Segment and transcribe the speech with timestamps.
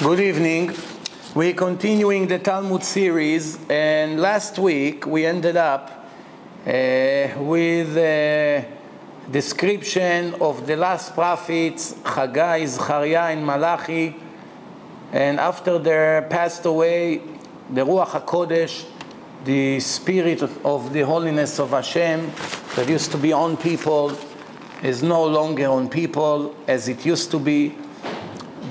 [0.00, 0.76] Good evening.
[1.34, 5.90] We're continuing the Talmud series, and last week we ended up
[6.64, 6.70] uh,
[7.36, 8.64] with a
[9.28, 14.14] description of the last prophets, Haggai, Zechariah, and Malachi.
[15.10, 17.20] And after they passed away,
[17.68, 18.84] the Ruach HaKodesh,
[19.44, 22.30] the spirit of the holiness of Hashem
[22.76, 24.16] that used to be on people,
[24.80, 27.74] is no longer on people as it used to be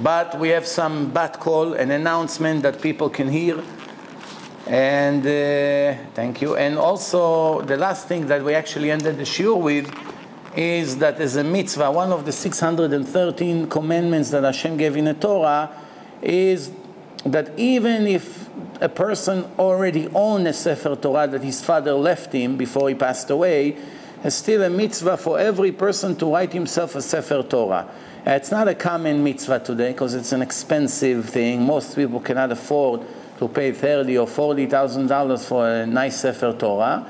[0.01, 3.63] but we have some bat kol, an announcement that people can hear.
[4.67, 6.55] And uh, thank you.
[6.55, 9.89] And also, the last thing that we actually ended the shiur with
[10.55, 15.13] is that as a mitzvah, one of the 613 commandments that Hashem gave in the
[15.13, 15.69] Torah
[16.21, 16.71] is
[17.25, 18.49] that even if
[18.81, 23.29] a person already owned a Sefer Torah that his father left him before he passed
[23.29, 23.77] away,
[24.23, 27.87] it's still a mitzvah for every person to write himself a Sefer Torah.
[28.27, 31.61] Uh, it's not a common mitzvah today because it's an expensive thing.
[31.63, 33.03] Most people cannot afford
[33.37, 37.07] to pay thirty or forty thousand dollars for a nice Sefer Torah,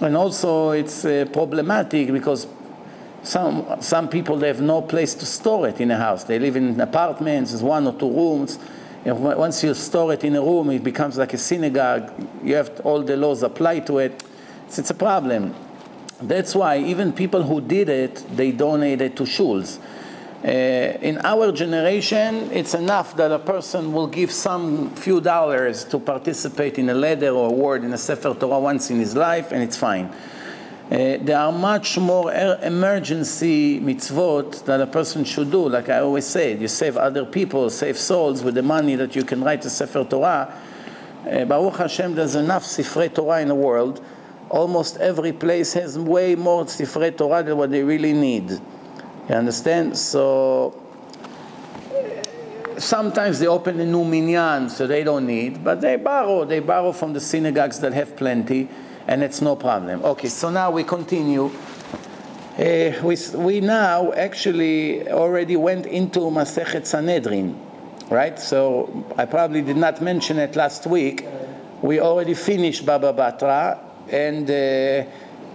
[0.00, 2.46] and also it's uh, problematic because
[3.22, 6.24] some some people they have no place to store it in a house.
[6.24, 8.58] They live in apartments, one or two rooms.
[9.04, 12.10] once you store it in a room, it becomes like a synagogue.
[12.42, 14.24] You have all the laws apply to it.
[14.66, 15.54] It's, it's a problem.
[16.22, 19.78] That's why even people who did it, they donated to shuls.
[20.44, 20.46] Uh,
[21.02, 26.78] in our generation, it's enough that a person will give some few dollars to participate
[26.78, 29.64] in a letter or a word in a Sefer Torah once in his life, and
[29.64, 30.04] it's fine.
[30.90, 35.68] Uh, there are much more er- emergency mitzvot that a person should do.
[35.68, 39.24] Like I always say, you save other people, save souls with the money that you
[39.24, 40.54] can write a Sefer Torah.
[41.28, 44.00] Uh, Baruch Hashem, there's enough Sifrei Torah in the world.
[44.50, 48.60] Almost every place has way more Sifrei Torah than what they really need.
[49.28, 49.96] You understand?
[49.96, 50.74] So
[52.78, 56.44] sometimes they open a new minyan, so they don't need, but they borrow.
[56.44, 58.68] They borrow from the synagogues that have plenty,
[59.06, 60.02] and it's no problem.
[60.02, 61.50] Okay, so now we continue.
[62.58, 67.56] Uh, we, we now actually already went into Masechet Sanhedrin,
[68.10, 68.38] right?
[68.38, 71.26] So I probably did not mention it last week.
[71.82, 73.78] We already finished Baba Batra,
[74.10, 75.08] and uh,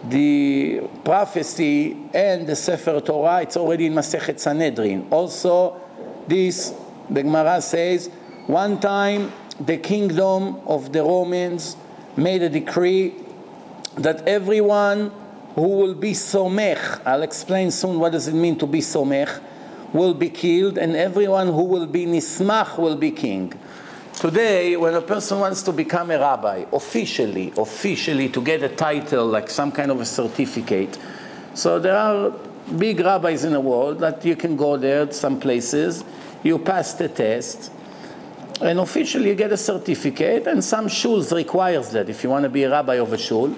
[0.09, 5.07] the prophecy and the Sefer Torah, it's already in Masechet Sanhedrin.
[5.11, 5.79] Also,
[6.27, 6.73] this,
[7.09, 8.09] the Gemara says,
[8.47, 11.77] one time the kingdom of the Romans
[12.17, 13.13] made a decree
[13.97, 15.11] that everyone
[15.55, 19.41] who will be somech, I'll explain soon what does it mean to be somech,
[19.93, 23.53] will be killed, and everyone who will be nismach will be king.
[24.13, 29.25] Today, when a person wants to become a rabbi, officially, officially to get a title,
[29.25, 30.97] like some kind of a certificate,
[31.53, 32.31] so there are
[32.77, 36.03] big rabbis in the world that you can go there, some places,
[36.41, 37.71] you pass the test,
[38.61, 42.49] and officially you get a certificate, and some shuls requires that if you want to
[42.49, 43.53] be a rabbi of a shul.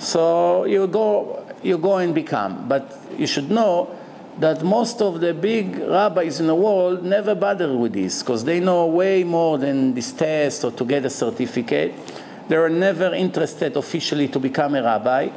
[0.00, 2.66] So you go, you go and become.
[2.66, 3.96] But you should know
[4.38, 8.60] that most of the big rabbis in the world never bother with this because they
[8.60, 11.92] know way more than this test or to get a certificate.
[12.48, 15.30] They are never interested officially to become a rabbi.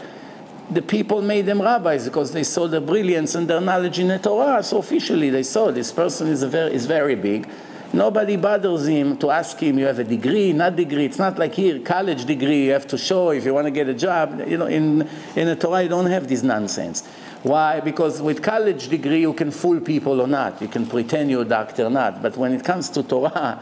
[0.72, 4.18] The people made them rabbis because they saw the brilliance and their knowledge in the
[4.18, 4.64] Torah.
[4.64, 7.48] So officially they saw this person is, very, is very big.
[7.94, 11.06] Nobody bothers him to ask him, you have a degree, not degree.
[11.06, 13.88] It's not like here, college degree, you have to show if you want to get
[13.88, 14.42] a job.
[14.48, 17.08] You know, in, in the Torah, you don't have this nonsense.
[17.46, 17.80] Why?
[17.80, 20.60] Because with college degree you can fool people or not.
[20.64, 22.24] You can pretend you're a doctor or not.
[22.24, 23.62] But when it comes to Torah,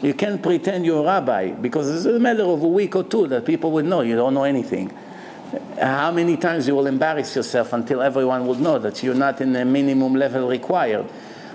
[0.00, 3.26] you can't pretend you're a rabbi because it's a matter of a week or two
[3.26, 4.92] that people would know you don't know anything.
[5.76, 9.54] How many times you will embarrass yourself until everyone will know that you're not in
[9.54, 11.06] the minimum level required.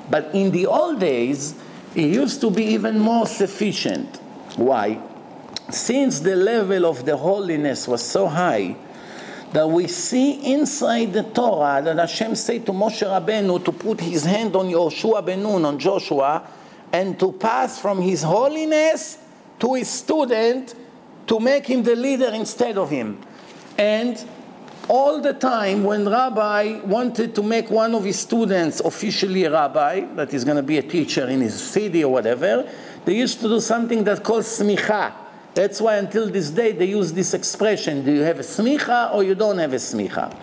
[0.10, 1.56] But in the old days,
[1.96, 4.18] it used to be even more sufficient.
[4.58, 5.00] Why?
[5.70, 8.76] Since the level of the holiness was so high,
[9.54, 14.24] that we see inside the Torah that Hashem said to Moshe Rabbeinu to put his
[14.24, 16.48] hand on Yoshua ben Nun, on Joshua,
[16.94, 19.18] and to pass from his holiness
[19.60, 20.76] to his student
[21.28, 23.22] to make him the leader instead of him.
[23.78, 24.24] And
[24.90, 30.02] all the time when Rabbi wanted to make one of his students officially a rabbi,
[30.16, 32.70] that is going to be a teacher in his city or whatever,
[33.06, 35.14] they used to do something that called smicha.
[35.54, 39.24] That's why until this day they use this expression do you have a smicha or
[39.24, 40.36] you don't have a smicha?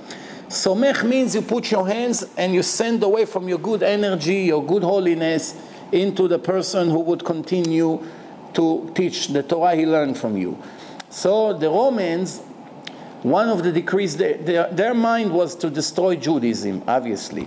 [0.49, 4.64] Somech means you put your hands and you send away from your good energy, your
[4.64, 5.55] good holiness,
[5.93, 8.02] into the person who would continue
[8.55, 10.58] to teach the Torah he learned from you.
[11.10, 12.40] So the Romans,
[13.22, 17.46] one of the decrees, their, their mind was to destroy Judaism, obviously.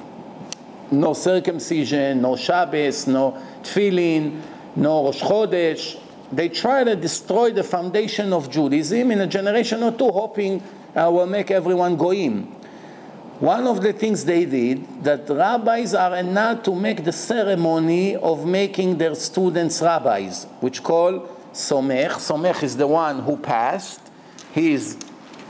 [0.92, 4.42] No circumcision, no Shabbos, no tefillin,
[4.76, 6.00] no Rosh Chodesh.
[6.32, 10.64] They try to destroy the foundation of Judaism in a generation or two, hoping
[10.96, 12.44] uh, will make everyone goyim.
[13.40, 18.46] One of the things they did that rabbis are not to make the ceremony of
[18.46, 22.12] making their students rabbis, which call somech.
[22.12, 24.00] Somech is the one who passed.
[24.54, 24.96] He is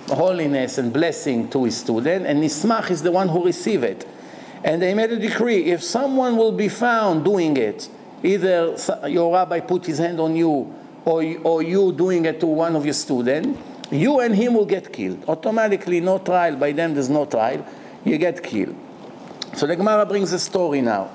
[0.08, 4.08] holiness and blessing to his student, and nismach is the one who receive it.
[4.64, 7.90] And they made a decree: if someone will be found doing it,
[8.24, 8.76] either
[9.08, 10.74] your rabbi put his hand on you,
[11.06, 13.60] or, or you doing it to one of your students,
[13.92, 15.24] you and him will get killed.
[15.28, 16.56] Automatically, no trial.
[16.56, 17.66] By them, there's no trial.
[18.06, 18.76] You get killed.
[19.56, 21.10] So the Gemara brings a story now.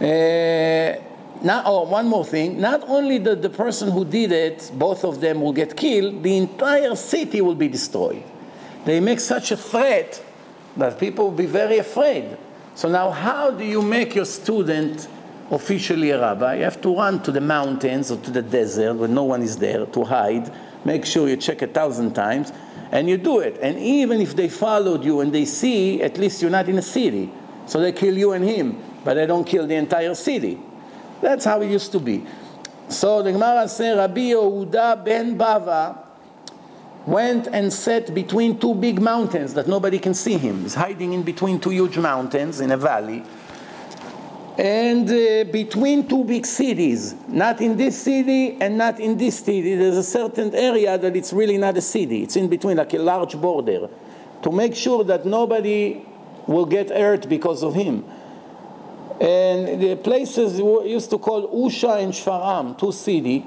[0.00, 1.00] Uh,
[1.42, 2.60] now, oh, one more thing.
[2.60, 6.36] Not only that the person who did it, both of them will get killed, the
[6.36, 8.22] entire city will be destroyed.
[8.84, 10.22] They make such a threat
[10.76, 12.36] that people will be very afraid.
[12.74, 15.08] So now, how do you make your student
[15.50, 16.56] officially a rabbi?
[16.56, 19.56] You have to run to the mountains or to the desert where no one is
[19.56, 20.52] there to hide.
[20.84, 22.52] Make sure you check a thousand times,
[22.92, 23.58] and you do it.
[23.60, 26.82] And even if they followed you and they see, at least you're not in a
[26.82, 27.30] city.
[27.66, 30.60] So they kill you and him, but they don't kill the entire city.
[31.20, 32.24] That's how it used to be.
[32.88, 35.98] So the Gemara says Rabbi Yehuda ben Bava
[37.06, 40.62] went and sat between two big mountains that nobody can see him.
[40.62, 43.24] He's hiding in between two huge mountains in a valley.
[44.58, 49.74] And uh, between two big cities, not in this city and not in this city,
[49.74, 52.22] there's a certain area that it's really not a city.
[52.22, 53.88] It's in between, like a large border,
[54.42, 56.02] to make sure that nobody
[56.46, 58.04] will get hurt because of him.
[59.20, 63.42] And the places we used to call Usha and Shfaram, two cities.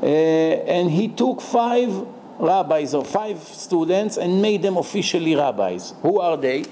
[0.00, 1.90] Uh, and he took five
[2.38, 5.94] rabbis or five students and made them officially rabbis.
[6.02, 6.64] Who are they?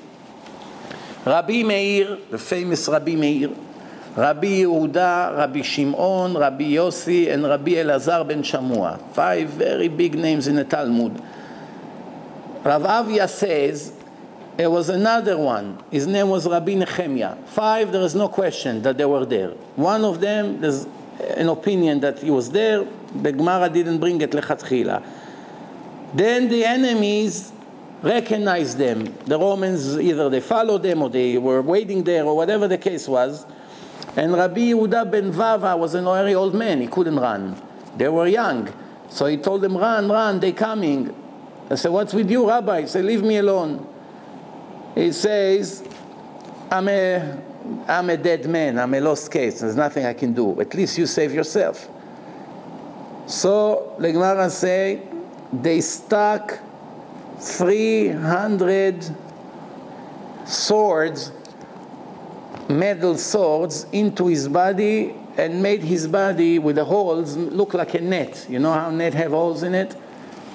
[1.27, 3.51] Rabbi Meir, the famous Rabbi Meir,
[4.17, 9.01] Rabbi Yehuda, Rabbi Shimon, Rabbi Yossi, and Rabbi Elazar ben Shamua.
[9.13, 11.21] Five very big names in the Talmud.
[12.63, 13.93] Rav Avia says
[14.57, 15.83] there was another one.
[15.91, 17.35] His name was Rabbi Nehemiah.
[17.47, 19.51] Five, there is no question that they were there.
[19.75, 20.87] One of them, there's
[21.37, 22.87] an opinion that he was there.
[23.15, 25.05] The Gemara didn't bring it lechatchila.
[26.15, 27.53] Then the enemies
[28.03, 29.15] recognized them.
[29.27, 33.09] The Romans either they followed them or they were waiting there or whatever the case
[33.09, 33.47] was.
[34.17, 36.81] And Rabbi Yehuda ben Vava was an very old man.
[36.81, 37.61] He couldn't run.
[37.97, 38.73] They were young.
[39.09, 41.15] So he told them, run, run, they're coming.
[41.71, 42.83] I said, what's with you, Rabbi?
[42.83, 43.87] He said, leave me alone
[44.97, 45.87] he says,
[46.71, 47.39] I'm a,
[47.87, 50.59] I'm a dead man, I'm a lost case, there's nothing I can do.
[50.61, 51.87] At least you save yourself.
[53.27, 55.03] So the Gemara say
[55.53, 56.59] they stuck
[57.39, 59.05] 300
[60.47, 61.33] swords,
[62.69, 68.01] metal swords, into his body and made his body with the holes look like a
[68.01, 68.47] net.
[68.49, 69.95] You know how net have holes in it?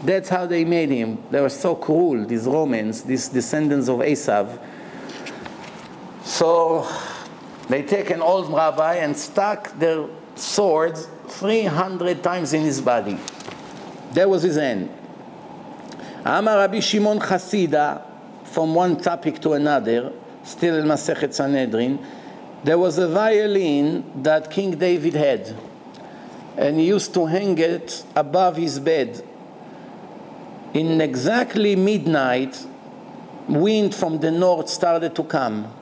[0.03, 1.23] That's how they made him.
[1.29, 4.59] They were so cruel, these Romans, these descendants of Esav.
[6.23, 6.87] So
[7.69, 13.19] they take an old rabbi and stuck their swords 300 times in his body.
[14.13, 14.89] That was his end.
[16.23, 18.03] Amar Rabbi Shimon Chasida,
[18.43, 20.11] from one topic to another,
[20.43, 21.97] still in Masechet Sanhedrin,
[22.63, 25.55] there was a violin that King David had,
[26.57, 29.23] and he used to hang it above his bed
[30.75, 32.67] in exactly midnight,
[33.47, 35.73] wind from the north started to come.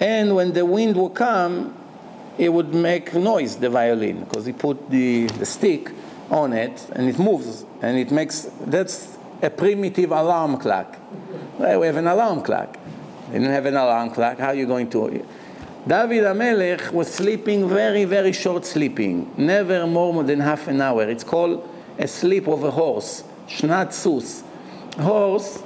[0.00, 1.76] And when the wind would come,
[2.38, 5.92] it would make noise, the violin, because he put the, the stick
[6.30, 10.96] on it and it moves and it makes that's a primitive alarm clock.
[11.58, 12.78] Well, we have an alarm clock.
[13.28, 14.38] They didn't have an alarm clock.
[14.38, 15.24] How are you going to?
[15.86, 21.08] David Amelech was sleeping very, very short sleeping, never more than half an hour.
[21.08, 21.68] It's called
[21.98, 23.22] a sleep of a horse.
[23.48, 24.42] Shnat sus.
[24.98, 25.62] Horse,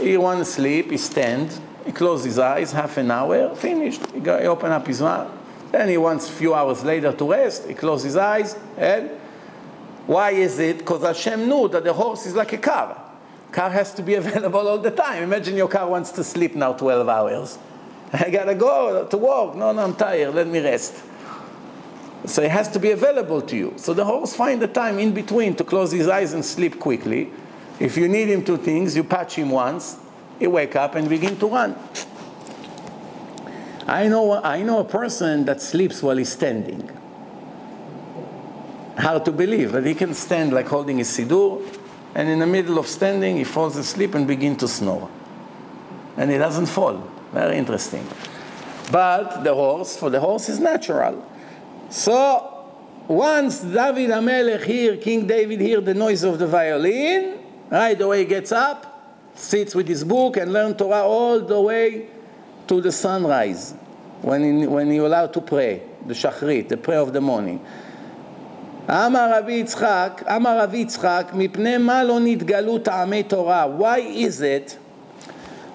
[0.00, 4.04] he wants to sleep, he stand, he close his eyes, half an hour, finished.
[4.12, 5.30] He, go, he open up his mouth.
[5.70, 9.10] Then he wants a few hours later to rest, he close his eyes, and
[10.06, 10.78] why is it?
[10.78, 13.00] Because Hashem knew that the horse is like a car.
[13.52, 15.22] Car has to be available all the time.
[15.22, 17.58] Imagine your car wants to sleep now 12 hours.
[18.12, 19.54] I gotta go to work.
[19.54, 20.34] No, no, I'm tired.
[20.34, 21.02] Let me rest.
[22.26, 23.74] So it has to be available to you.
[23.76, 27.30] So the horse find the time in between to close his eyes and sleep quickly.
[27.80, 29.96] If you need him to things, you patch him once,
[30.38, 31.76] he wake up and begin to run.
[33.86, 36.88] I know, I know a person that sleeps while he's standing.
[38.96, 41.62] Hard to believe that he can stand like holding his siddur,
[42.14, 45.08] and in the middle of standing, he falls asleep and begin to snore.
[46.16, 47.10] And he doesn't fall.
[47.32, 48.06] Very interesting.
[48.90, 51.26] But the horse, for the horse, is natural.
[51.88, 52.70] So
[53.08, 57.38] once David Amelech hear, King David hear the noise of the violin,
[57.70, 62.08] right away gets up, sits with his book and learn Torah all the way
[62.66, 63.72] to the sunrise,
[64.20, 67.64] when, he, when you're allowed to pray, the shachrit, the prayer of the morning.
[68.89, 73.67] אמר רבי יצחק, אמר רבי יצחק, מפני מה לא נתגלו טעמי תורה?
[73.79, 74.77] Why is it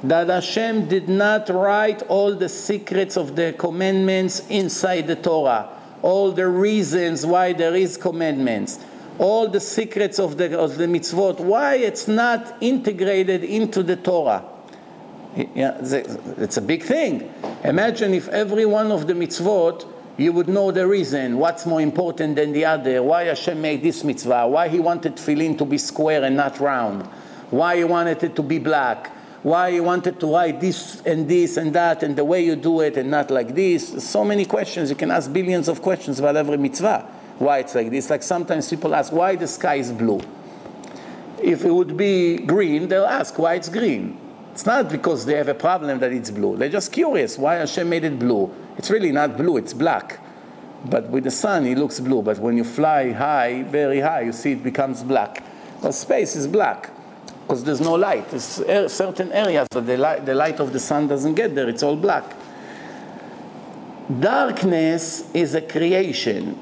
[0.09, 5.67] that Hashem did not write all the secrets of the commandments inside the Torah?
[6.03, 8.79] All the reasons why there is commandments,
[9.19, 14.43] all the secrets of the, of the mitzvot, why it's not integrated into the Torah?
[15.55, 15.77] Yeah,
[16.39, 17.33] it's a big thing.
[17.63, 19.87] Imagine if every one of the mitzvot
[20.18, 24.04] you would know the reason, what's more important than the other, why Hashem made this
[24.04, 27.06] mitzvah, why he wanted tefillin to be square and not round,
[27.52, 29.12] why he wanted it to be black,
[29.44, 32.82] why he wanted to write this and this and that and the way you do
[32.82, 34.04] it and not like this.
[34.04, 34.90] So many questions.
[34.90, 37.02] You can ask billions of questions about every mitzvah.
[37.38, 38.10] Why it's like this.
[38.10, 40.20] Like sometimes people ask why the sky is blue.
[41.42, 44.20] If it would be green, they'll ask why it's green.
[44.52, 46.58] It's not because they have a problem that it's blue.
[46.58, 48.52] They're just curious why Hashem made it blue.
[48.78, 50.20] It's really not blue, it's black.
[50.86, 52.22] But with the sun, it looks blue.
[52.22, 55.44] But when you fly high, very high, you see it becomes black.
[55.82, 56.92] Well, space is black
[57.42, 58.30] because there's no light.
[58.30, 61.70] There's er- certain areas that the, li- the light of the sun doesn't get there,
[61.70, 62.26] it's all black.
[64.20, 66.54] Darkness is a creation,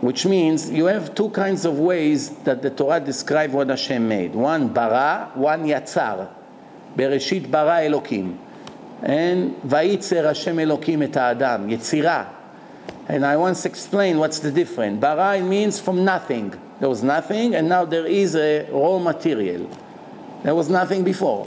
[0.00, 4.34] which means you have two kinds of ways that the Torah describes what Hashem made
[4.34, 6.28] one bara, one yatzar.
[6.96, 8.38] Bereshit bara Elokim.
[9.02, 12.28] And Vayitzer Hashem Elokim et Adam, Yetzirah.
[13.08, 15.02] And I once explained what's the difference.
[15.02, 16.54] Barai means from nothing.
[16.80, 19.68] There was nothing, and now there is a raw material.
[20.42, 21.46] There was nothing before.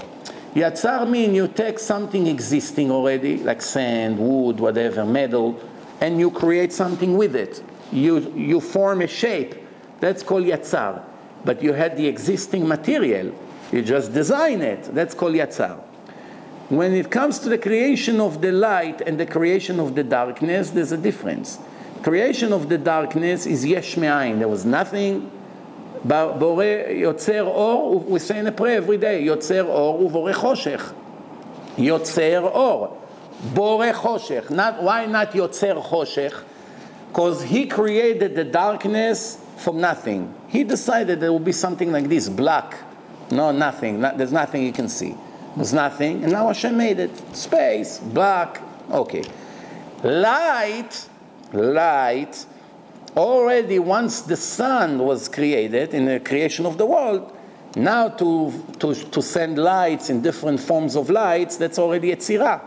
[0.54, 5.60] Yatzar means you take something existing already, like sand, wood, whatever, metal,
[6.02, 7.62] and you create something with it.
[7.92, 9.56] You, you form a shape.
[10.00, 11.04] That's called Yatzar.
[11.46, 13.34] But you had the existing material.
[13.72, 14.84] You just design it.
[14.96, 15.80] That's called Yatzar
[16.69, 20.71] When it comes to the creation of the light and the creation of the darkness,
[20.71, 21.59] there's a difference.
[22.03, 24.39] Creation of the darkness is yesh me'ayin.
[24.39, 25.31] There was nothing.
[26.05, 30.93] בורא יוצר אור, we say in a prayer every day, יוצר אור ובורא חושך.
[31.79, 32.97] יוצר אור.
[33.55, 34.51] בורא חושך.
[34.51, 36.43] Not, why not יוצר חושך?
[37.13, 40.33] Because he created the darkness from nothing.
[40.49, 42.79] He decided there will be something like this, black.
[43.31, 44.01] No, nothing.
[44.01, 45.15] Not, there's nothing you can see.
[45.58, 47.36] There's nothing, and now Hashem made it.
[47.36, 48.62] Space, black,
[48.92, 49.24] okay.
[50.04, 51.10] Light,
[51.52, 52.46] light,
[53.16, 57.36] already once the sun was created in the creation of the world,
[57.76, 62.62] now to, to, to send lights in different forms of lights, that's already a tzira.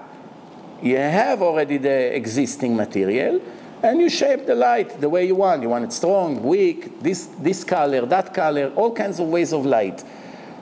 [0.82, 3.40] You have already the existing material,
[3.84, 5.62] and you shape the light the way you want.
[5.62, 9.64] You want it strong, weak, this, this color, that color, all kinds of ways of
[9.64, 10.02] light.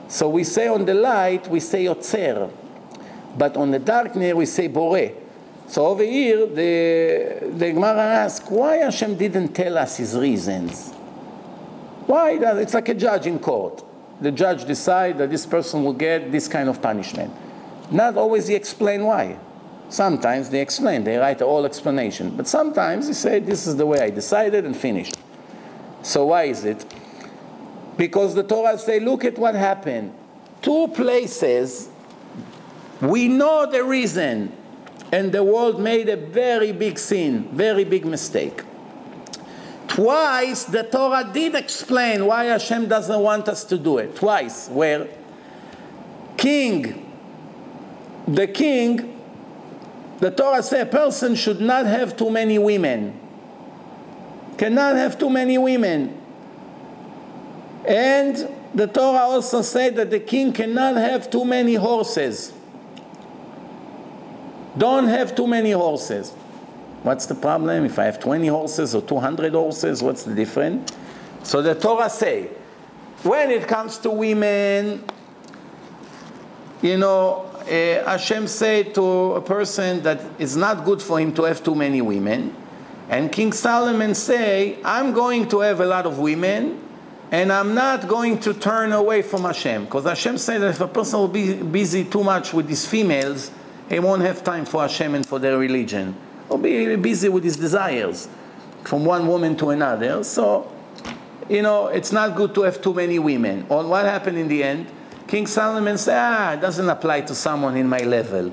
[0.09, 2.51] So we say on the light, we say Yotzer.
[3.37, 5.11] But on the darkness, we say Bore.
[5.67, 10.91] So over here, the, the Gemara asks, why Hashem didn't tell us his reasons?
[12.07, 12.37] Why?
[12.37, 13.83] Does, It's like a judge in court.
[14.19, 17.31] The judge decide that this person will get this kind of punishment.
[17.91, 19.37] Not always he explain why.
[19.89, 22.35] Sometimes they explain, they write all explanation.
[22.35, 25.17] But sometimes he say, this is the way I decided and finished.
[26.01, 26.83] So why is it?
[27.99, 30.13] Because the Torah say, look at what happened.
[30.61, 31.89] Two places,
[33.01, 34.53] we know the reason,
[35.11, 38.63] and the world made a very big sin, very big mistake.
[39.89, 44.15] Twice the Torah did explain why Hashem doesn't want us to do it.
[44.15, 45.09] Twice, where
[46.37, 47.05] king,
[48.29, 49.19] the king,
[50.19, 53.19] the Torah says a person should not have too many women.
[54.57, 56.18] Cannot have too many women.
[57.89, 62.53] And the Torah also said that the king cannot have too many horses.
[64.77, 66.29] Don't have too many horses.
[67.01, 67.85] What's the problem?
[67.85, 70.91] If I have 20 horses or 200 horses, what's the difference?
[71.41, 72.49] So the Torah say,
[73.23, 75.03] when it comes to women,
[76.83, 81.43] you know, uh, Hashem said to a person that it's not good for him to
[81.43, 82.55] have too many women.
[83.09, 86.88] And King Solomon say, I'm going to have a lot of women,
[87.31, 89.85] and I'm not going to turn away from Hashem.
[89.85, 93.51] Because Hashem said that if a person will be busy too much with his females,
[93.87, 96.15] he won't have time for Hashem and for their religion.
[96.47, 98.27] He'll be busy with his desires
[98.83, 100.23] from one woman to another.
[100.23, 100.71] So,
[101.47, 103.65] you know, it's not good to have too many women.
[103.69, 104.87] On what happened in the end?
[105.27, 108.51] King Solomon said, ah, it doesn't apply to someone in my level.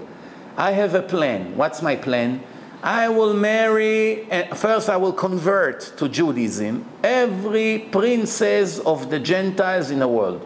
[0.58, 1.56] I have a plan.
[1.56, 2.42] What's my plan?
[2.86, 9.90] I will marry, uh, first I will convert to Judaism every princess of the Gentiles
[9.90, 10.40] in the world.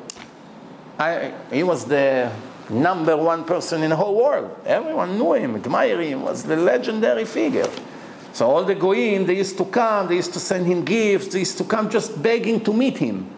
[0.99, 2.33] I, he was the
[2.71, 4.57] number one person in the whole world.
[4.65, 7.69] Everyone knew him, admired him, was the legendary figure.
[8.33, 11.41] So all the goyim, they used to come, they used to send him gifts, they
[11.41, 13.31] used to come just begging to meet him.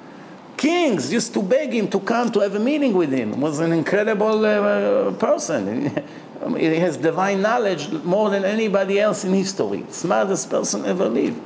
[0.56, 3.40] Kings used to beg him to come to have a meeting with him.
[3.40, 5.90] Was an incredible uh, person.
[6.50, 9.84] he has divine knowledge more than anybody else in history.
[9.90, 11.40] Smartest person ever lived.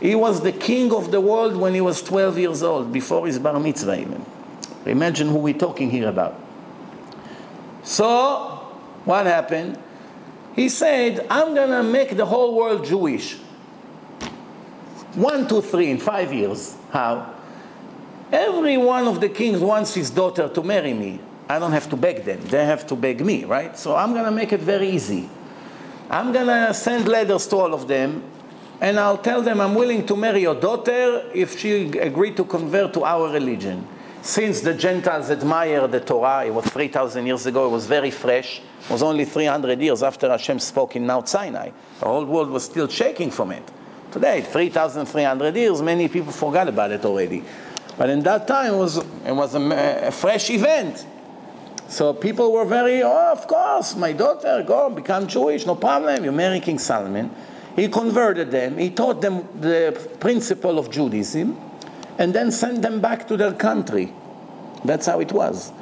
[0.00, 3.38] He was the king of the world when he was 12 years old, before his
[3.38, 4.24] bar mitzvah even.
[4.84, 6.38] Imagine who we're talking here about.
[7.82, 8.60] So,
[9.04, 9.78] what happened?
[10.54, 13.34] He said, I'm going to make the whole world Jewish.
[15.14, 16.76] One, two, three, in five years.
[16.90, 17.34] How?
[18.32, 21.20] Every one of the kings wants his daughter to marry me.
[21.48, 22.40] I don't have to beg them.
[22.44, 23.78] They have to beg me, right?
[23.78, 25.28] So I'm going to make it very easy.
[26.10, 28.22] I'm going to send letters to all of them,
[28.80, 32.94] and I'll tell them I'm willing to marry your daughter if she agreed to convert
[32.94, 33.86] to our religion.
[34.22, 38.62] Since the Gentiles admire the Torah, it was 3,000 years ago, it was very fresh.
[38.84, 41.70] It was only 300 years after Hashem spoke in Mount Sinai.
[42.00, 43.62] The whole world was still shaking from it.
[44.12, 47.44] Today, 3,300 years, many people forgot about it already.
[47.98, 51.06] But in that time, it was, it was a, a fresh event.
[51.88, 56.24] So people were very, oh, of course, my daughter, go become Jewish, no problem.
[56.24, 57.30] You marry King Solomon.
[57.76, 58.78] He converted them.
[58.78, 61.60] He taught them the principle of Judaism,
[62.18, 64.12] and then sent them back to their country.
[64.84, 65.72] That's how it was.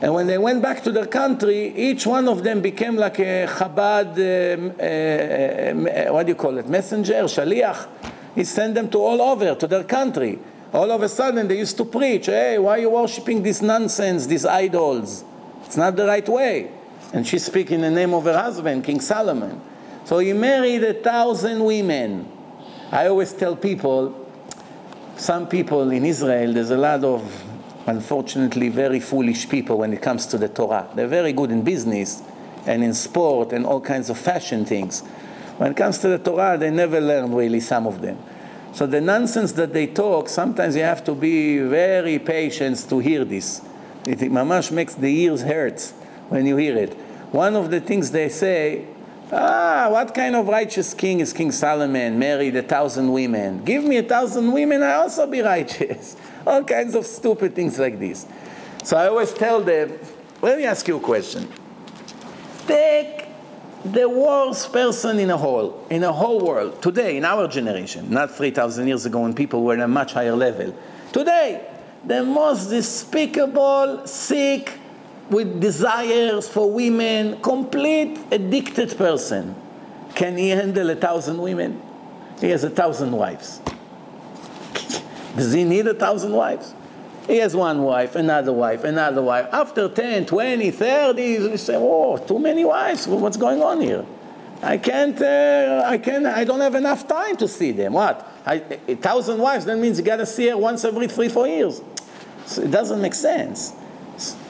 [0.00, 3.46] And when they went back to their country, each one of them became like a
[3.48, 7.88] Chabad, um, uh, uh, what do you call it, messenger, shaliach.
[8.34, 10.38] He sent them to all over, to their country.
[10.74, 14.26] All of a sudden, they used to preach, hey, why are you worshiping this nonsense,
[14.26, 15.24] these idols?
[15.64, 16.72] It's not the right way.
[17.12, 19.60] And she speak in the name of her husband, King Solomon.
[20.04, 22.28] So he married a thousand women.
[22.90, 24.28] I always tell people,
[25.16, 27.44] some people in Israel, there's a lot of
[27.86, 30.88] unfortunately very foolish people when it comes to the Torah.
[30.96, 32.20] They're very good in business
[32.66, 35.02] and in sport and all kinds of fashion things.
[35.58, 38.18] When it comes to the Torah, they never learn really some of them.
[38.74, 43.24] So the nonsense that they talk, sometimes you have to be very patient to hear
[43.24, 43.62] this.
[44.04, 45.80] It mamash makes the ears hurt
[46.28, 46.92] when you hear it.
[47.30, 48.84] One of the things they say,
[49.30, 52.18] ah, what kind of righteous king is King Solomon?
[52.18, 53.64] Married a thousand women.
[53.64, 56.16] Give me a thousand women, I also be righteous.
[56.46, 58.26] All kinds of stupid things like this.
[58.82, 60.00] So I always tell them,
[60.42, 61.48] let me ask you a question.
[62.66, 63.23] Take
[63.84, 68.30] the worst person in a whole, in a whole world, today, in our generation, not
[68.30, 70.74] 3,000 years ago when people were at a much higher level.
[71.12, 71.66] Today,
[72.04, 74.78] the most despicable, sick,
[75.30, 79.54] with desires for women, complete addicted person.
[80.14, 81.80] Can he handle a thousand women?
[82.40, 83.60] He has a thousand wives.
[85.36, 86.74] Does he need a thousand wives?
[87.26, 89.46] He has one wife, another wife, another wife.
[89.50, 93.06] After 10, 20, 30, you say, oh, too many wives.
[93.06, 94.04] What's going on here?
[94.62, 97.94] I can't, uh, I can't, I don't have enough time to see them.
[97.94, 98.30] What?
[98.46, 101.46] I, a thousand wives, that means you got to see her once every three, four
[101.46, 101.80] years.
[102.46, 103.74] So it doesn't make sense.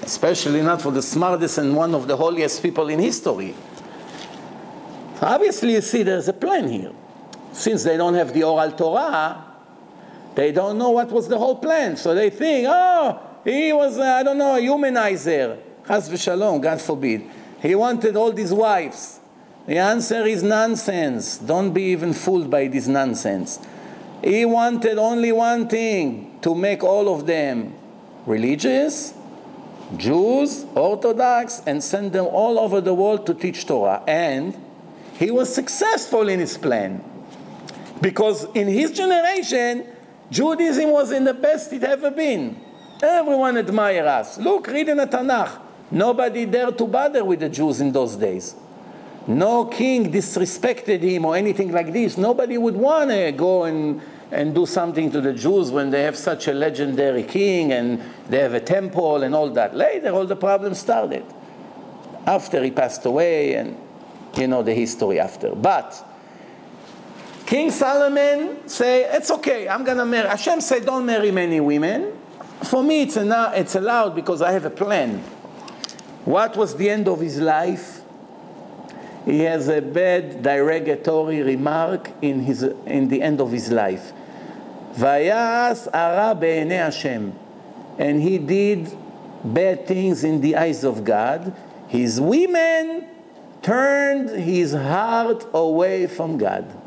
[0.03, 3.55] Especially not for the smartest and one of the holiest people in history.
[5.21, 6.93] Obviously, you see, there's a plan here.
[7.53, 9.44] Since they don't have the oral Torah,
[10.35, 11.97] they don't know what was the whole plan.
[11.97, 15.59] So they think, oh, he was, uh, I don't know, a humanizer.
[15.87, 17.25] Chas v'shalom, God forbid.
[17.61, 19.21] He wanted all these wives.
[19.67, 21.39] The answer is nonsense.
[21.39, 23.59] Don't be even fooled by this nonsense.
[24.23, 27.75] He wanted only one thing to make all of them
[28.27, 29.15] religious,
[29.97, 34.03] Jews, Orthodox, and send them all over the world to teach Torah.
[34.07, 34.57] And
[35.19, 37.05] he was successful in his plan.
[38.01, 39.87] Because in his generation,
[40.31, 42.61] Judaism was in the best it ever been.
[43.03, 44.39] Everyone admire us.
[44.39, 45.61] Look, read in the Tanakh.
[45.91, 48.55] Nobody dared to bother with the Jews in those days.
[49.27, 52.17] No king disrespected him or anything like this.
[52.19, 56.17] Nobody would want to go and, and do something to the Jews when they have
[56.17, 59.75] such a legendary king and they have a temple and all that.
[59.75, 61.25] Later, all the problems started.
[62.27, 63.77] After he passed away, and
[64.37, 65.55] you know the history after.
[65.55, 66.05] But
[67.47, 70.29] King Solomon say, it's okay, I'm going to marry.
[70.29, 72.13] Hashem say, don't marry many women.
[72.65, 75.19] For me, it's, a, it's allowed because I have a plan.
[76.25, 78.01] What was the end of his life?
[79.27, 84.13] He has a bad derogatory remark in, his, in the end of his life.
[84.95, 87.35] Vayas ara Hashem.
[87.99, 88.91] And he did
[89.45, 91.55] bad things in the eyes of God.
[91.89, 93.07] His women
[93.61, 96.84] turned his heart away from God.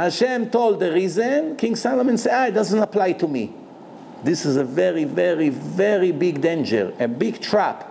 [0.00, 3.52] Hashem told the reason, King Solomon said, ah, it doesn't apply to me.
[4.24, 7.86] This is a very, very, very big danger, a big trap.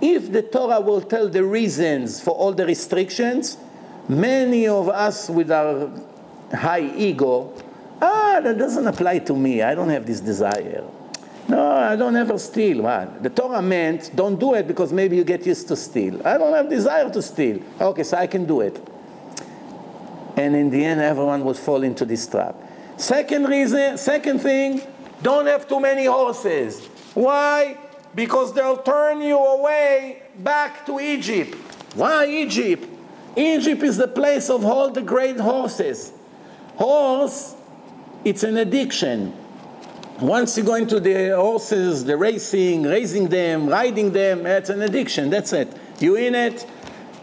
[0.00, 3.56] If the Torah will tell the reasons for all the restrictions,
[4.08, 5.90] many of us with our
[6.52, 7.52] high ego,
[8.00, 9.62] ah, that doesn't apply to me.
[9.62, 10.84] I don't have this desire.
[11.48, 12.82] No, I don't ever steal.
[12.82, 13.20] What?
[13.20, 16.24] The Torah meant don't do it because maybe you get used to steal.
[16.24, 17.60] I don't have desire to steal.
[17.80, 18.91] Okay, so I can do it.
[20.36, 22.56] And in the end, everyone would fall into this trap.
[22.96, 24.82] Second reason, second thing,
[25.22, 26.86] don't have too many horses.
[27.14, 27.76] Why?
[28.14, 31.54] Because they'll turn you away back to Egypt.
[31.94, 32.88] Why Egypt?
[33.36, 36.12] Egypt is the place of all the great horses.
[36.76, 37.54] Horse,
[38.24, 39.34] it's an addiction.
[40.20, 45.30] Once you go into the horses, the racing, raising them, riding them, it's an addiction.
[45.30, 45.68] That's it.
[45.98, 46.66] You in it.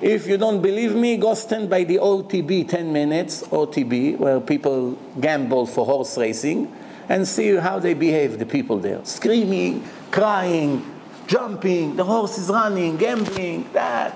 [0.01, 4.97] If you don't believe me, go stand by the OTB 10 minutes, OTB, where people
[5.19, 6.73] gamble for horse racing,
[7.09, 9.03] and see how they behave, the people there.
[9.03, 10.85] Screaming, crying,
[11.27, 14.15] jumping, the horse is running, gambling, that.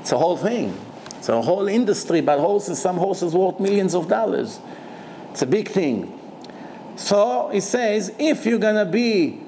[0.00, 0.74] It's a whole thing.
[1.18, 2.80] It's a whole industry about horses.
[2.80, 4.58] Some horses worth millions of dollars.
[5.32, 6.18] It's a big thing.
[6.96, 9.38] So he says, if you're going to be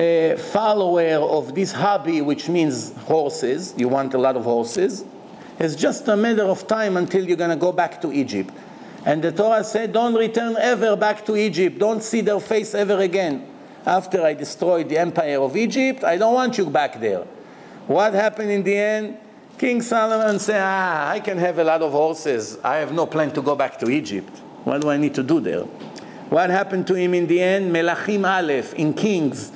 [0.00, 5.04] a follower of this hobby, which means horses, you want a lot of horses,
[5.58, 8.50] it's just a matter of time until you're going to go back to Egypt.
[9.04, 11.78] And the Torah said, don't return ever back to Egypt.
[11.78, 13.46] Don't see their face ever again.
[13.84, 17.24] After I destroyed the empire of Egypt, I don't want you back there.
[17.86, 19.18] What happened in the end?
[19.58, 22.58] King Solomon said, ah, I can have a lot of horses.
[22.64, 24.34] I have no plan to go back to Egypt.
[24.64, 25.64] What do I need to do there?
[26.30, 27.74] What happened to him in the end?
[27.74, 29.52] Melachim Aleph in Kings,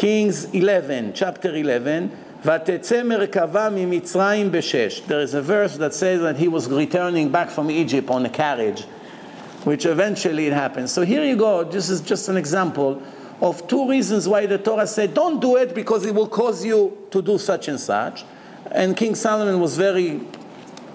[0.00, 2.08] Kings 11, chapter 11.
[2.44, 5.02] ותצא מרכבה ממצרים בשש.
[5.08, 8.28] There is a verse that says that he was returning back from Egypt on a
[8.28, 8.84] carriage,
[9.64, 10.88] which eventually it happened.
[10.90, 11.64] So here you go.
[11.64, 13.02] This is just an example
[13.40, 16.96] of two reasons why the Torah said, don't do it because it will cause you
[17.10, 18.24] to do such and such.
[18.70, 20.20] And King Solomon was very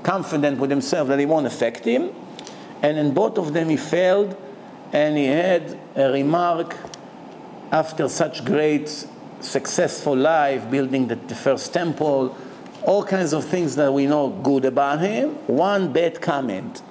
[0.03, 2.11] confident with himself that it won't affect him.
[2.81, 4.35] And in both of them he failed,
[4.91, 6.75] and he had a remark
[7.70, 9.06] after such great
[9.40, 12.36] successful life, building the, the, first temple,
[12.82, 15.30] all kinds of things that we know good about him.
[15.46, 16.82] One bad comment.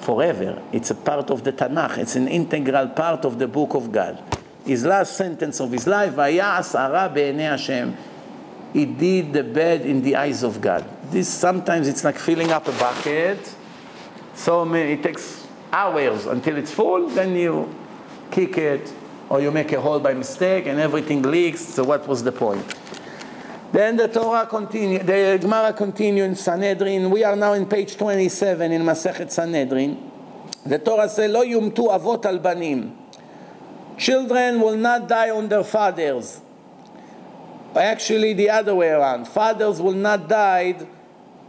[0.00, 0.62] Forever.
[0.72, 1.98] It's a part of the Tanakh.
[1.98, 4.22] It's an integral part of the book of God.
[4.64, 7.96] His last sentence of his life, Hashem.
[8.72, 10.84] He did the bad in the eyes of God.
[11.10, 13.54] This sometimes it's like filling up a bucket
[14.34, 17.74] so it takes hours until it's full, then you
[18.30, 18.92] kick it,
[19.32, 22.62] or you make a hole by mistake and everything leaks, so what was the point?
[23.72, 27.10] Then the Torah continue, the Gemara continue in Sanhedrin.
[27.10, 30.10] We are now in page 27 in Masechet Sanhedrin.
[30.66, 32.94] The Torah says, "Lo yumtu avot al banim."
[33.96, 36.42] Children will not die on their fathers.
[37.74, 39.28] Actually, the other way around.
[39.28, 40.76] Fathers will not die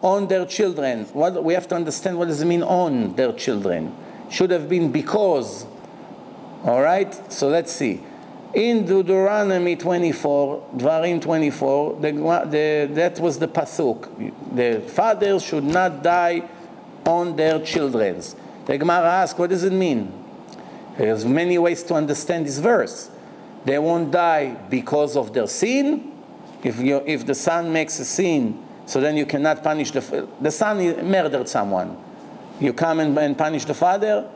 [0.02, 1.04] on their children.
[1.12, 3.94] What, we have to understand what does it mean on their children.
[4.30, 5.66] Should have been because.
[6.64, 7.32] All right?
[7.32, 8.02] So let's see.
[8.54, 14.56] In Deuteronomy 24, Dvarim 24, the, the, that was the pasuk.
[14.56, 16.48] The fathers should not die
[17.06, 18.22] on their children.
[18.66, 20.12] The Gemara asks, what does it mean?
[20.98, 23.10] There's many ways to understand this verse.
[23.66, 26.12] They won't die because of their sin.
[26.64, 30.52] If, you, if the son makes a sin, so then you cannot punish the the
[30.52, 30.78] son
[31.10, 31.98] murdered someone.
[32.60, 34.30] You come and, and punish the father.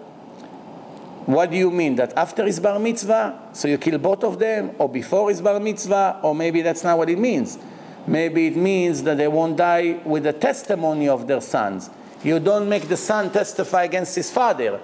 [1.28, 4.72] What do you mean that after his bar mitzvah, so you kill both of them,
[4.80, 7.60] or before his bar mitzvah, or maybe that's not what it means.
[8.08, 11.90] Maybe it means that they won't die with the testimony of their sons.
[12.24, 14.80] You don't make the son testify against his father.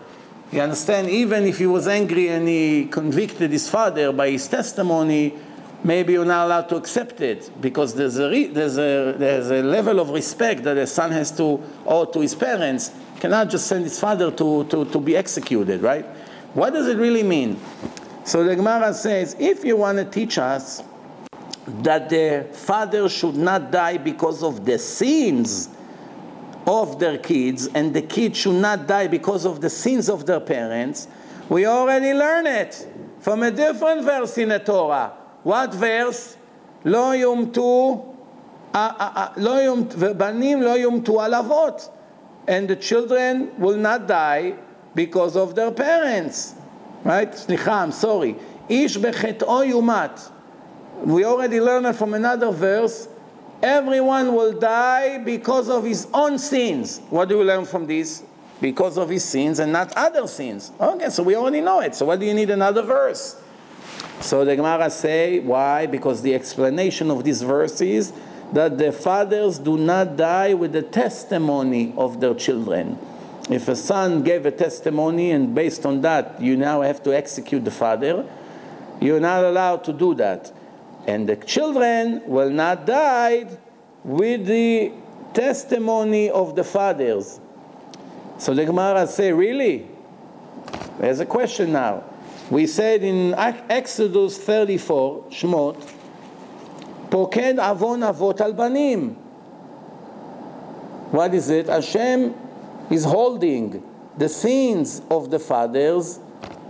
[0.52, 1.10] You understand?
[1.10, 5.36] Even if he was angry and he convicted his father by his testimony,
[5.82, 9.64] maybe you're not allowed to accept it because there's a, re- there's a, there's a
[9.64, 12.92] level of respect that a son has to owe to his parents.
[13.22, 16.06] Cannot just send his father to, to, to be executed, right?
[16.55, 17.61] What does it really mean?
[18.25, 20.83] So the Gemara says, if you want to teach us
[21.83, 25.69] that the father should not die because of the sins
[26.67, 30.41] of their kids, and the kids should not die because of the sins of their
[30.41, 31.09] parents,
[31.49, 32.87] we already learn it
[33.21, 35.13] from a different verse in the Torah.
[35.43, 36.37] What verse?
[36.85, 38.05] לא יומתו,
[39.37, 41.91] לא יומתו, ובנים לא יומתו על אבות.
[42.47, 44.55] And the children will not die
[44.96, 46.56] because of their parents.
[47.04, 47.32] Right?
[47.32, 48.36] Slicha, I'm sorry.
[48.70, 50.32] Ish bechet'o yumat.
[51.06, 53.10] We already learned from another verse.
[53.62, 57.00] Everyone will die because of his own sins.
[57.10, 58.24] What do we learn from this?
[58.62, 60.72] Because of his sins and not other sins.
[60.80, 61.96] Okay, so we already know it.
[61.96, 63.42] So why do you need another verse?
[64.22, 65.86] So the Gemara say, why?
[65.86, 68.14] Because the explanation of this verse is
[68.54, 72.98] that the fathers do not die with the testimony of their children.
[73.50, 77.66] If a son gave a testimony and based on that you now have to execute
[77.66, 78.26] the father,
[79.02, 80.52] you're not allowed to do that.
[81.06, 83.48] And the children will not die
[84.04, 84.94] with the
[85.34, 87.40] testimony of the fathers.
[88.38, 89.88] So the Gemara say, really?
[91.00, 92.04] There's a question now.
[92.50, 95.90] We said in Exodus 34, Shmot,
[97.10, 99.16] Poked avon avot al banim.
[101.12, 101.68] What is it?
[101.68, 102.34] Hashem
[102.90, 103.84] is holding
[104.18, 106.20] the sins of the fathers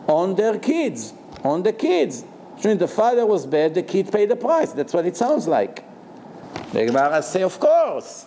[0.07, 2.23] on their kids, on the kids.
[2.61, 4.71] When the father was bad, the kid paid the price.
[4.71, 5.83] That's what it sounds like.
[6.71, 8.25] The Gemara say, of course.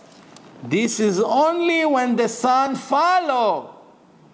[0.62, 3.74] This is only when the son follow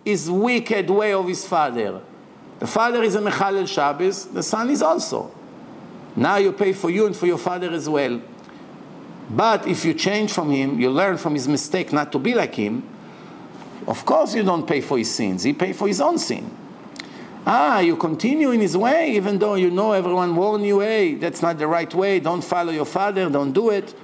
[0.04, 2.00] his wicked way of his father.
[2.58, 5.32] The father is a Mechalel Shabbos, the son is also.
[6.14, 8.20] Now you pay for you and for your father as well.
[9.30, 12.54] But if you change from him, you learn from his mistake not to be like
[12.54, 12.86] him,
[13.86, 15.42] of course you don't pay for his sins.
[15.42, 16.58] He pay for his own sin.
[17.44, 21.42] Ah, you continue in his way, even though you know everyone warned you, hey, that's
[21.42, 23.94] not the right way, don't follow your father, don't do it.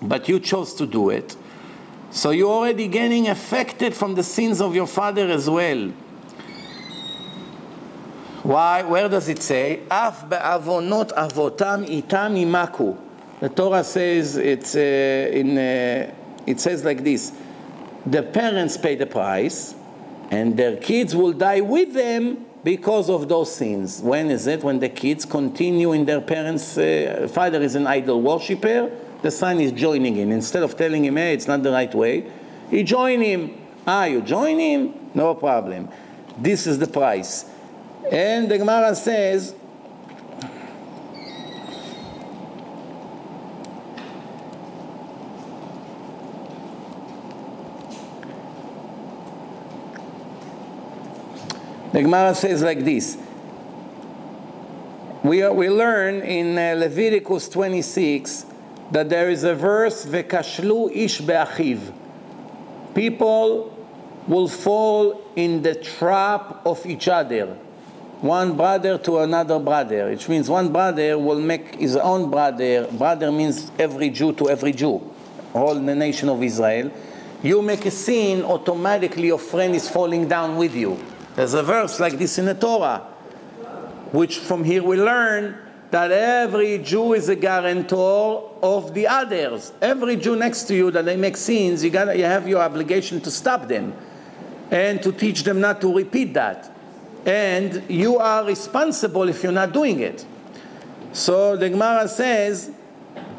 [0.00, 1.36] But you chose to do it.
[2.10, 5.92] So you're already getting affected from the sins of your father as well.
[8.42, 8.82] Why?
[8.82, 9.80] Where does it say?
[9.90, 12.96] Af be'avonot avotam itam imaku.
[13.40, 15.58] The Torah says it's uh, in.
[15.58, 16.14] Uh,
[16.46, 17.32] it says like this:
[18.10, 19.74] the parents pay the price,
[20.30, 24.00] and their kids will die with them because of those sins.
[24.00, 24.62] When is it?
[24.62, 28.90] When the kids continue in their parents' uh, father is an idol worshiper,
[29.22, 30.32] the son is joining in.
[30.32, 32.30] Instead of telling him, hey, it's not the right way,
[32.70, 33.56] he join him.
[33.86, 34.94] Ah, you join him?
[35.14, 35.88] No problem.
[36.36, 37.46] This is the price.
[38.12, 39.54] And the Gemara says,
[51.98, 53.18] The Gemara says like this.
[55.24, 58.46] We, we learn in uh, Leviticus 26
[58.92, 61.92] that there is a verse, Vekashlu ish be'achiv.
[62.94, 63.76] People
[64.28, 67.46] will fall in the trap of each other.
[68.20, 72.86] One brother to another brother, which means one brother will make his own brother.
[72.92, 75.02] Brother means every Jew to every Jew,
[75.52, 76.92] all the nation of Israel.
[77.42, 80.96] You make a sin, automatically your friend is falling down with you.
[81.38, 82.98] There's a verse like this in the Torah,
[84.10, 85.56] which from here we learn
[85.92, 89.72] that every Jew is a guarantor of the others.
[89.80, 93.20] Every Jew next to you that they make sins, you, gotta, you have your obligation
[93.20, 93.94] to stop them
[94.72, 96.72] and to teach them not to repeat that.
[97.24, 100.26] And you are responsible if you're not doing it.
[101.12, 102.72] So the Gemara says,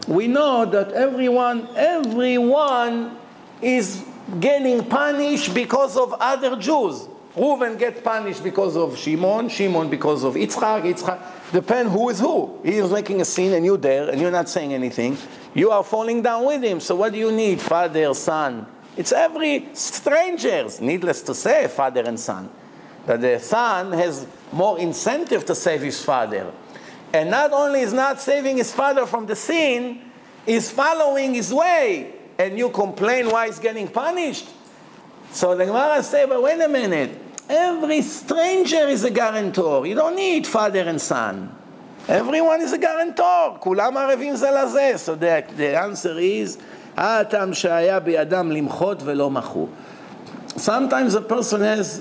[0.08, 3.18] we know that everyone, everyone
[3.62, 4.02] is
[4.40, 7.09] getting punished because of other Jews.
[7.40, 11.52] Reuven get punished because of Shimon, Shimon because of Yitzchak, Yitzchak.
[11.54, 12.60] Depend who is who.
[12.66, 15.18] He is making a sin and you're there and you're not saying anything.
[15.54, 16.82] You are falling down with him.
[16.82, 17.62] So what do you need?
[17.62, 18.68] Father, son.
[18.98, 20.82] It's every strangers.
[20.82, 22.50] Needless to say, father and son.
[23.06, 26.52] That the son has more incentive to save his father.
[27.14, 30.02] And not only is not saving his father from the sin,
[30.46, 32.16] is following his way.
[32.38, 34.50] And you complain why he's getting punished.
[35.32, 37.28] So the Gemara say, but wait a minute.
[37.49, 39.87] Every stranger is a guarantor.
[39.87, 41.55] You don't need father and son.
[42.09, 43.59] Everyone is a guarantor.
[43.61, 44.95] כולם ערבים זה לזה.
[44.97, 46.59] So the, the answer is,
[46.97, 49.69] האטם שהיה בידם למחות ולא מחו.
[50.57, 52.01] Sometimes a person has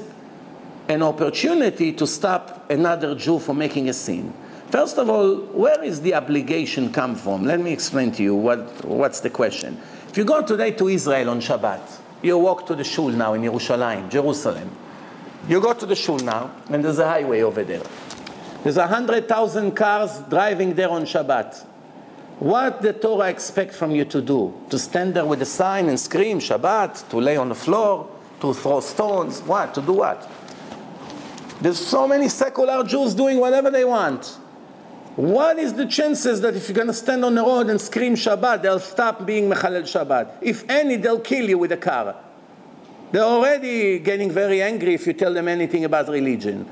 [0.88, 4.34] an opportunity to stop another Jew from making a sin.
[4.69, 7.46] First of all, where is the obligation come from?
[7.46, 9.80] Let me explain to you what, what's the question.
[10.10, 11.82] If you go today to Israel on Shabbat,
[12.22, 14.69] you walk to the shul now in Yerushalayim, Jerusalem.
[15.46, 17.83] You go to the shul now, and there's a highway over there.
[18.62, 21.64] There's a hundred thousand cars driving there on Shabbat.
[22.40, 24.55] What the Torah expect from you to do?
[24.70, 28.09] To stand there with a sign and scream Shabbat, to lay on the floor,
[28.40, 29.74] to throw stones, what?
[29.74, 30.31] To do what?
[31.61, 34.38] There's so many secular Jews doing whatever they want.
[35.16, 38.14] What is the chances that if you're going to stand on the road and scream
[38.14, 40.31] Shabbat, they'll stop being Mechalel Shabbat?
[40.40, 42.14] If any, they'll kill you with a car.
[43.11, 46.68] They're already getting very angry if you tell them anything about religion.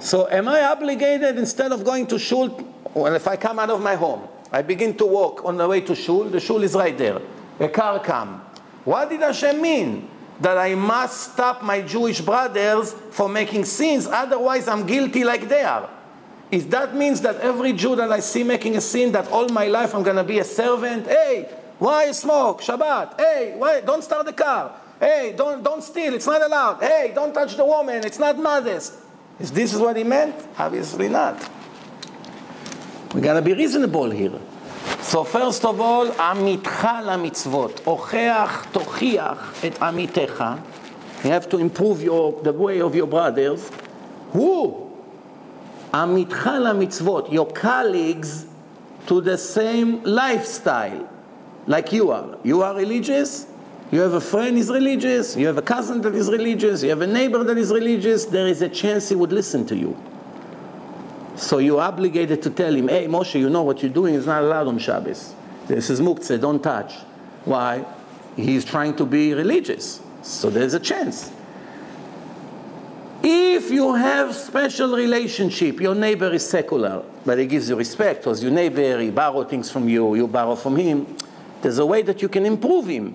[0.00, 2.48] So am I obligated, instead of going to shul
[2.94, 5.80] Well, if I come out of my home, I begin to walk on the way
[5.82, 7.20] to shul, the shul is right there.
[7.60, 8.40] A car come.
[8.84, 10.08] What did Hashem mean?
[10.40, 15.62] That I must stop my Jewish brothers from making sins, otherwise I'm guilty like they
[15.62, 15.90] are.
[16.50, 19.66] If that means that every Jew that I see making a sin, that all my
[19.66, 22.62] life I'm gonna be a servant, hey, why smoke?
[22.62, 23.20] Shabbat.
[23.20, 24.72] Hey, why don't start the car?
[24.99, 26.81] Hey, don't don't steal, it's not allowed.
[26.81, 28.93] Hey, don't touch the woman, it's not modest.
[29.39, 30.35] Is this what he meant?
[30.57, 31.37] Obviously not.
[33.13, 34.39] We gotta be reasonable here.
[35.01, 37.81] So first of all, עמיתך למצוות.
[37.83, 40.43] הוכח, תוכיח את עמיתך.
[41.23, 43.69] You have to improve your, the way of your brothers.
[44.33, 44.89] Who?
[45.93, 47.29] עמיתך למצוות.
[47.31, 48.45] Your colleagues
[49.07, 51.07] to the same lifestyle
[51.67, 52.37] like you are.
[52.43, 53.45] You are religious,
[53.90, 57.00] you have a friend is religious, you have a cousin that is religious, you have
[57.00, 59.96] a neighbor that is religious, there is a chance he would listen to you.
[61.36, 64.42] So you're obligated to tell him, hey, Moshe, you know what you're doing is not
[64.42, 65.34] allowed on Shabbos.
[65.66, 66.94] This is muktzeh, don't touch.
[67.44, 67.84] Why?
[68.36, 70.00] He's trying to be religious.
[70.22, 71.32] So there's a chance.
[73.22, 78.42] If you have special relationship, your neighbor is secular, but he gives you respect because
[78.42, 81.16] your neighbor, he borrow things from you, you borrow from him,
[81.62, 83.14] there's a way that you can improve him.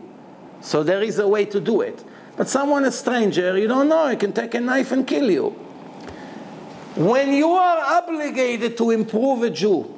[0.64, 2.04] So there is a way to do it.
[2.38, 5.50] But someone, a stranger, you don't know, he can take a knife and kill you.
[6.96, 9.94] When you are obligated to improve a Jew,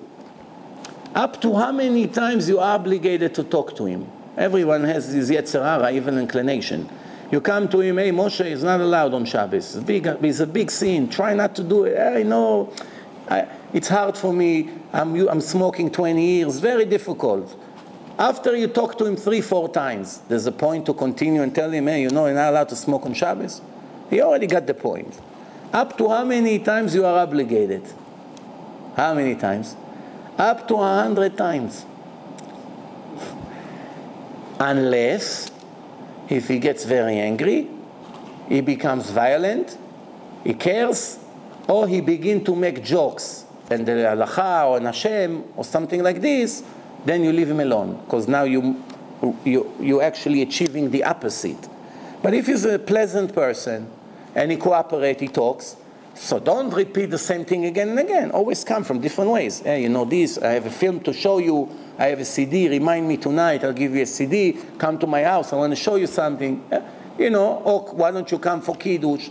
[1.13, 4.09] up to how many times you are obligated to talk to him?
[4.35, 6.89] Everyone has this Yetzer Hara, even inclination.
[7.31, 9.75] You come to him, hey, Moshe is not allowed on Shabbos.
[9.75, 11.09] It's, big, it's a big sin.
[11.09, 11.97] Try not to do it.
[11.97, 12.73] I know.
[13.29, 14.71] I, it's hard for me.
[14.91, 16.59] I'm, I'm smoking 20 years.
[16.59, 17.55] Very difficult.
[18.17, 21.69] After you talk to him three, four times, there's a point to continue and tell
[21.69, 23.61] him, hey, you know, you're not allowed to smoke on Shabbos.
[24.09, 25.19] He already got the point.
[25.73, 27.83] Up to how many times you are obligated?
[28.95, 29.75] How many times?
[30.37, 31.85] Up to a hundred times.
[34.59, 35.51] Unless,
[36.29, 37.67] if he gets very angry,
[38.47, 39.77] he becomes violent,
[40.45, 41.19] he cares,
[41.67, 46.63] or he begin to make jokes, and the halacha or Hashem or something like this,
[47.05, 48.83] then you leave him alone, because now you,
[49.43, 51.69] you, you're actually achieving the opposite.
[52.21, 53.89] But if he's a pleasant person,
[54.35, 55.77] and he cooperates, he talks.
[56.13, 58.31] So don't repeat the same thing again and again.
[58.31, 59.59] Always come from different ways.
[59.59, 62.69] Hey, you know this, I have a film to show you, I have a CD,
[62.69, 65.75] remind me tonight, I'll give you a CD, come to my house, I want to
[65.75, 66.63] show you something.
[66.71, 66.81] Eh,
[67.17, 69.29] you know, or why don't you come for Kiddush?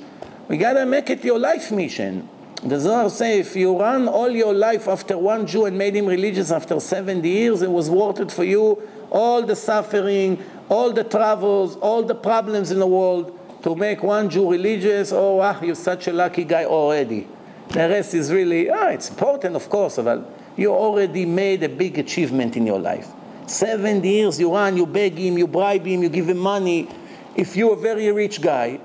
[0.48, 2.28] We gotta make it your life mission.
[2.64, 6.06] The Zohar say if you run all your life after one Jew and made him
[6.06, 8.82] religious after 70 years, it was worth it for you.
[9.10, 14.30] All the suffering, all the travels, all the problems in the world to make one
[14.30, 17.28] Jew religious, oh, ah, you're such a lucky guy already.
[17.68, 21.98] The rest is really, ah, it's important, of course, but you already made a big
[21.98, 23.08] achievement in your life.
[23.46, 26.88] Seven years you run, you beg him, you bribe him, you give him money.
[27.36, 28.80] If you're a very rich guy,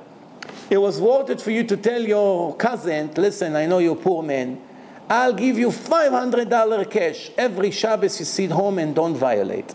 [0.69, 4.21] it was worth it for you to tell your cousin, listen, I know you're poor
[4.21, 4.61] man,
[5.09, 9.73] I'll give you $500 cash every Shabbos you sit home and don't violate.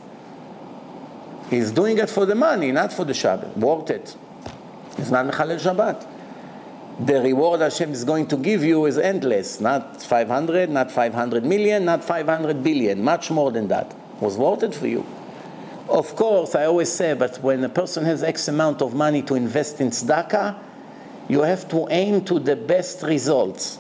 [1.51, 3.57] He's doing it for the money, not for the Shabbat.
[3.57, 4.17] Worth it.
[4.97, 6.07] It's not Mechalel Shabbat.
[7.05, 9.61] The reward Hashem is going to give you is endless.
[9.61, 13.03] Not 500, not 500 million, not 500 billion.
[13.03, 13.95] Much more than that.
[14.21, 15.05] Was worth it for you.
[15.89, 19.35] Of course, I always say, but when a person has X amount of money to
[19.35, 20.57] invest in tzedakah,
[21.29, 23.77] you have to aim to the best results.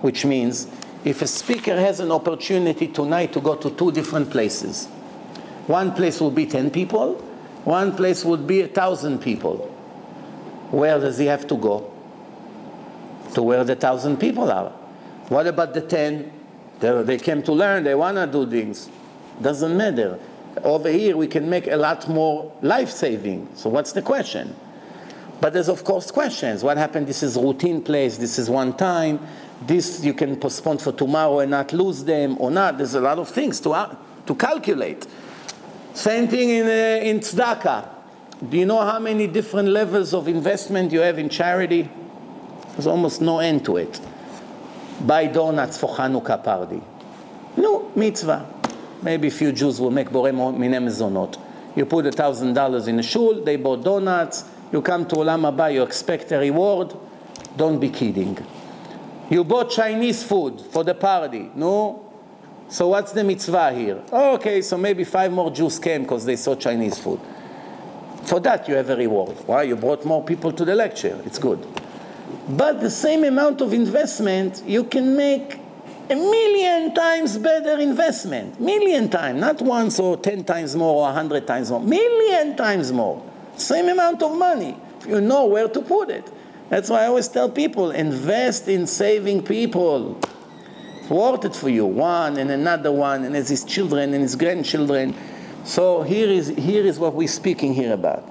[0.00, 0.68] Which means,
[1.04, 4.86] if a speaker has an opportunity tonight to go to two different places,
[5.66, 7.14] one place will be 10 people,
[7.64, 9.72] one place would be a thousand people
[10.70, 11.92] where does he have to go?
[13.34, 14.70] To where the thousand people are.
[15.28, 16.32] What about the ten?
[16.80, 18.88] They, they came to learn, they want to do things.
[19.40, 20.18] Doesn't matter.
[20.62, 23.48] Over here, we can make a lot more life saving.
[23.54, 24.56] So, what's the question?
[25.40, 26.64] But there's, of course, questions.
[26.64, 27.06] What happened?
[27.06, 29.20] This is routine place, this is one time.
[29.66, 32.78] This you can postpone for tomorrow and not lose them or not.
[32.78, 33.94] There's a lot of things to, uh,
[34.26, 35.06] to calculate.
[35.94, 37.88] Same thing in, uh, in tzedakah.
[38.50, 41.88] Do you know how many different levels of investment you have in charity?
[42.72, 43.98] There's almost no end to it.
[45.00, 46.82] Buy donuts for Hanukkah party.
[47.56, 48.46] No, mitzvah.
[49.02, 51.38] Maybe a few Jews will make borei minei mezonot.
[51.74, 55.50] You put a thousand dollars in a shul, they bought donuts, you come to Olam
[55.50, 56.94] Haba, you expect a reward.
[57.56, 58.38] Don't be kidding.
[59.30, 61.50] You bought Chinese food for the party.
[61.54, 62.02] No?
[62.68, 64.02] So what's the mitzvah here?
[64.12, 67.20] Okay, so maybe five more Jews came because they saw Chinese food.
[68.24, 69.36] For that, you have a reward.
[69.46, 69.62] Why?
[69.62, 71.20] You brought more people to the lecture.
[71.24, 71.64] It's good.
[72.48, 75.60] But the same amount of investment, you can make
[76.10, 78.60] a million times better investment.
[78.60, 81.80] Million times, not once or ten times more or a hundred times more.
[81.80, 83.22] Million times more.
[83.56, 84.76] Same amount of money.
[85.06, 86.30] You know where to put it.
[86.68, 90.18] That's why I always tell people invest in saving people.
[91.00, 91.86] It's worth it for you.
[91.86, 95.14] One and another one, and as his children and his grandchildren.
[95.64, 98.28] So here is, here is what we're speaking here about.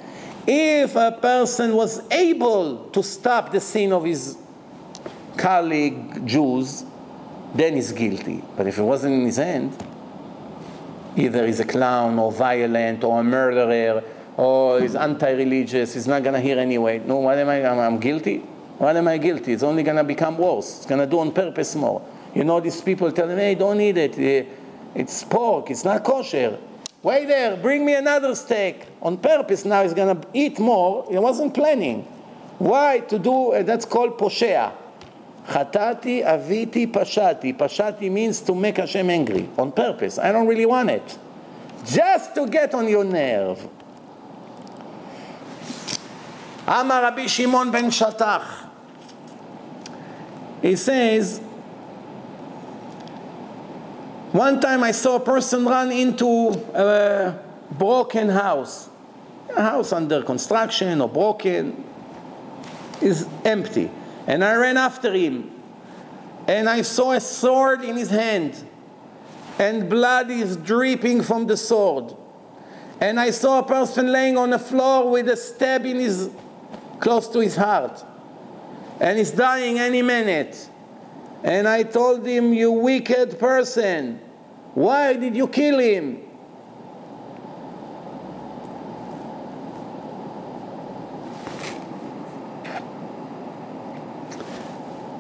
[0.48, 4.38] If a person was able to stop the sin of his
[5.38, 6.86] colleague Jews,
[7.54, 8.44] then he's guilty.
[8.56, 9.76] But if it wasn't in his hand,
[11.16, 14.04] either he's a clown or violent or a murderer
[14.38, 17.00] or he's anti-religious, he's not going to hear anyway.
[17.00, 17.66] No, what am I?
[17.66, 18.40] I'm guilty?
[18.78, 19.54] What am I guilty?
[19.54, 20.78] It's only going to become worse.
[20.78, 22.06] It's going to do on purpose more.
[22.34, 24.20] You know, these people tell me, hey, don't eat it.
[24.20, 24.46] Eh,
[24.94, 25.72] it's pork.
[25.72, 26.60] It's not kosher.
[27.02, 27.56] Wait there.
[27.56, 28.88] Bring me another steak.
[29.02, 31.06] On purpose now he's going to eat more.
[31.10, 32.02] He wasn't planning.
[32.58, 33.00] Why?
[33.00, 34.74] To do, eh, that's called poshea.
[35.48, 37.56] Chatati, aviti, pashati.
[37.56, 40.20] Pashati means to make Hashem angry on purpose.
[40.20, 41.18] I don't really want it.
[41.86, 43.66] Just to get on your nerve.
[46.68, 48.70] Amar Rabbi Shimon ben Shatach.
[50.62, 51.40] He says,
[54.32, 57.40] one time I saw a person run into a
[57.72, 58.90] broken house.
[59.56, 61.84] A house under construction or broken
[63.02, 63.92] is empty.
[64.26, 65.52] And I ran after him.
[66.48, 68.68] And I saw a sword in his hand.
[69.60, 72.16] And blood is dripping from the sword.
[73.00, 76.30] And I saw a person laying on the floor with a stab in his
[77.00, 78.04] close to his heart.
[79.00, 80.70] And he's dying any minute.
[81.44, 84.20] And I told him, You wicked person,
[84.74, 86.22] why did you kill him?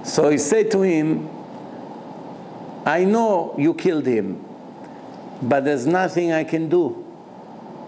[0.03, 1.29] So he said to him,
[2.85, 4.45] I know you killed him,
[5.41, 6.89] but there's nothing I can do.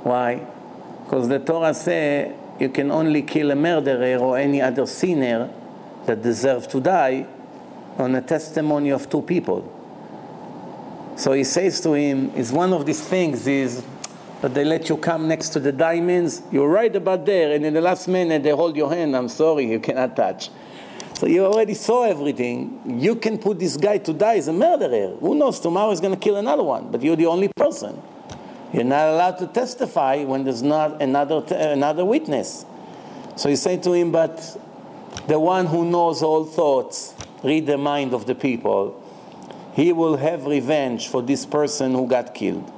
[0.04, 0.46] Why?
[1.04, 5.50] Because the Torah says you can only kill a murderer or any other sinner
[6.06, 7.28] that deserves to die
[7.98, 9.74] on a testimony of two people.
[11.16, 13.84] So he says to him, is one of these things is
[14.42, 17.74] that they let you come next to the diamonds, you're right about there, and in
[17.74, 20.52] the last minute they hold your hand, I'm sorry, you cannot touch.
[21.16, 23.00] So you already saw everything.
[23.02, 25.16] You can put this guy to die as a murderer.
[25.20, 28.00] Who knows, tomorrow he's going to kill another one, but you're the only person.
[28.74, 32.66] You're not allowed to testify when there's not another, another witness.
[33.36, 34.62] So you say to him, but
[35.28, 37.14] the one who knows all thoughts,
[37.44, 39.02] read the mind of the people,
[39.74, 42.72] he will have revenge for this person who got killed.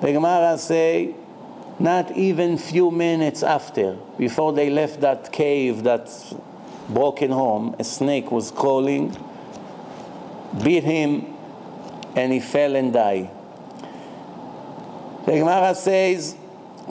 [0.00, 1.14] The Gemara say,
[1.78, 6.08] not even few minutes after, before they left that cave, that
[6.88, 9.16] broken home, a snake was crawling,
[10.62, 11.34] beat him,
[12.14, 13.28] and he fell and died.
[15.26, 16.36] The Gemara says,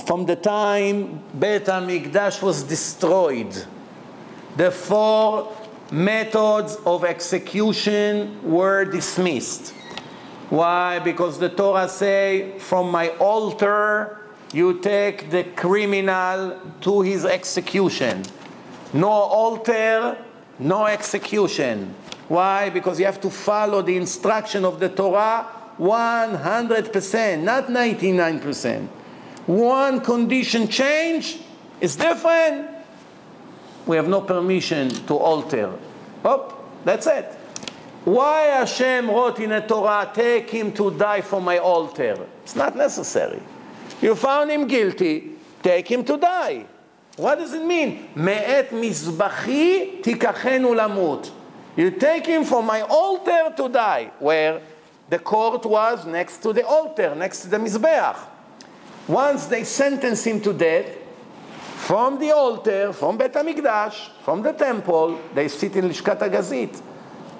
[0.05, 3.65] from the time Bet HaMikdash was destroyed,
[4.57, 5.55] the four
[5.89, 9.73] methods of execution were dismissed.
[10.49, 10.99] Why?
[10.99, 14.19] Because the Torah say, from my altar
[14.51, 18.23] you take the criminal to his execution.
[18.91, 20.17] No altar,
[20.59, 21.95] no execution.
[22.27, 22.69] Why?
[22.69, 25.47] Because you have to follow the instruction of the Torah
[25.79, 28.87] 100%, not 99%.
[29.47, 31.39] One condition change
[31.81, 32.69] is different.
[33.85, 35.77] We have no permission to alter.
[36.23, 37.25] Oh, that's it.
[38.05, 42.27] Why Hashem wrote in the Torah, take him to die for my altar?
[42.43, 43.41] It's not necessary.
[44.01, 46.65] You found him guilty, take him to die.
[47.17, 48.09] What does it mean?
[48.15, 51.31] Me'et mizbachi tikachenu lamut.
[51.75, 54.11] You take him from my altar to die.
[54.19, 54.61] Where?
[55.09, 58.17] The court was next to the altar, next to the mizbeach.
[59.07, 60.97] Once they sentence him to death,
[61.85, 66.81] from the altar, from Bet HaMikdash, from the temple, they sit in Lishkat HaGazit.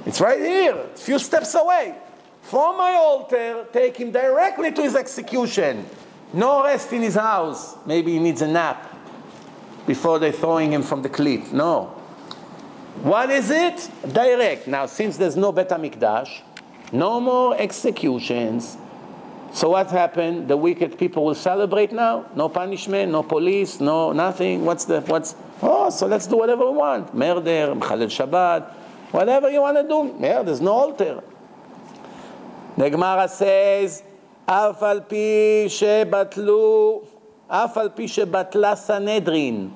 [0.06, 1.96] It's right here, a few steps away.
[2.44, 5.84] From my altar, take him directly to his execution.
[6.32, 7.76] No rest in his house.
[7.88, 8.96] Maybe he needs a nap
[9.88, 11.52] before they're throwing him from the cliff.
[11.52, 11.86] No.
[13.02, 13.90] What is it?
[14.14, 14.68] Direct.
[14.68, 16.42] Now, since there's no Bet HaMikdash,
[16.92, 18.78] no more executions.
[19.54, 20.48] So what happened?
[20.48, 22.26] The wicked people will celebrate now.
[22.36, 24.66] No punishment, no police, no nothing.
[24.66, 25.36] What's the what's?
[25.62, 27.14] Oh, so let's do whatever we want.
[27.16, 28.70] Murder, Khalil Shabbat,
[29.12, 30.14] whatever you want to do.
[30.20, 31.24] Yeah, there's no altar.
[32.78, 34.04] The Gemara says,
[34.46, 37.08] "Af al pi shebatlu,
[37.50, 39.74] af al pi shebatla Sanhedrin,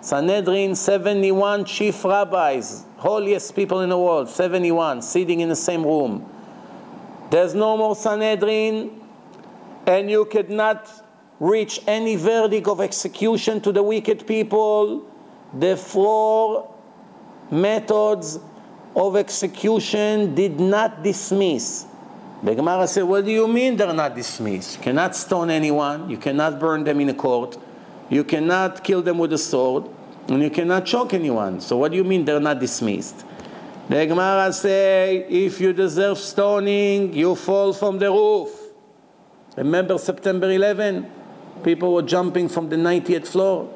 [0.00, 6.24] Sanhedrin, seventy-one chief rabbis, holiest people in the world, seventy-one, sitting in the same room."
[7.30, 9.00] There's no more Sanhedrin,
[9.86, 10.90] and you could not
[11.38, 15.08] reach any verdict of execution to the wicked people.
[15.58, 16.74] The four
[17.50, 18.38] methods
[18.96, 21.86] of execution did not dismiss.
[22.42, 24.78] The Gemara said, What do you mean they're not dismissed?
[24.78, 27.56] You cannot stone anyone, you cannot burn them in a court,
[28.08, 29.84] you cannot kill them with a sword,
[30.28, 31.60] and you cannot choke anyone.
[31.60, 33.24] So, what do you mean they're not dismissed?
[33.90, 38.48] The Gemara say, if you deserve stoning, you fall from the roof.
[39.56, 41.10] Remember September 11?
[41.64, 43.68] People were jumping from the 90th floor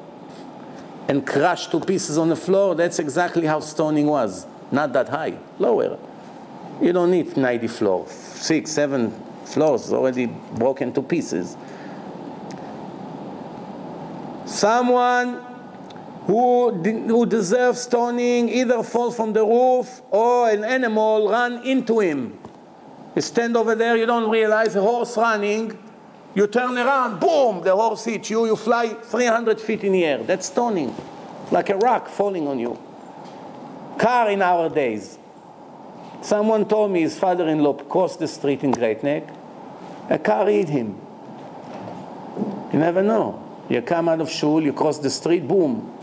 [1.09, 2.75] and crushed to pieces on the floor.
[2.75, 4.47] That's exactly how stoning was.
[4.71, 5.99] Not that high, lower.
[6.81, 8.09] You don't need 90 floors.
[8.09, 9.11] Six, seven
[9.43, 11.57] floors already broken to pieces.
[14.45, 15.54] Someone
[16.27, 22.37] who, who deserves stoning either fall from the roof or an animal run into him.
[23.15, 25.77] You stand over there, you don't realize a horse running,
[26.33, 30.23] you turn around, boom, the horse hits you, you fly 300 feet in the air.
[30.23, 30.93] That's stoning,
[31.51, 32.77] like a rock falling on you.
[33.97, 35.17] Car in our days.
[36.21, 39.29] Someone told me his father in law crossed the street in Great Neck,
[40.09, 40.99] a car hit him.
[42.73, 43.41] You never know.
[43.69, 45.94] You come out of shul, you cross the street, boom,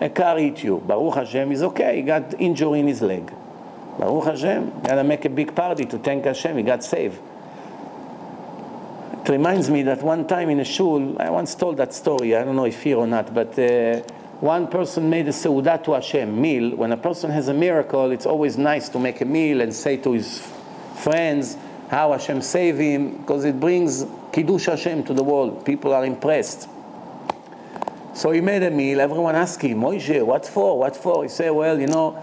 [0.00, 0.78] a car hit you.
[0.78, 1.96] Baruch Hashem is okay.
[1.96, 3.32] He got injury in his leg.
[3.98, 4.80] Baruch Hashem.
[4.82, 6.56] Gotta make a big party to thank Hashem.
[6.56, 7.18] He got saved.
[9.22, 12.36] It reminds me that one time in a shul, I once told that story.
[12.36, 14.00] I don't know if here or not, but uh,
[14.40, 16.76] one person made a seudah to Hashem meal.
[16.76, 19.96] When a person has a miracle, it's always nice to make a meal and say
[19.98, 20.46] to his
[20.96, 21.56] friends
[21.88, 25.64] how Hashem saved him, because it brings kiddush Hashem to the world.
[25.64, 26.68] People are impressed.
[28.14, 29.00] So he made a meal.
[29.00, 30.78] Everyone asked him, Moshe, what for?
[30.78, 31.24] What for?
[31.24, 32.14] He said, well, you know,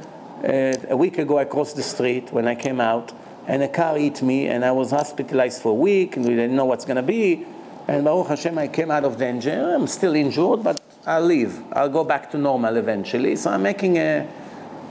[0.41, 3.11] uh, a week ago I crossed the street when I came out,
[3.45, 6.55] and a car hit me, and I was hospitalized for a week, and we didn't
[6.55, 7.45] know what's going to be.
[7.89, 9.73] And Baruch Hashem, I came out of danger.
[9.75, 11.61] I'm still injured, but I'll leave.
[11.73, 13.35] I'll go back to normal eventually.
[13.35, 14.27] So I'm making a,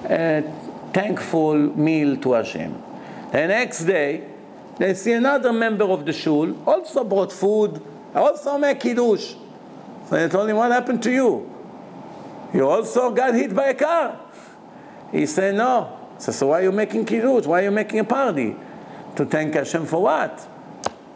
[0.04, 0.42] a
[0.92, 2.82] thankful meal to Hashem.
[3.32, 4.28] The next day,
[4.76, 7.80] they see another member of the shul, also brought food,
[8.14, 9.34] also make kiddush.
[10.10, 11.48] So I told him, What happened to you?
[12.52, 14.18] You also got hit by a car.
[15.12, 15.96] He said, No.
[16.18, 17.46] So, so why are you making kiddush?
[17.46, 18.56] Why are you making a party?
[19.14, 20.46] To thank Hashem for what?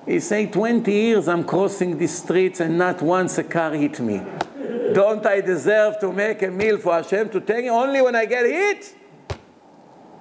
[0.06, 4.22] He said, 20 years I'm crossing the streets and not once a car hit me.
[4.92, 8.26] Don't I deserve to make a meal for Hashem to thank him only when I
[8.26, 8.94] get hit?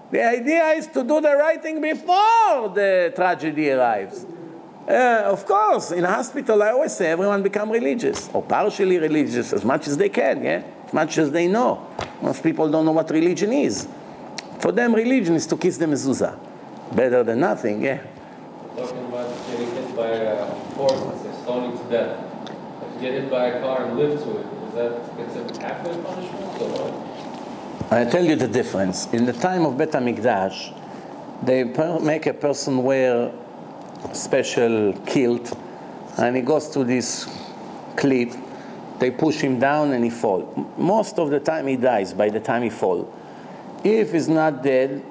[0.09, 4.25] The idea is to do the right thing before the tragedy arrives.
[4.87, 9.53] Uh, of course, in a hospital, I always say everyone become religious or partially religious
[9.53, 11.87] as much as they can, yeah, as much as they know.
[12.21, 13.87] Most people don't know what religion is.
[14.59, 16.37] For them, religion is to kiss the mezuzah.
[16.93, 18.01] Better than nothing, yeah.
[18.75, 22.19] Talking about getting hit by a horse, say stoning to death.
[22.49, 25.93] If you get hit by a car and live to it, is that considered halfway
[26.01, 27.91] punishment or what?
[27.91, 29.07] I tell you the difference.
[29.13, 30.75] In the time of Bet HaMikdash,
[31.43, 33.31] they per- make a person wear
[34.11, 35.57] special kilt,
[36.17, 37.27] and he goes to this
[37.95, 38.35] cliff.
[38.99, 40.71] They push him down and he fall.
[40.77, 43.13] Most of the time he dies by the time he fall.
[43.83, 45.03] If he's not dead,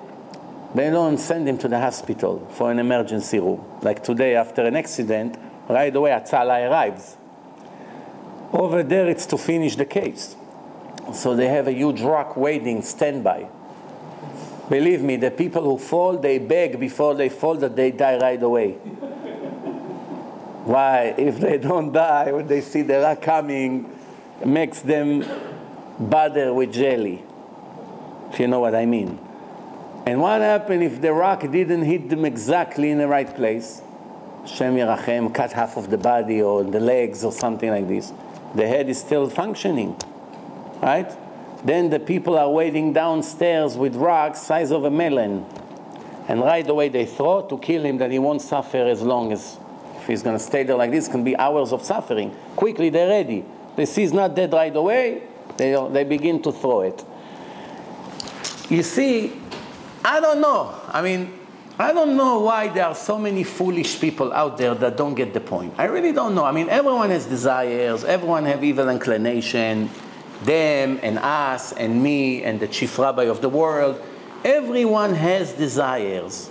[0.75, 3.63] they don't send him to the hospital for an emergency room.
[3.83, 5.37] Like today, after an accident,
[5.69, 7.17] right away Hatzalah arrives.
[8.53, 10.37] Over there, it's to finish the case.
[11.13, 13.49] So they have a huge rock waiting, standby.
[14.73, 18.43] Believe me, the people who fall, they beg before they fall that they die right
[18.43, 18.73] away.
[20.65, 21.15] Why?
[21.19, 23.95] If they don't die, when they see the rock coming,
[24.47, 25.27] makes them
[26.01, 27.23] butter with jelly.
[28.31, 29.19] If you know what I mean.
[30.07, 33.83] And what happened if the rock didn't hit them exactly in the right place?
[34.47, 38.11] Shem Yerachem cut half of the body or the legs or something like this.
[38.55, 40.01] The head is still functioning,
[40.81, 41.15] right?
[41.65, 45.47] Then the people are waiting downstairs with rocks size of a melon.
[46.29, 49.59] And right away they throw to kill him that he won't suffer as long as
[49.97, 52.35] if he's going to stay there like this, can be hours of suffering.
[52.57, 53.45] Quickly they're ready.
[53.77, 55.23] They see he's not dead right away,
[55.57, 57.05] they, they begin to throw it.
[58.69, 59.33] You see,
[60.05, 60.75] I don't know.
[60.89, 61.39] I mean,
[61.79, 65.33] I don't know why there are so many foolish people out there that don't get
[65.33, 65.75] the point.
[65.79, 66.45] I really don't know.
[66.45, 69.91] I mean, everyone has desires, everyone have evil inclination,
[70.45, 74.01] them and us and me and the chief rabbi of the world.
[74.45, 76.51] Everyone has desires.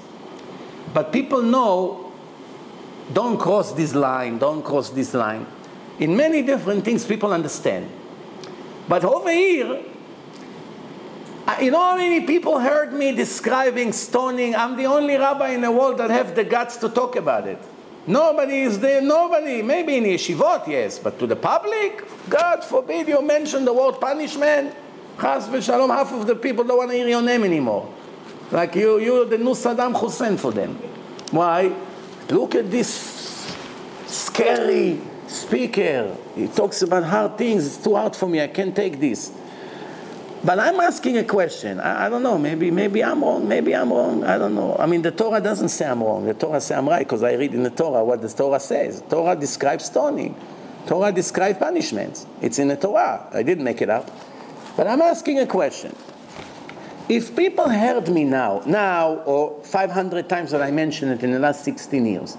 [0.94, 2.12] But people know,
[3.14, 5.46] don't cross this line, don't cross this line.
[6.00, 7.90] In many different things, people understand.
[8.88, 9.84] But over here,
[11.62, 14.56] you know how many people heard me describing stoning?
[14.56, 17.60] I'm the only rabbi in the world that have the guts to talk about it.
[18.08, 19.62] Nobody is there, nobody.
[19.62, 24.76] Maybe in yeshivot, yes, but to the public, God forbid you mention the word punishment.
[25.20, 27.94] Chas v'shalom, half of the people don't want to hear your name anymore.
[28.52, 30.76] Like you, you're the new Saddam Hussein for them.
[31.30, 31.74] Why?
[32.30, 33.56] Look at this
[34.08, 36.16] scary speaker.
[36.36, 37.66] He talks about hard things.
[37.68, 38.42] It's too hard for me.
[38.42, 39.32] I can't take this.
[40.44, 41.80] But I'm asking a question.
[41.80, 42.38] I, I, don't know.
[42.38, 43.48] Maybe, maybe I'm wrong.
[43.48, 44.24] Maybe I'm wrong.
[44.24, 44.76] I don't know.
[44.80, 46.26] I mean, the Torah doesn't say I'm wrong.
[46.26, 49.04] The Torah says I'm right because I read in the Torah what the Torah says.
[49.08, 50.36] Torah describes stoning.
[50.88, 52.26] Torah describes punishments.
[52.42, 53.28] It's in the Torah.
[53.32, 54.10] I didn't make it up.
[54.76, 55.96] But I'm asking a question.
[57.08, 61.40] If people heard me now, now, or 500 times that I mentioned it in the
[61.40, 62.38] last 16 years,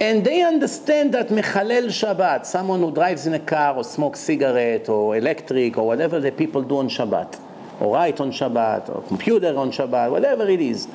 [0.00, 4.88] and they understand that Mechalel Shabbat, someone who drives in a car or smokes cigarette
[4.88, 7.38] or electric or whatever the people do on Shabbat,
[7.80, 10.88] or write on Shabbat, or computer on Shabbat, whatever it is,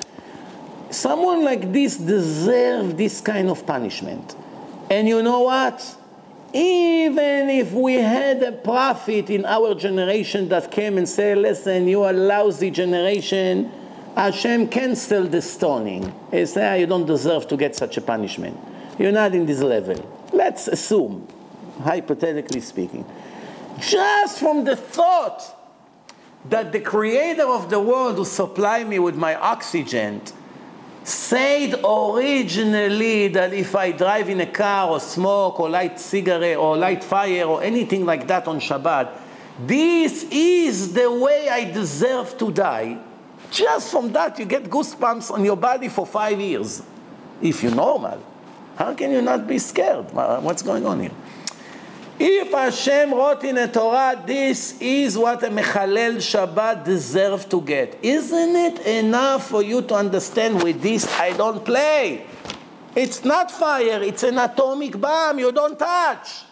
[0.90, 4.36] someone like this deserves this kind of punishment.
[4.90, 5.98] And you know what?
[6.54, 12.04] Even if we had a prophet in our generation that came and said, listen, you
[12.04, 13.72] are lousy generation,
[14.16, 16.14] Hashem cancel the stoning.
[16.32, 18.58] He said, ah, you don't deserve to get such a punishment.
[18.98, 19.98] You're not in this level.
[20.32, 21.28] Let's assume,
[21.84, 23.06] hypothetically speaking,
[23.80, 25.44] just from the thought
[26.50, 30.22] that the creator of the world who supplied me with my oxygen
[31.04, 36.78] said originally that if I drive in a car or smoke or light cigarette or
[36.78, 39.12] light fire or anything like that on Shabbat,
[39.68, 42.98] this is the way I deserve to die.
[43.52, 46.82] Just from that, you get goosebumps on your body for five years,
[47.42, 48.22] if you're normal.
[48.76, 50.12] How can you not be scared?
[50.12, 51.12] What's going on here?
[52.18, 57.98] If Hashem wrote in the Torah, this is what a Mechalel Shabbat deserves to get,
[58.02, 62.26] isn't it enough for you to understand with this I don't play?
[62.96, 66.44] It's not fire, it's an atomic bomb you don't touch.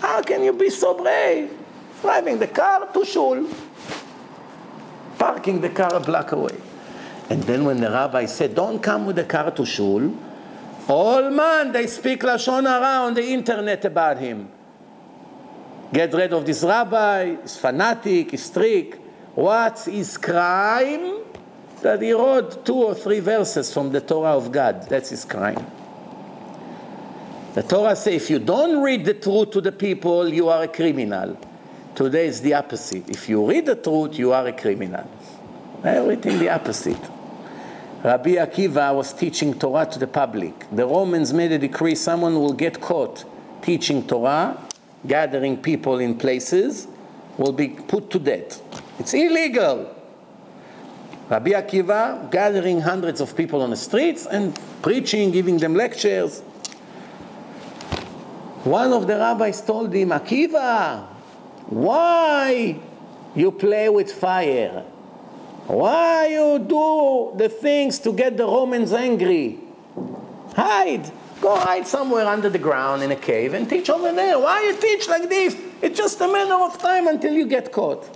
[0.00, 1.56] How can you be so brave?
[2.02, 3.48] Driving the car to shul,
[5.16, 6.56] parking the car a block away.
[7.30, 10.12] And then when the rabbi said, Don't come with the car to shul,
[10.88, 14.48] all man, they speak Lashon Hara on the internet about him.
[15.92, 18.98] Get rid of this rabbi, he's fanatic, he's strict.
[19.34, 21.22] What's his crime?
[21.82, 24.88] That he wrote two or three verses from the Torah of God.
[24.88, 25.64] That's his crime.
[27.54, 30.68] The Torah says if you don't read the truth to the people, you are a
[30.68, 31.38] criminal.
[31.94, 33.08] Today is the opposite.
[33.08, 35.08] If you read the truth, you are a criminal.
[35.82, 37.15] Everything the opposite.
[38.06, 40.54] Rabbi Akiva was teaching Torah to the public.
[40.70, 43.24] The Romans made a decree someone will get caught
[43.62, 44.56] teaching Torah,
[45.08, 46.86] gathering people in places,
[47.36, 48.62] will be put to death.
[49.00, 49.92] It's illegal.
[51.28, 56.42] Rabbi Akiva gathering hundreds of people on the streets and preaching, giving them lectures.
[58.62, 61.08] One of the rabbis told him, Akiva,
[61.70, 62.78] why
[63.34, 64.84] you play with fire?
[65.66, 69.58] Why you do the things to get the Romans angry?
[70.54, 71.10] Hide.
[71.40, 74.38] Go hide somewhere under the ground in a cave and teach over there.
[74.38, 75.56] Why you teach like this?
[75.82, 78.08] It's just a matter of time until you get caught.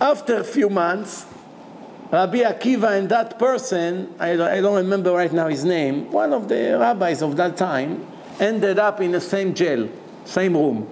[0.00, 1.26] After a few months,
[2.12, 6.76] Rabbi Akiva and that person, I don't remember right now his name, one of the
[6.78, 8.06] rabbis of that time,
[8.38, 9.88] ended up in the same jail,
[10.24, 10.86] same room.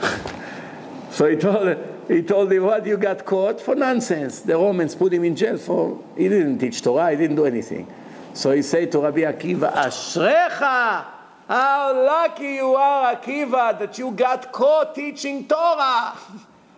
[1.10, 3.60] so he told he told him, What you got caught?
[3.60, 4.40] For nonsense.
[4.40, 7.86] The Romans put him in jail for, he didn't teach Torah, he didn't do anything.
[8.34, 11.04] So he said to Rabbi Akiva, Ashrecha!
[11.48, 16.16] How lucky you are, Akiva, that you got caught teaching Torah.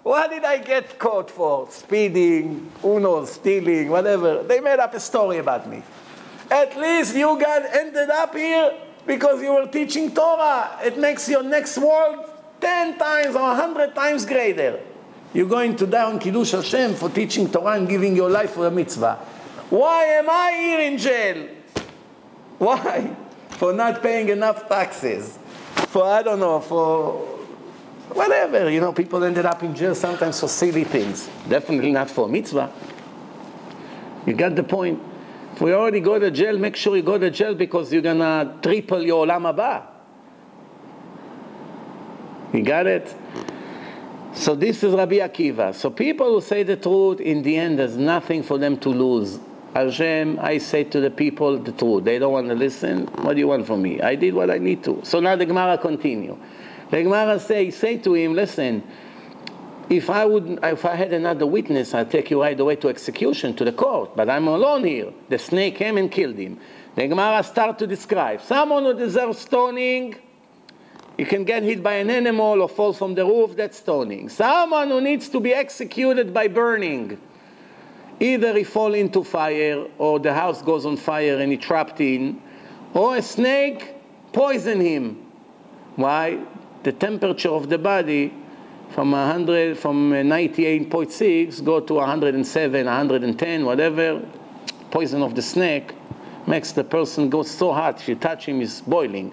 [0.03, 1.71] What did I get caught for?
[1.71, 4.43] Speeding, uno, stealing, whatever.
[4.43, 5.83] They made up a story about me.
[6.51, 8.75] At least you got ended up here
[9.07, 10.79] because you were teaching Torah.
[10.85, 12.29] It makes your next world
[12.61, 14.79] 10 times or a 100 times greater.
[15.35, 18.69] You're going to die on Kiddush Hashem for teaching Torah and giving your life for
[18.69, 19.17] a mitzvah.
[19.69, 21.49] Why am I here in jail?
[22.59, 23.17] Why?
[23.51, 25.39] For not paying enough taxes.
[25.89, 27.25] For, I don't know, for
[28.13, 28.69] whatever.
[28.69, 31.29] You know, people ended up in jail sometimes for silly things.
[31.49, 32.73] Definitely not for mitzvah.
[34.27, 35.01] You got the point.
[35.53, 38.19] If we already go to jail, make sure you go to jail because you're going
[38.19, 39.87] to triple your olam haba.
[42.53, 43.15] You got it?
[44.35, 45.75] So this is Rabbi Akiva.
[45.75, 49.39] So people who say the truth, in the end, there's nothing for them to lose.
[49.75, 52.05] Hashem, I say to the people the truth.
[52.05, 53.07] They don't want to listen.
[53.23, 54.01] What do you want from me?
[54.01, 55.01] I did what I need to.
[55.05, 56.37] So now the Gemara continue.
[56.91, 58.83] The Gemara say, say to him, listen,
[59.89, 63.55] if I would, if I had another witness, I'd take you right away to execution,
[63.57, 64.17] to the court.
[64.17, 65.13] But I'm alone here.
[65.29, 66.59] The snake came and killed him.
[66.97, 70.17] The Gemara start to describe someone who deserves stoning.
[71.17, 74.29] You can get hit by an animal or fall from the roof, that's stoning.
[74.29, 77.21] Someone who needs to be executed by burning.
[78.19, 82.41] Either he fall into fire, or the house goes on fire and he trapped in,
[82.93, 83.95] or a snake
[84.33, 85.25] poison him.
[85.97, 86.41] Why?
[86.83, 88.33] The temperature of the body
[88.91, 94.23] from 100 from 98.6 go to 107 110 whatever
[94.91, 95.93] poison of the snake
[96.47, 99.33] makes the person go so hot if you touch him he's boiling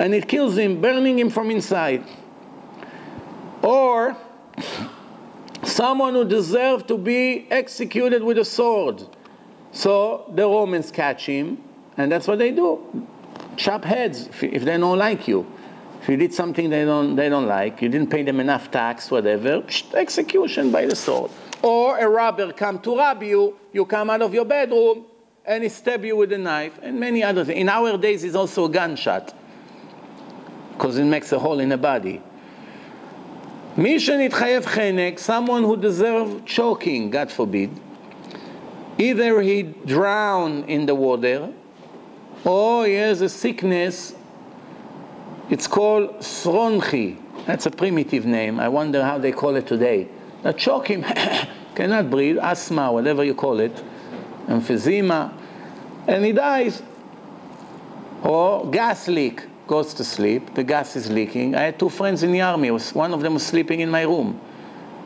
[0.00, 2.04] and it kills him burning him from inside
[3.62, 4.16] or
[5.62, 9.06] someone who deserved to be executed with a sword
[9.70, 11.62] so the romans catch him
[11.96, 13.06] and that's what they do
[13.56, 15.46] chop heads if they don't like you
[16.00, 19.10] if you did something they don't, they don't like, you didn't pay them enough tax,
[19.10, 21.30] whatever, execution by the sword.
[21.62, 25.04] Or a robber come to rob you, you come out of your bedroom,
[25.44, 27.58] and he stab you with a knife, and many other things.
[27.58, 29.34] In our days, it's also a gunshot,
[30.79, 32.21] because it makes a hole in the body.
[33.77, 37.69] מי שנתחייב חנק, someone who deserves choking, God forbid,
[38.97, 41.49] either he drowned in the water,
[42.45, 44.13] or he has a sickness
[45.49, 47.17] it's called Sronchi.
[47.45, 48.59] That's a primitive name.
[48.59, 50.07] I wonder how they call it today.
[50.41, 51.03] That choke him,
[51.75, 53.83] cannot breathe, asthma, whatever you call it,
[54.47, 55.33] emphysema,
[56.07, 56.81] and he dies.
[58.23, 61.54] Or gas leak, goes to sleep, the gas is leaking.
[61.54, 64.40] I had two friends in the army, one of them was sleeping in my room.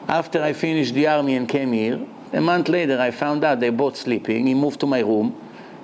[0.09, 2.01] After I finished the army and came here,
[2.33, 4.47] a month later I found out they both sleeping.
[4.47, 5.39] He moved to my room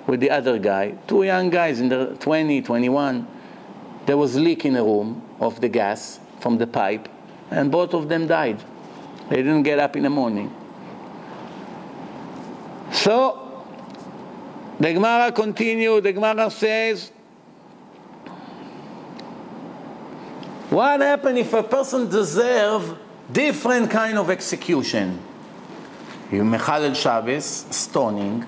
[0.07, 3.27] with the other guy, two young guys in the 20, 21
[4.07, 7.07] there was leak in a room of the gas from the pipe,
[7.51, 8.63] and both of them died.
[9.29, 10.51] They didn't get up in the morning.
[12.91, 13.63] So,
[14.79, 17.11] the Gemara continues, the Gemara says,
[20.71, 22.93] what happens if a person deserves
[23.31, 25.19] different kind of execution?
[26.31, 28.45] You mechalel Shabbos, stoning,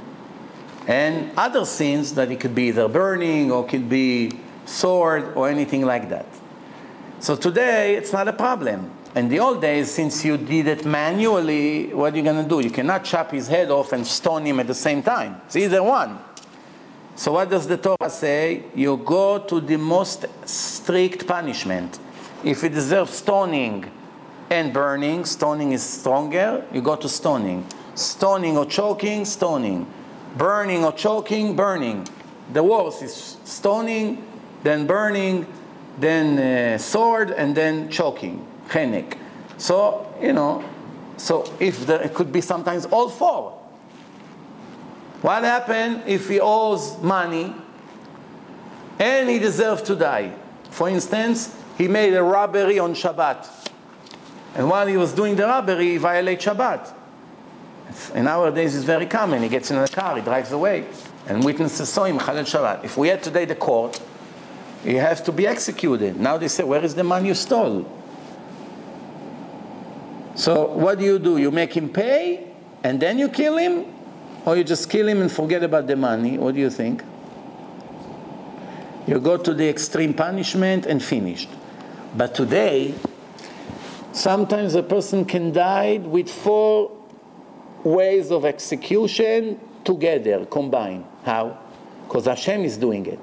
[0.87, 4.31] and other sins that it could be either burning or could be
[4.65, 6.25] sword, or anything like that.
[7.19, 8.91] So today, it's not a problem.
[9.15, 12.59] In the old days, since you did it manually, what are you going to do?
[12.59, 15.41] You cannot chop his head off and stone him at the same time.
[15.45, 16.19] It's either one.
[17.15, 18.63] So what does the Torah say?
[18.73, 21.99] You go to the most strict punishment.
[22.43, 23.89] If he deserves stoning
[24.49, 27.65] and burning, stoning is stronger, you go to stoning.
[27.95, 29.87] Stoning or choking, stoning.
[30.37, 32.07] Burning or choking, burning.
[32.51, 34.23] The worst is stoning
[34.63, 35.45] then burning,
[35.99, 39.17] then uh, sword, and then choking, chenek.
[39.57, 40.63] So, you know,
[41.17, 43.59] so if there, it could be sometimes all four.
[45.21, 47.53] What happened if he owes money
[48.99, 50.33] and he deserves to die?
[50.71, 53.69] For instance, he made a robbery on Shabbat.
[54.55, 56.93] And while he was doing the robbery, he violated Shabbat.
[58.15, 59.43] In our days, it's very common.
[59.43, 60.85] He gets in a car, he drives away,
[61.27, 62.83] and witnesses saw him, Chalal Shabbat.
[62.83, 64.01] If we had today the court,
[64.83, 66.19] he has to be executed.
[66.19, 67.89] Now they say, where is the man you stole?
[70.35, 71.37] So what do you do?
[71.37, 72.47] You make him pay
[72.83, 73.85] and then you kill him?
[74.45, 76.37] Or you just kill him and forget about the money?
[76.37, 77.01] What do you think?
[79.07, 81.49] You go to the extreme punishment and finished.
[82.15, 82.93] But today,
[84.11, 86.91] sometimes a person can die with four
[87.83, 91.05] ways of execution together, combined.
[91.23, 91.57] How?
[92.07, 93.19] Because Hashem is doing it.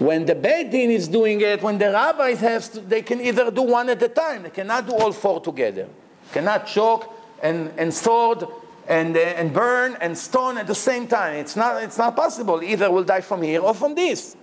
[0.00, 3.50] When the Beit Din is doing it, when the rabbis have, to, they can either
[3.52, 4.42] do one at a time.
[4.42, 5.88] They cannot do all four together.
[6.32, 8.44] Cannot choke and, and sword
[8.88, 11.36] and, uh, and burn and stone at the same time.
[11.36, 12.60] It's not, it's not possible.
[12.62, 14.36] Either will die from here or from this.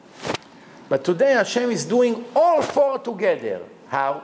[0.87, 3.61] But today Hashem is doing all four together.
[3.89, 4.23] How?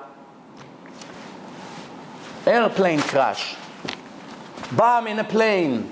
[2.45, 3.55] Airplane crash.
[4.71, 5.91] Bomb in a plane.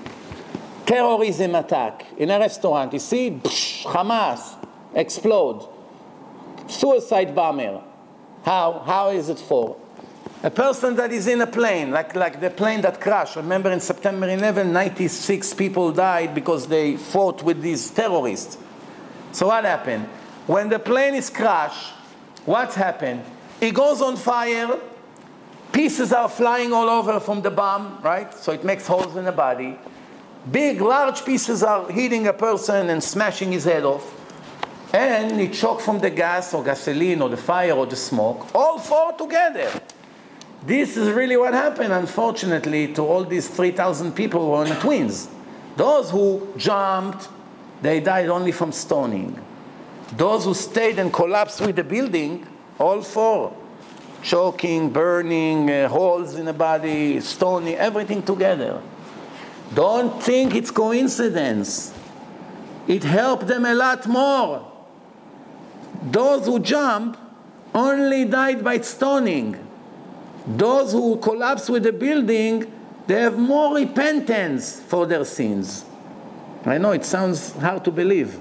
[0.86, 2.92] Terrorism attack in a restaurant.
[2.92, 3.40] You see?
[3.84, 4.54] Hamas
[4.94, 5.68] explode.
[6.68, 7.82] Suicide bomber.
[8.44, 8.82] How?
[8.86, 9.76] How is it for?
[10.44, 13.34] A person that is in a plane, like, like the plane that crashed.
[13.36, 18.58] Remember in September 11, 96 people died because they fought with these terrorists.
[19.32, 20.04] So what happened?
[20.46, 21.94] When the plane is crashed,
[22.44, 23.24] what happened?
[23.64, 24.78] It goes on fire,
[25.72, 28.32] pieces are flying all over from the bomb, right?
[28.34, 29.78] So it makes holes in the body.
[30.52, 34.04] Big, large pieces are hitting a person and smashing his head off
[34.92, 38.78] and it choked from the gas or gasoline or the fire or the smoke, all
[38.78, 39.70] four together.
[40.66, 45.28] This is really what happened, unfortunately, to all these 3,000 people who were twins.
[45.74, 47.30] Those who jumped,
[47.80, 49.42] they died only from stoning.
[50.18, 52.46] Those who stayed and collapsed with the building,
[52.78, 53.56] all four,
[54.22, 58.80] choking, burning, uh, holes in the body, stoning, everything together.
[59.74, 61.94] Don't think it's coincidence.
[62.86, 64.70] It helped them a lot more.
[66.02, 67.16] Those who jump
[67.74, 69.56] only died by stoning.
[70.46, 72.70] Those who collapse with the building,
[73.06, 75.84] they have more repentance for their sins.
[76.66, 78.34] I know it sounds hard to believe.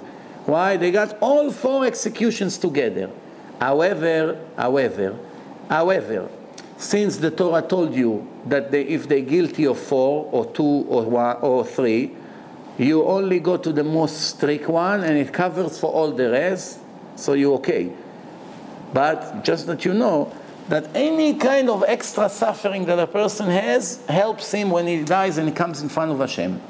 [0.46, 0.78] Why?
[0.78, 3.10] They got all four executions together.
[3.64, 5.16] However, however,
[5.70, 6.30] however,
[6.78, 11.04] since the Torah told you that they, if they're guilty of four or two or
[11.04, 12.12] one or three,
[12.78, 16.80] you only go to the most strict one and it covers for all the rest,
[17.16, 17.90] so you're okay.
[18.94, 20.36] But just that you know
[20.68, 25.38] that any kind of extra suffering that a person has helps him when he dies
[25.38, 26.62] and he comes in front of Hashem.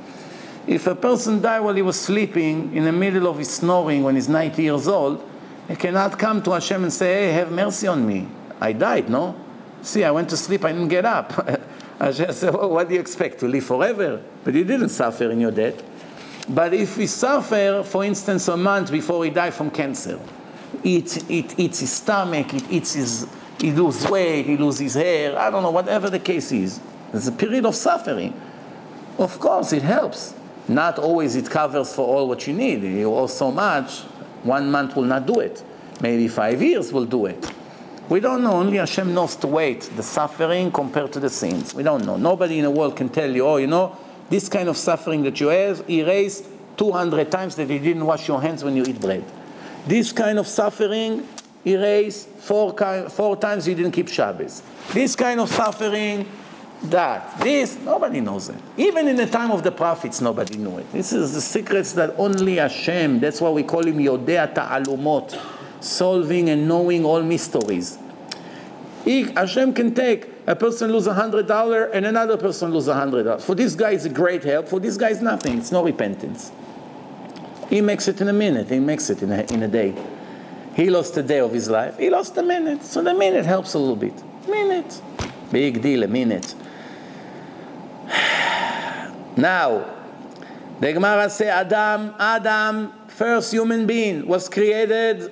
[0.68, 4.14] If a person died while he was sleeping in the middle of his snoring when
[4.14, 5.28] he's 90 years old,
[5.68, 8.28] he cannot come to Hashem and say, Hey, have mercy on me.
[8.60, 9.36] I died, no?
[9.82, 11.32] See, I went to sleep, I didn't get up.
[12.00, 13.40] Hashem said, well, What do you expect?
[13.40, 14.22] To live forever?
[14.44, 15.82] But you didn't suffer in your death.
[16.50, 20.20] But if he suffer, for instance, a month before he died from cancer,
[20.84, 23.28] it, it eats his stomach, it eats his,
[23.60, 26.82] he loses weight, he loses his hair, I don't know, whatever the case is.
[27.12, 28.40] There's a period of suffering.
[29.18, 30.34] Of course, it helps.
[30.68, 32.84] Not always it covers for all what you need.
[32.84, 34.02] You owe so much,
[34.44, 35.64] one month will not do it.
[36.02, 37.52] Maybe five years will do it.
[38.10, 38.54] We don't know.
[38.54, 41.74] Only Hashem knows to weight the suffering compared to the sins.
[41.74, 42.18] We don't know.
[42.18, 43.98] Nobody in the world can tell you, oh, you know,
[44.30, 48.42] this kind of suffering that you have, erase 200 times that you didn't wash your
[48.42, 49.24] hands when you eat bread.
[49.88, 51.28] This kind of suffering,
[51.66, 52.76] erase four,
[53.10, 54.64] four times you didn't keep Shabbos.
[54.92, 56.28] This kind of suffering,
[56.86, 57.40] that.
[57.40, 58.58] This, nobody knows it.
[58.78, 60.92] Even in the time of the prophets, nobody knew it.
[60.92, 65.40] This is the secrets that only Hashem, that's why we call him Yodea Ta'alumot,
[65.82, 67.98] solving and knowing all mysteries.
[69.06, 73.24] Hashem can take a person lose a hundred dollar and another person lose a hundred
[73.24, 73.44] dollars.
[73.44, 74.68] For this guy, it's a great help.
[74.68, 75.58] For this guy, it's nothing.
[75.58, 76.52] It's no repentance.
[77.70, 78.70] He makes it in a minute.
[78.70, 79.94] He makes it in a, in a day.
[80.76, 81.98] He lost a day of his life.
[81.98, 82.84] He lost a minute.
[82.84, 84.14] So the minute helps a little bit.
[84.48, 85.02] Minute.
[85.52, 86.56] Big deal, a minute.
[89.38, 89.90] now,
[90.80, 95.32] the Gemara say Adam, Adam, first human being, was created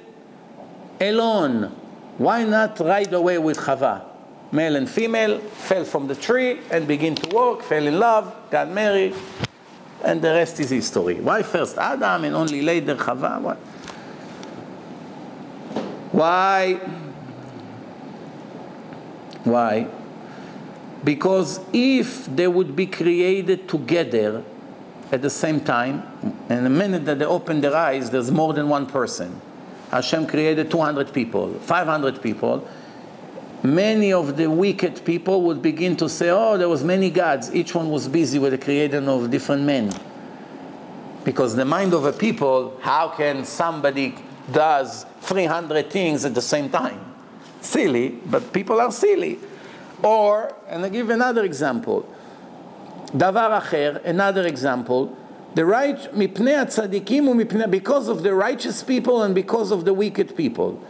[0.99, 1.75] alone.
[2.17, 4.11] Why not right away with Chava?
[4.51, 8.69] male and female, fell from the tree and begin to walk, fell in love, got
[8.69, 9.15] married,
[10.03, 11.15] and the rest is history.
[11.15, 13.39] Why first Adam and only later Chava?
[13.41, 13.57] What?
[16.11, 16.73] Why?
[19.43, 19.87] Why?
[21.03, 24.43] Because if they would be created together
[25.11, 26.03] at the same time,
[26.49, 29.41] and the minute that they open their eyes, there's more than one person.
[29.89, 32.67] Hashem created 200 people, 500 people,
[33.63, 37.53] many of the wicked people would begin to say, oh, there was many gods.
[37.53, 39.91] Each one was busy with the creation of different men.
[41.23, 44.15] Because the mind of a people, how can somebody
[44.51, 46.99] does 300 things at the same time?
[47.59, 49.39] Silly, but people are silly.
[50.03, 52.07] Or, and I give another example.
[53.13, 55.17] Davar acher, another example.
[55.53, 60.81] The right, because of the righteous people and because of the wicked people.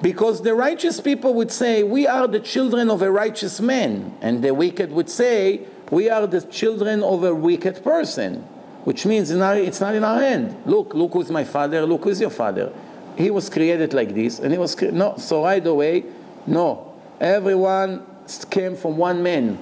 [0.00, 4.16] Because the righteous people would say, We are the children of a righteous man.
[4.20, 8.46] And the wicked would say, We are the children of a wicked person.
[8.84, 10.62] Which means it's not in our hand.
[10.64, 12.72] Look, look who's my father, look who's your father.
[13.16, 15.16] He was created like this, and he was cre- no.
[15.18, 16.04] So right away,
[16.46, 16.94] no.
[17.20, 18.06] Everyone
[18.38, 19.58] came from one man.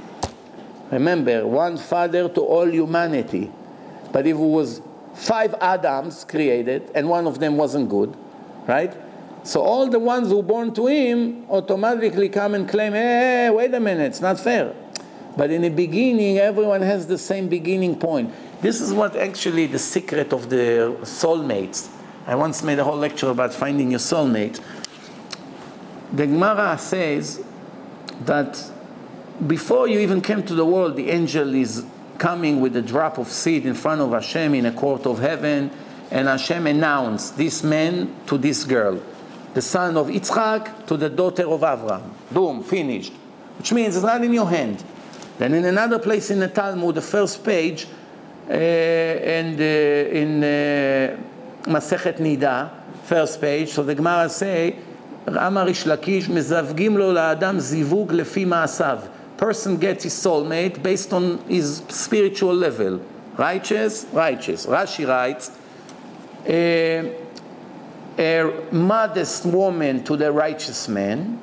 [0.91, 3.51] Remember, one father to all humanity.
[4.13, 4.81] But if it was
[5.15, 8.17] five Adams created and one of them wasn't good,
[8.67, 8.95] right?
[9.45, 13.73] So all the ones who born to him automatically come and claim, hey, hey, wait
[13.75, 14.75] a minute, it's not fair.
[15.37, 18.33] But in the beginning, everyone has the same beginning point.
[18.61, 21.89] This is what actually the secret of the soulmates.
[22.27, 24.61] I once made a whole lecture about finding your soulmate.
[26.13, 27.45] The Gemara says
[28.27, 28.71] that
[29.47, 31.85] before you even came to the world, the angel is
[32.19, 35.71] coming with a drop of seed in front of Hashem in a court of heaven,
[36.11, 39.01] and Hashem announced this man to this girl
[39.55, 42.03] the son of Yitzchak to the daughter of Avram.
[42.31, 43.13] Boom, finished.
[43.59, 44.85] Which means it's not in your hand.
[45.39, 47.87] Then in another place in the Talmud, the first page,
[48.49, 51.17] uh, and uh, in uh,
[51.65, 52.71] Masechet Nida,
[53.05, 54.77] first page, so the Gemara say,
[55.28, 59.00] אמר ריש לקיש, מזווגים לו לאדם זיווג לפי מעשיו.
[59.40, 63.00] Person gets his soulmate based on his spiritual level.
[63.38, 64.66] Righteous, righteous.
[64.68, 65.52] Rashi writes,
[66.48, 67.16] a,
[68.18, 71.42] a modest woman to the righteous man,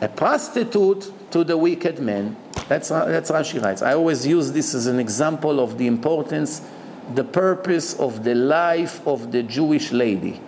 [0.00, 2.36] a prostitute to the wicked man.
[2.68, 3.82] That's, that's Rashi writes.
[3.82, 6.62] I always use this as an example of the importance,
[7.14, 10.40] the purpose of the life of the Jewish lady.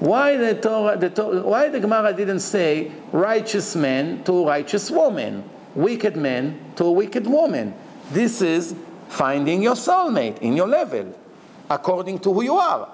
[0.00, 5.48] Why the Torah, the Torah, why the Gemara didn't say righteous man to righteous woman,
[5.74, 7.74] wicked man to a wicked woman?
[8.12, 8.74] This is
[9.08, 11.18] finding your soulmate in your level,
[11.68, 12.88] according to who you are.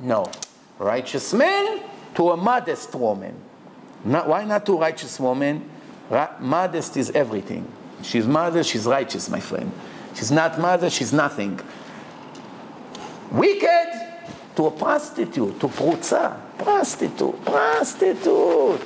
[0.00, 0.30] No,
[0.78, 1.80] righteous man
[2.14, 3.34] to a modest woman.
[4.04, 5.68] Not, why not to righteous woman?
[6.08, 7.66] Ra- modest is everything.
[8.02, 9.72] She's modest, she's righteous, my friend.
[10.14, 11.58] She's not modest, she's nothing.
[13.32, 13.88] Wicked
[14.56, 18.80] to a prostitute, to prutza, prostitute, prostitute.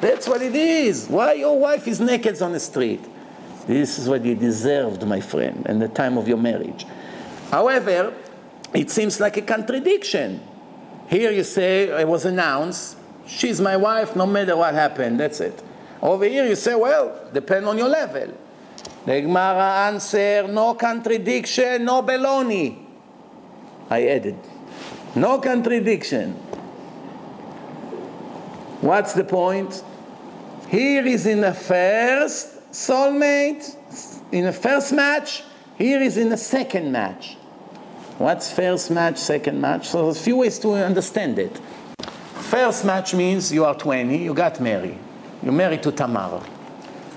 [0.00, 1.08] That's what it is.
[1.08, 3.04] Why your wife is naked on the street?
[3.66, 6.86] This is what you deserved, my friend, in the time of your marriage.
[7.50, 8.14] However,
[8.74, 10.40] it seems like a contradiction.
[11.08, 12.96] Here you say, it was announced,
[13.26, 15.62] she's my wife no matter what happened, that's it.
[16.00, 18.34] Over here you say, well, depend on your level.
[19.04, 22.84] The Gemara answer, no contradiction, no baloney.
[23.90, 24.38] I added.
[25.14, 26.38] No contradiction.
[28.80, 29.82] What's the point?
[30.68, 33.74] Here is in the first soulmate,
[34.30, 35.42] in the first match,
[35.76, 37.36] here is in the second match.
[38.18, 39.88] What's first match, second match?
[39.88, 41.58] So there's a few ways to understand it.
[42.50, 44.98] First match means you are 20, you got married.
[45.42, 46.42] You're married to Tamar.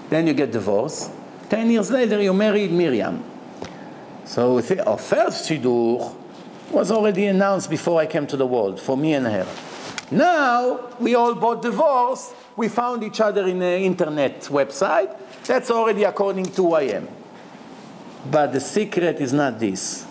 [0.10, 1.12] Then you get divorced.
[1.50, 3.24] Ten years later, you married Miriam.
[4.26, 6.16] So we say our first Shidur
[6.72, 9.48] was already announced before I came to the world, for me and her.
[10.12, 12.34] Now, we all bought divorce.
[12.56, 15.18] We found each other in an internet website.
[15.46, 17.08] That's already according to am.
[18.30, 20.06] But the secret is not this.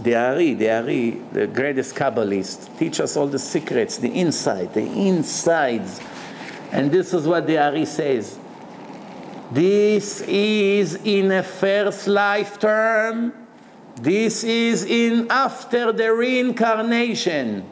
[0.00, 4.82] The Ari, the Ari, the greatest Kabbalist, teach us all the secrets, the inside, the
[4.82, 6.00] insides.
[6.72, 8.36] And this is what the Ari says.
[9.52, 13.32] This is in a first lifetime
[13.96, 17.64] this is in after the reincarnation.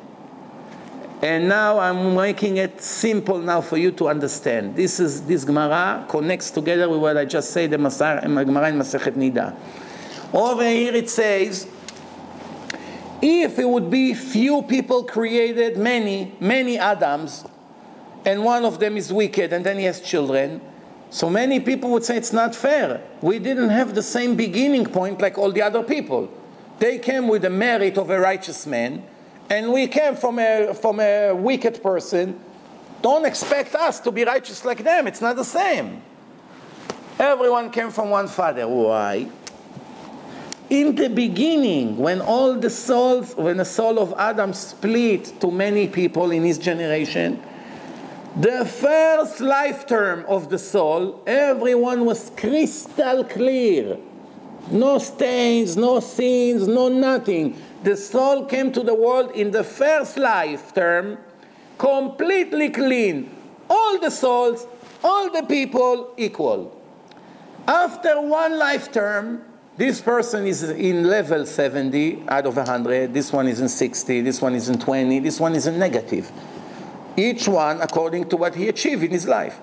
[1.22, 4.74] And now I'm making it simple now for you to understand.
[4.74, 8.74] This is this Gemara connects together with what I just said, the Masar, Gemara in
[8.74, 9.54] Masechet Nida.
[10.34, 11.68] Over here it says,
[13.22, 17.44] if it would be few people created, many, many Adams,
[18.24, 20.60] and one of them is wicked, and then he has children,
[21.10, 23.00] so many people would say it's not fair.
[23.20, 26.32] We didn't have the same beginning point like all the other people.
[26.80, 29.04] They came with the merit of a righteous man,
[29.52, 32.40] and we came from a, from a wicked person.
[33.02, 35.06] Don't expect us to be righteous like them.
[35.06, 36.00] It's not the same.
[37.18, 38.66] Everyone came from one father.
[38.66, 39.28] Why?
[40.70, 45.86] In the beginning, when all the souls, when the soul of Adam split to many
[45.86, 47.42] people in his generation,
[48.34, 53.98] the first life term of the soul, everyone was crystal clear.
[54.70, 57.54] No stains, no sins, no nothing.
[57.82, 61.18] The soul came to the world in the first life term
[61.78, 63.34] completely clean.
[63.68, 64.66] All the souls,
[65.02, 66.80] all the people equal.
[67.66, 69.44] After one life term,
[69.76, 74.40] this person is in level 70 out of 100, this one is in 60, this
[74.40, 76.30] one is in 20, this one is in negative
[77.16, 79.60] each one according to what he achieved in his life.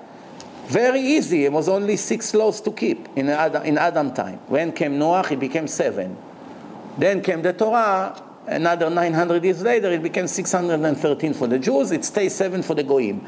[0.67, 1.45] Very easy.
[1.45, 4.39] It was only six laws to keep in Adam, in Adam time.
[4.47, 6.15] When came Noah, he became seven.
[7.00, 8.22] Then came the Torah.
[8.45, 11.91] Another 900 years later, it became 613 for the Jews.
[11.91, 13.26] It stays seven for the Goyim.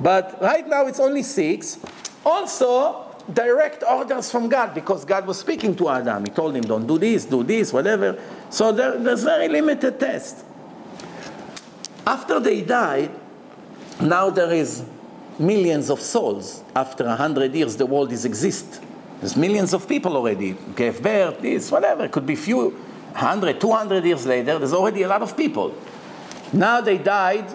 [0.00, 1.78] But right now, it's only six.
[2.24, 6.24] Also, direct orders from God because God was speaking to Adam.
[6.24, 8.18] He told him, "Don't do this, do this, whatever."
[8.50, 10.44] So there, there's very limited test.
[12.06, 13.10] After they died,
[14.00, 14.82] now there is
[15.38, 16.62] millions of souls.
[16.74, 18.80] After a hundred years, the world is exist.
[19.20, 20.56] There's millions of people already.
[20.74, 22.04] Gave birth, this, whatever.
[22.04, 22.76] It could be few,
[23.18, 25.74] 100, 200 years later, there's already a lot of people.
[26.52, 27.46] Now they died,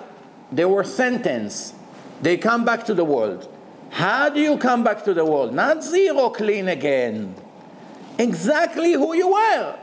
[0.52, 1.76] they were sentenced.
[2.22, 3.48] They come back to the world.
[3.90, 5.54] How do you come back to the world?
[5.54, 7.34] Not zero clean again.
[8.18, 9.80] Exactly who you were.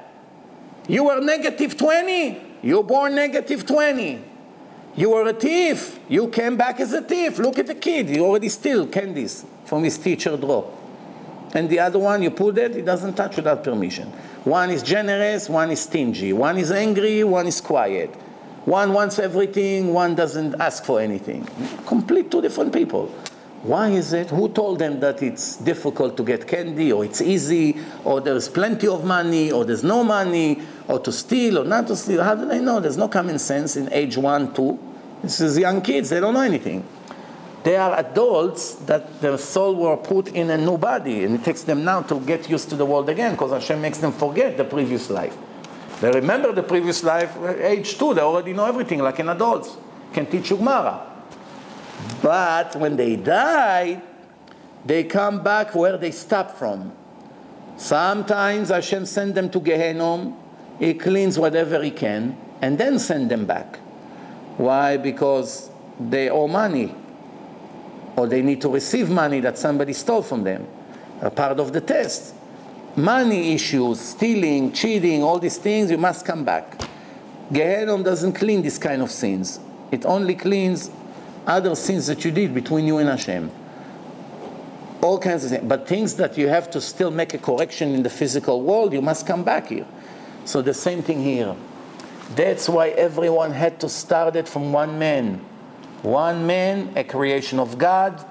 [0.86, 2.42] You were negative 20.
[2.62, 4.22] You were born negative 20.
[4.96, 5.98] You were a thief.
[6.10, 7.38] You came back as a thief.
[7.38, 8.10] Look at the kid.
[8.10, 10.76] He already steal candies from his teacher drawer.
[11.52, 14.08] And the other one, you put it, it doesn't touch without permission.
[14.44, 16.32] One is generous, one is stingy.
[16.32, 18.14] One is angry, one is quiet.
[18.64, 21.46] One wants everything, one doesn't ask for anything.
[21.86, 23.12] Complete two different people.
[23.62, 24.30] Why is it?
[24.30, 28.86] Who told them that it's difficult to get candy, or it's easy, or there's plenty
[28.86, 32.22] of money, or there's no money, or to steal, or not to steal?
[32.22, 32.80] How do they know?
[32.80, 34.78] There's no common sense in age one, two.
[35.22, 36.86] This is young kids, they don't know anything.
[37.62, 41.62] They are adults that their soul were put in a new body, and it takes
[41.62, 44.64] them now to get used to the world again, because Hashem makes them forget the
[44.64, 45.36] previous life.
[46.00, 49.78] They remember the previous life, uh, age two, they already know everything, like an adult.
[50.14, 51.06] Can teach you Gemara.
[52.22, 54.02] But when they die,
[54.86, 56.92] they come back where they stopped from.
[57.76, 60.34] Sometimes Hashem sends them to Gehenom,
[60.78, 63.76] He cleans whatever He can, and then send them back.
[64.56, 64.96] Why?
[64.96, 66.94] Because they owe money,
[68.20, 70.66] or they need to receive money that somebody stole from them.
[71.22, 72.34] A part of the test.
[72.94, 76.82] Money issues, stealing, cheating, all these things, you must come back.
[77.50, 79.58] Gehenom doesn't clean this kind of sins.
[79.90, 80.90] It only cleans
[81.46, 83.50] other sins that you did between you and Hashem.
[85.00, 85.64] All kinds of things.
[85.66, 89.00] But things that you have to still make a correction in the physical world, you
[89.00, 89.86] must come back here.
[90.44, 91.56] So the same thing here.
[92.36, 95.40] That's why everyone had to start it from one man.
[96.02, 98.24] One man, a creation of God,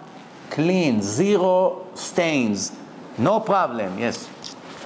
[0.50, 2.72] clean, zero stains,
[3.18, 4.00] no problem.
[4.00, 4.30] Yes.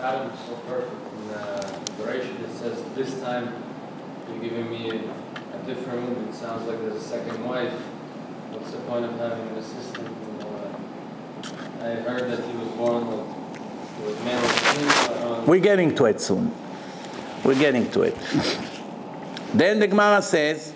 [0.01, 0.91] Adam is so perfect.
[0.91, 3.53] In uh, the Bereshit it says, this time
[4.29, 6.27] you're giving me a, a different woman.
[6.27, 7.73] It sounds like there's a second wife
[8.53, 10.07] what's the point of having an assistant?
[10.41, 13.25] Uh, I heard that he was born with,
[14.05, 16.53] with male We're getting to it soon.
[17.43, 18.15] We're getting to it.
[19.53, 20.73] then the Gemara says,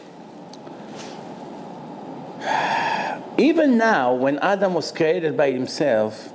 [3.38, 6.34] even now, when Adam was created by himself,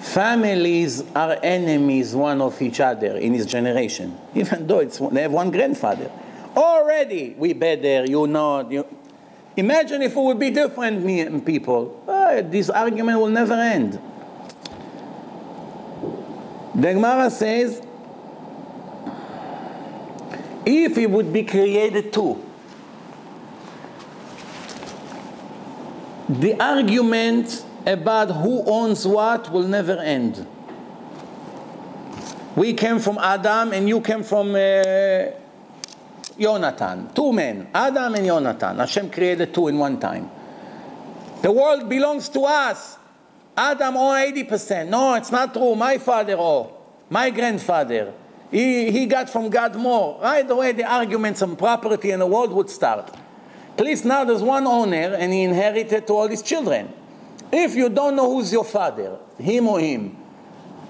[0.00, 5.32] families are enemies one of each other in his generation, even though it's, they have
[5.32, 6.10] one grandfather.
[6.56, 8.86] Already, we better, you know, you,
[9.56, 12.02] Imagine if it would be different me and people.
[12.08, 14.00] Uh, this argument will never end.
[16.74, 17.82] The Gemara says,
[20.64, 22.42] if it would be created too,
[26.40, 30.46] the argument about who owns what will never end.
[32.56, 35.24] We came from Adam and you came from uh,
[36.38, 38.78] Jonathan, two men, Adam and Jonathan.
[38.78, 40.30] Hashem created two in one time.
[41.42, 42.98] The world belongs to us.
[43.56, 44.88] Adam owe 80%.
[44.88, 45.74] No, it's not true.
[45.74, 46.72] My father owe.
[47.10, 48.14] My grandfather.
[48.50, 50.20] He, he got from God more.
[50.22, 53.14] Right away, the arguments on property in the world would start.
[53.82, 56.88] Please, now there's one owner and he inherited to all his children.
[57.50, 60.16] If you don't know who's your father, him or him,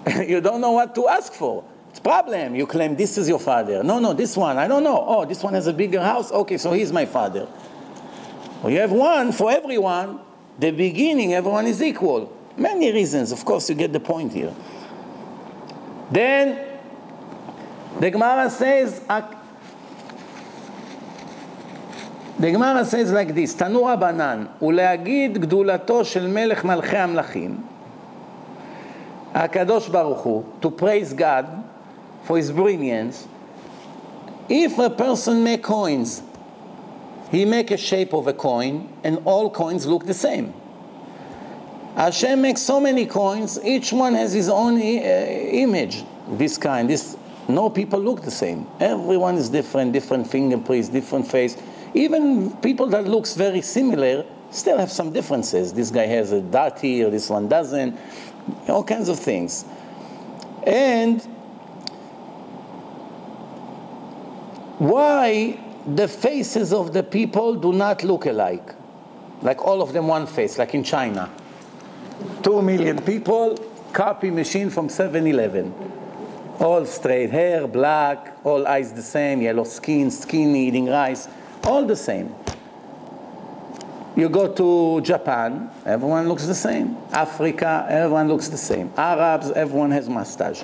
[0.26, 1.64] you don't know what to ask for.
[1.88, 2.54] It's problem.
[2.54, 3.82] You claim this is your father.
[3.82, 4.58] No, no, this one.
[4.58, 5.02] I don't know.
[5.08, 6.30] Oh, this one has a bigger house.
[6.30, 7.48] Okay, so he's my father.
[8.62, 10.20] Well, you have one for everyone.
[10.58, 12.30] The beginning, everyone is equal.
[12.58, 13.32] Many reasons.
[13.32, 14.54] Of course, you get the point here.
[16.10, 16.62] Then
[17.98, 19.00] the Gemara says,
[22.41, 27.57] the Gemara says like this, תנו רבנן, ולהגיד גדולתו של מלך מלכי המלכים,
[29.33, 31.45] הקדוש ברוך הוא, to praise God,
[32.27, 33.27] for his brilliance,
[34.49, 36.21] if a person make coins,
[37.31, 40.53] he make a shape of a coin, and all coins look the same.
[41.95, 46.87] Hashem makes so many coins, each one has his own uh, image, this kind.
[46.87, 47.17] This,
[47.47, 48.67] no people look the same.
[48.79, 51.57] Everyone is different, different fingerprints, different face.
[51.94, 55.72] even people that looks very similar still have some differences.
[55.72, 57.98] This guy has a dot here, this one doesn't.
[58.68, 59.64] All kinds of things.
[60.66, 61.22] And
[64.78, 68.74] why the faces of the people do not look alike.
[69.42, 71.30] Like all of them one face, like in China.
[72.42, 73.56] Two million people,
[73.92, 75.74] copy machine from 7 Eleven.
[76.60, 81.26] All straight hair, black, all eyes the same, yellow skin, skinny, eating rice,
[81.64, 82.34] all the same.
[84.14, 86.96] You go to Japan, everyone looks the same.
[87.12, 88.92] Africa, everyone looks the same.
[88.96, 90.62] Arabs, everyone has mustache.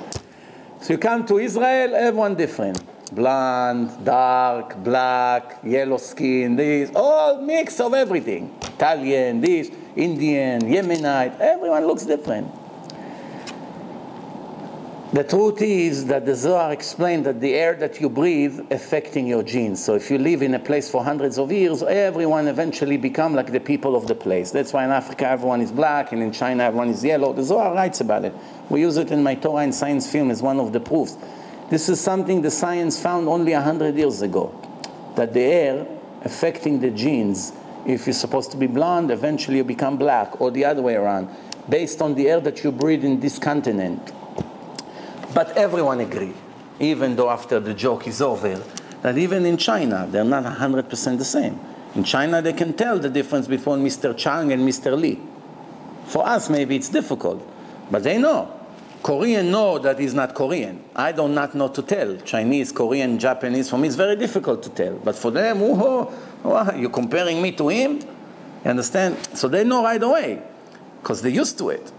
[0.81, 7.81] So you come to Israel, everyone different blonde, dark, black, yellow skin, this, all mix
[7.81, 8.55] of everything.
[8.63, 12.49] Italian, this, Indian, Yemenite, everyone looks different.
[15.11, 19.43] The truth is that the Zohar explained that the air that you breathe affecting your
[19.43, 19.83] genes.
[19.83, 23.51] So if you live in a place for hundreds of years, everyone eventually become like
[23.51, 24.51] the people of the place.
[24.51, 27.33] That's why in Africa everyone is black and in China everyone is yellow.
[27.33, 28.35] The Zohar writes about it.
[28.69, 31.17] We use it in my Torah and science film as one of the proofs
[31.71, 34.55] this is something the science found only 100 years ago.
[35.17, 35.87] that the air
[36.23, 37.53] affecting the genes.
[37.85, 41.29] If you're supposed to be blonde, eventually you become black, or the other way around,
[41.69, 44.13] based on the air that you breathe in this continent.
[45.35, 46.35] But everyone agree,
[46.81, 48.63] even though after the joke is over,
[49.03, 51.61] that even in China, they're not 100% the same.
[51.95, 54.17] In China, they can tell the difference between Mr.
[54.17, 54.99] Chang and Mr.
[54.99, 55.21] Lee.
[56.07, 57.47] For us, maybe it's difficult,
[57.91, 58.55] but they know.
[59.03, 60.83] Korean know that he's not Korean.
[60.97, 62.17] I do not know to tell.
[62.19, 64.95] Chinese, Korean, Japanese, for me it's very difficult to tell.
[64.97, 66.13] But for them, oh,
[66.77, 68.01] you're comparing me to him?
[68.65, 69.17] You understand?
[69.35, 70.43] So they know right away,
[71.01, 71.93] because they're used to it.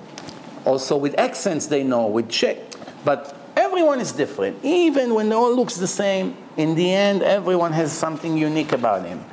[0.66, 2.58] Also with accents they know, with Czech.
[3.06, 4.64] But everyone is different.
[4.64, 9.06] Even when it all looks the same, in the end, everyone has something unique about
[9.06, 9.24] him.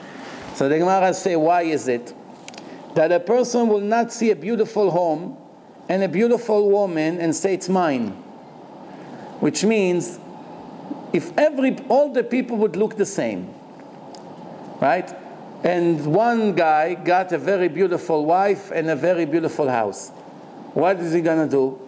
[0.55, 2.15] So the Gemara say, why is it
[2.97, 5.37] that a person will not see a beautiful home
[5.89, 8.09] and a beautiful woman and say it's mine.
[9.41, 10.19] Which means
[11.13, 13.55] if every all the people would look the same,
[14.81, 15.15] right?
[15.63, 20.11] And one guy got a very beautiful wife and a very beautiful house.
[20.73, 21.79] What is he gonna do?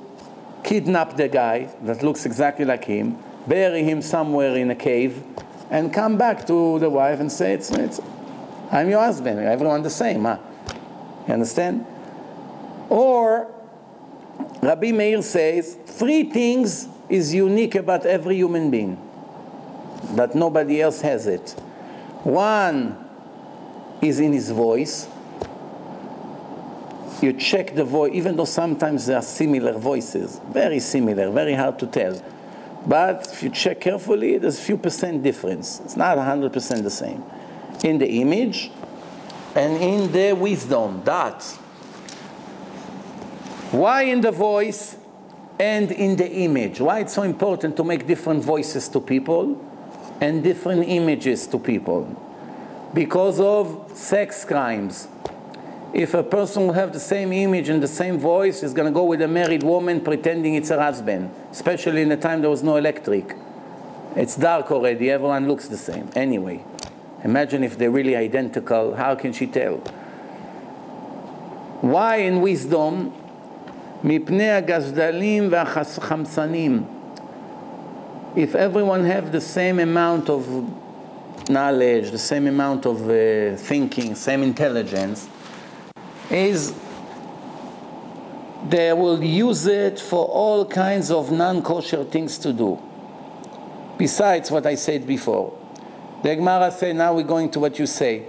[0.65, 5.23] Kidnap the guy that looks exactly like him, bury him somewhere in a cave,
[5.71, 8.01] and come back to the wife and say, it's, it's
[8.71, 10.39] I'm your husband, everyone the same, huh?
[11.27, 11.87] You understand?
[12.89, 13.51] Or
[14.63, 18.99] Rabbi Meir says three things is unique about every human being,
[20.15, 21.51] that nobody else has it.
[22.25, 22.97] One
[24.03, 25.09] is in his voice.
[27.21, 31.79] You check the voice, even though sometimes there are similar voices, very similar, very hard
[31.81, 32.23] to tell.
[32.87, 35.81] But if you check carefully, there's a few percent difference.
[35.81, 37.25] It's not 100% the same.
[37.83, 38.71] In the image
[39.55, 41.43] and in the wisdom, that
[43.71, 44.97] why in the voice
[45.61, 46.81] and in the image?
[46.81, 49.63] Why it's so important to make different voices to people
[50.21, 52.07] and different images to people?
[52.95, 55.09] Because of sex crimes
[55.94, 58.94] If a person will have the same image and the same voice, he's going to
[58.94, 62.64] go with a married woman pretending it's her husband, especially in the time there was
[62.64, 63.36] no electric.
[64.16, 66.10] It's dark already, everyone looks the same.
[66.16, 66.64] Anyway,
[67.24, 69.78] imagine if they're really identical, how can she tell?
[71.82, 73.14] Why in wisdom
[74.04, 76.84] מפני הגזדלים והחמסנים.
[78.36, 80.44] If everyone have the same amount of
[81.50, 85.28] knowledge, the same amount of uh, thinking, same intelligence,
[86.31, 86.75] is
[88.69, 92.79] they will use it for all kinds of non-kosher things to do.
[93.97, 95.57] Besides what I said before.
[96.23, 98.27] The Gemara say, now we're going to what you say.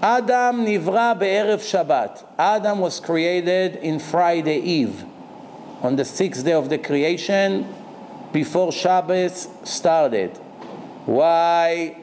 [0.00, 2.24] Adam nivra be'erev Shabbat.
[2.38, 5.04] Adam was created in Friday Eve,
[5.82, 7.66] on the sixth day of the creation,
[8.32, 10.36] before Shabbos started.
[11.06, 11.96] Why?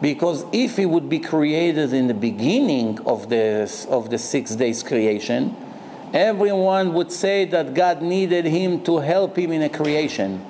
[0.00, 4.82] Because if he would be created in the beginning of the, of the six days
[4.82, 5.56] creation,
[6.12, 10.44] everyone would say that God needed him to help him in a creation.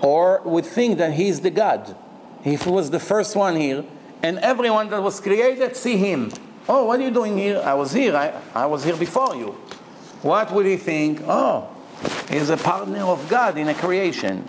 [0.00, 1.96] Or would think that he's the God.
[2.44, 3.84] If he was the first one here,
[4.22, 6.30] and everyone that was created see him.
[6.68, 7.60] Oh, what are you doing here?
[7.64, 8.16] I was here.
[8.16, 9.48] I, I was here before you.
[10.22, 11.20] What would he think?
[11.26, 11.68] Oh,
[12.30, 14.48] he's a partner of God in a creation.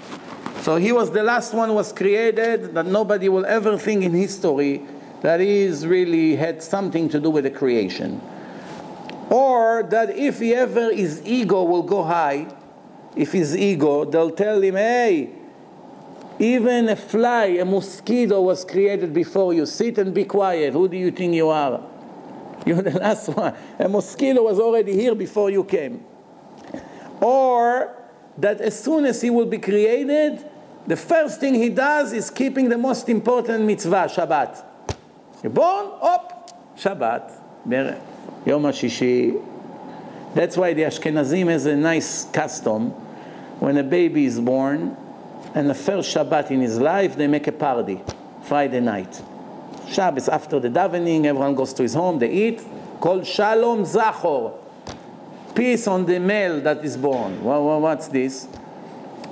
[0.65, 4.81] So he was the last one was created that nobody will ever think in history
[5.21, 8.19] that he's really had something to do with the creation.
[9.29, 12.47] Or that if he ever his ego will go high,
[13.15, 15.29] if his ego, they'll tell him, hey,
[16.39, 19.67] even a fly, a mosquito was created before you.
[19.67, 20.73] Sit and be quiet.
[20.73, 21.79] Who do you think you are?
[22.65, 23.53] You're the last one.
[23.77, 26.03] A mosquito was already here before you came.
[27.21, 27.95] Or
[28.39, 30.43] that as soon as he will be created,
[30.87, 34.63] the first thing he does is keeping the most important mitzvah, Shabbat.
[35.41, 37.31] You're born, up, Shabbat.
[38.45, 39.43] Yom HaShishi.
[40.35, 42.89] That's why the Ashkenazim has a nice custom.
[43.59, 44.95] When a baby is born,
[45.55, 48.01] and the first Shabbat in his life, they make a party,
[48.43, 49.21] Friday night.
[49.87, 52.61] Shabbos, after the davening, everyone goes to his home, they eat,
[52.99, 54.53] called Shalom Zachor.
[55.55, 57.41] Peace on the male that is born.
[57.43, 58.47] Well, what's this?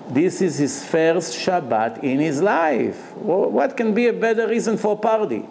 [0.09, 3.15] This is his first Shabbat in his life.
[3.15, 5.45] What can be a better reason for a party?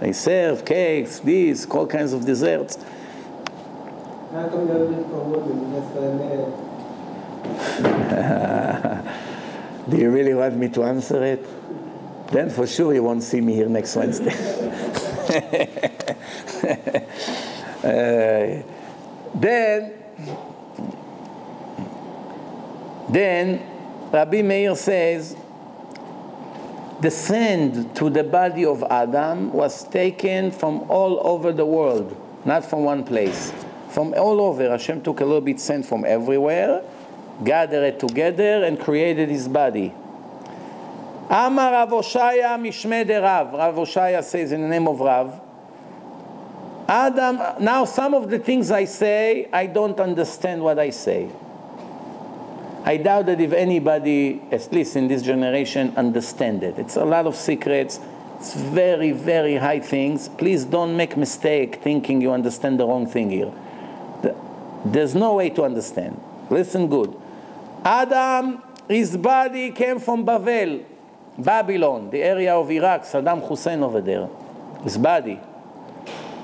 [0.00, 2.76] They serve cakes, this, all kinds of desserts.
[9.88, 11.44] Do you really want me to answer it?
[12.30, 14.30] Then for sure you won't see me here next Wednesday.
[17.82, 18.62] uh,
[19.34, 19.92] then,
[23.10, 23.62] then
[24.12, 25.36] Rabbi Meir says
[27.00, 32.64] the sand to the body of Adam was taken from all over the world, not
[32.64, 33.52] from one place.
[33.90, 36.82] From all over, Hashem took a little bit sand from everywhere,
[37.44, 39.94] gathered it together, and created his body.
[41.30, 43.52] Amar Rav Oshaya Mishme Rav.
[43.52, 45.40] Rav Oshaya says in the name of Rav,
[46.88, 51.30] Adam, now some of the things I say, I don't understand what I say.
[52.88, 56.78] I doubt that if anybody, at least in this generation, understand it.
[56.78, 58.00] It's a lot of secrets.
[58.36, 60.30] It's very, very high things.
[60.30, 63.52] Please don't make mistake thinking you understand the wrong thing here.
[64.86, 66.18] There's no way to understand.
[66.48, 67.14] Listen good.
[67.84, 70.82] Adam, his body came from Babel,
[71.36, 74.30] Babylon, the area of Iraq, Saddam Hussein over there.
[74.82, 75.38] His body.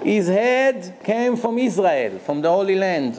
[0.03, 3.19] His head came from Israel, from the Holy Land.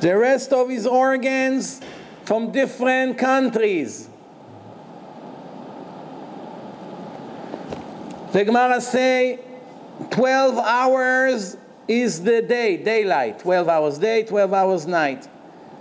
[0.00, 1.80] The rest of his organs
[2.24, 4.08] from different countries.
[8.32, 9.40] The Gemara say
[10.10, 11.56] 12 hours
[11.88, 13.38] is the day, daylight.
[13.38, 15.28] 12 hours day, 12 hours night.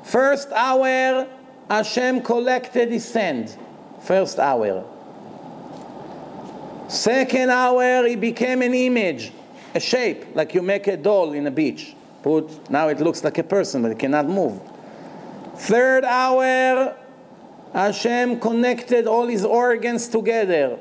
[0.04, 1.28] First hour,
[1.70, 3.58] Hashem collected his sand.
[4.02, 4.86] First hour.
[6.88, 9.32] Second hour, he became an image,
[9.74, 11.96] a shape, like you make a doll in a beach.
[12.26, 14.60] Put, now it looks like a person, but it cannot move.
[15.58, 16.98] Third hour,
[17.72, 20.80] Hashem connected all his organs together.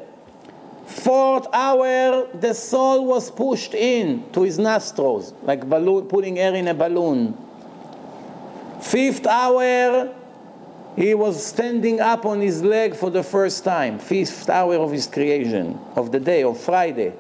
[0.87, 6.67] Fourth hour, the soul was pushed in to his nostrils, like balloon, putting air in
[6.67, 7.37] a balloon.
[8.81, 10.15] Fifth hour,
[10.97, 13.99] he was standing up on his leg for the first time.
[13.99, 17.13] Fifth hour of his creation, of the day, of Friday.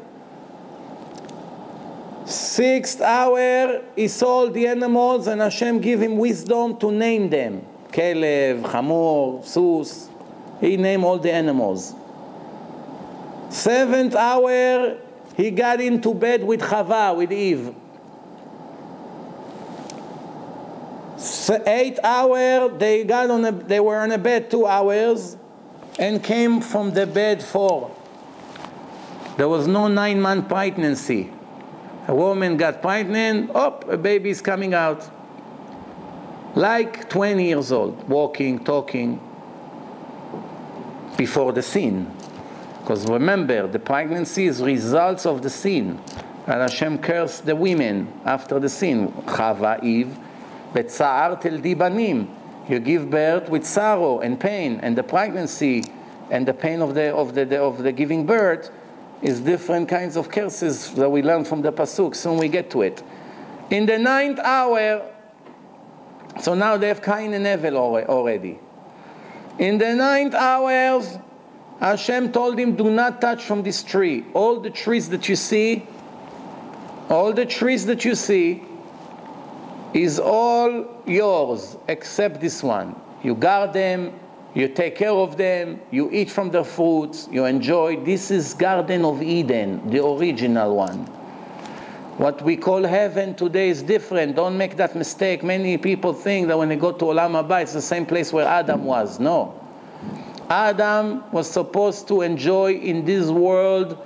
[2.26, 7.66] Sixth hour, he saw the animals, and Hashem gave him wisdom to name them.
[7.92, 10.08] Kelev, Hamor, Sus.
[10.60, 11.94] He named all the animals.
[13.50, 14.96] Seventh hour,
[15.36, 17.74] he got into bed with Chava, with Eve.
[21.66, 25.36] Eight hour, they got on a, they were on a bed two hours,
[25.98, 27.94] and came from the bed four.
[29.36, 31.30] There was no nine month pregnancy.
[32.06, 35.08] A woman got pregnant, oh, a baby is coming out.
[36.54, 39.20] Like 20 years old, walking, talking,
[41.16, 42.10] before the sin.
[42.80, 45.98] Because remember, the pregnancy is results of the sin.
[46.46, 49.10] And Hashem cursed the women after the sin.
[49.26, 50.18] Chava, Eve,
[50.74, 52.28] Betza'ar tel dibanim.
[52.68, 55.84] You give birth with sorrow and pain, and the pregnancy
[56.30, 58.70] and the pain of the, of the, of the giving birth
[59.24, 62.14] is different kinds of curses that we learn from the pasuk.
[62.14, 63.02] Soon we get to it.
[63.70, 65.10] In the ninth hour,
[66.40, 68.58] so now they have Cain and Abel already.
[69.58, 71.18] In the ninth hours,
[71.80, 74.26] Hashem told him, "Do not touch from this tree.
[74.34, 75.86] All the trees that you see,
[77.08, 78.62] all the trees that you see,
[79.94, 82.94] is all yours except this one.
[83.22, 84.12] You guard them,
[84.54, 87.96] you take care of them, you eat from their fruits, you enjoy.
[88.04, 91.06] This is Garden of Eden, the original one.
[92.16, 94.36] What we call heaven today is different.
[94.36, 95.42] Don't make that mistake.
[95.42, 98.46] Many people think that when they go to Olam Haba, it's the same place where
[98.46, 99.18] Adam was.
[99.18, 99.60] No.
[100.48, 103.98] Adam was supposed to enjoy in this world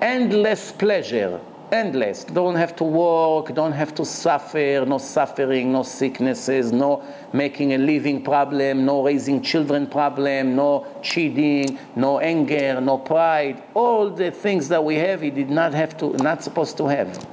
[0.00, 1.40] endless pleasure
[1.72, 2.24] endless.
[2.24, 7.78] Don't have to work, don't have to suffer, no suffering, no sicknesses, no making a
[7.78, 13.62] living problem, no raising children problem, no cheating, no anger, no pride.
[13.74, 17.26] All the things that we have, he did not have to, not supposed to have.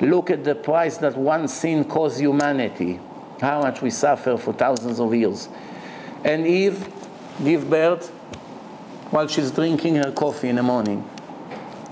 [0.00, 3.00] Look at the price that one sin caused humanity.
[3.40, 5.48] How much we suffer for thousands of years.
[6.24, 6.88] And Eve
[7.44, 8.08] give birth
[9.10, 11.08] while she's drinking her coffee in the morning.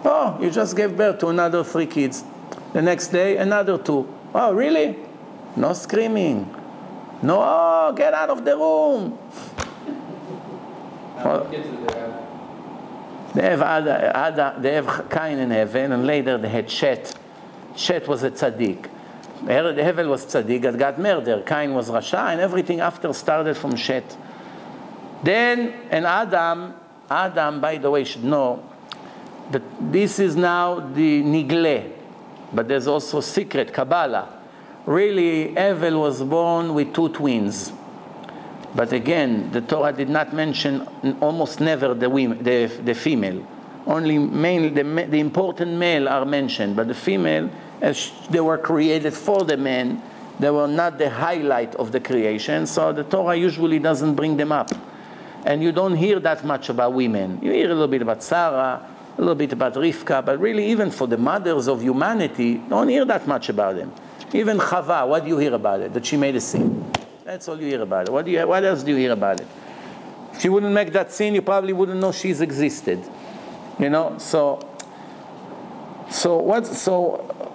[0.09, 2.23] Oh, you just gave birth to another three kids.
[2.73, 4.07] The next day, another two.
[4.33, 4.97] Oh, really?
[5.57, 6.55] No screaming.
[7.23, 9.19] No, oh, get out of the room.
[11.17, 11.45] Well,
[13.35, 17.13] they have Ada, Ada, they have Cain in heaven, and later they had Shet.
[17.75, 18.89] Shet was a tzaddik.
[19.43, 21.45] Hevel was tzaddik that got murdered.
[21.47, 24.17] Cain was Rasha, and everything after started from Shet.
[25.25, 26.75] Then, and Adam,
[27.11, 28.63] Adam, by the way, should know
[29.51, 29.63] that
[29.93, 31.93] this is now the nigle,
[32.53, 34.29] but there's also secret Kabbalah.
[34.87, 37.73] Really, Evel was born with two twins.
[38.75, 40.87] But again, the Torah did not mention
[41.21, 43.47] almost never the, women, the, the female.
[43.87, 47.51] Only mainly the, the important male are mentioned, but the female,
[47.81, 50.03] as they were created for the men,
[50.39, 54.53] they were not the highlight of the creation, so the Torah usually doesn't bring them
[54.53, 54.71] up.
[55.47, 57.39] and you don't hear that much about women.
[57.41, 58.85] You hear a little bit about Sarah,
[59.17, 63.05] a little bit about Rivka, but really, even for the mothers of humanity, don't hear
[63.05, 63.93] that much about them.
[64.33, 65.95] Even Chava, what do you hear about it?
[65.95, 66.85] That she made a sin.
[67.25, 68.13] That's all you hear about it.
[68.13, 69.47] What, do you, what else do you hear about it?
[70.33, 73.03] If she wouldn't make that sin, you probably wouldn't know she's existed.
[73.79, 74.61] You know, so
[76.11, 76.67] so what?
[76.67, 77.53] So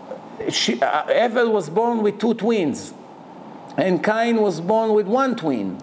[0.49, 2.93] she, uh, Evel was born with two twins,
[3.77, 5.81] and Cain was born with one twin,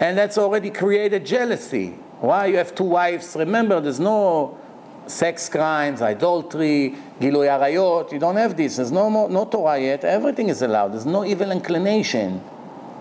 [0.00, 1.90] and that's already created jealousy.
[2.20, 3.36] Why you have two wives?
[3.38, 4.58] Remember, there's no
[5.06, 8.12] sex crimes, adultery, gilui arayot.
[8.12, 8.76] You don't have this.
[8.76, 10.04] There's no more, no Torah yet.
[10.04, 10.92] Everything is allowed.
[10.92, 12.42] There's no evil inclination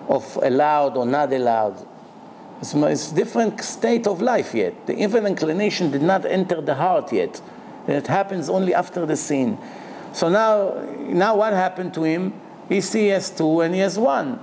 [0.07, 1.86] of allowed or not allowed.
[2.61, 4.88] It's, it's different state of life yet.
[4.88, 7.41] The evil inclination did not enter the heart yet.
[7.88, 9.57] It happens only after the sin.
[10.14, 12.34] So now, now what happened to him?
[12.69, 12.80] He
[13.10, 14.40] has two and he has one.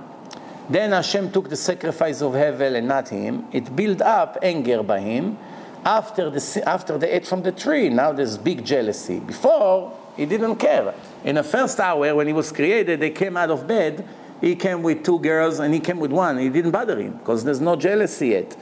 [0.69, 3.45] Then Hashem took the sacrifice of Hevel and not him.
[3.51, 5.37] It built up anger by him.
[5.85, 9.19] After the, after they ate from the tree, now there's big jealousy.
[9.19, 10.93] Before, he didn't care.
[11.23, 14.07] In the first hour, when he was created, they came out of bed.
[14.39, 16.37] He came with two girls and he came with one.
[16.37, 18.55] He didn't bother him because there's no jealousy yet.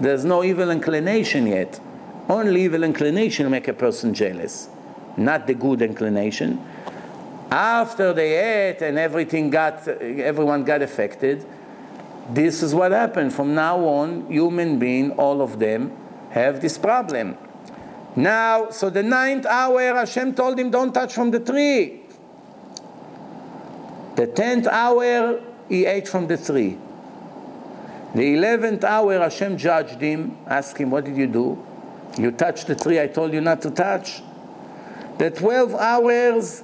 [0.00, 1.78] There's no evil inclination yet.
[2.28, 4.68] Only evil inclination make a person jealous,
[5.16, 6.64] not the good inclination.
[7.50, 11.44] After they ate and everything got, everyone got affected,
[12.30, 13.34] this is what happened.
[13.34, 15.92] From now on, human being, all of them,
[16.32, 17.36] have this problem.
[18.16, 22.00] Now, so the ninth hour, Hashem told him, don't touch from the tree.
[24.16, 26.78] The tenth hour, he ate from the tree.
[28.14, 31.62] The eleventh hour, Hashem judged him, asked him, what did you do?
[32.18, 34.22] You touched the tree I told you not to touch.
[35.18, 36.62] The 12 hours,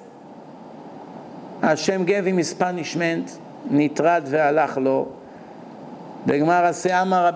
[1.62, 5.17] Hashem gave him his punishment, nitrad ve'alach lo.
[6.25, 7.29] בגמר עשה אמר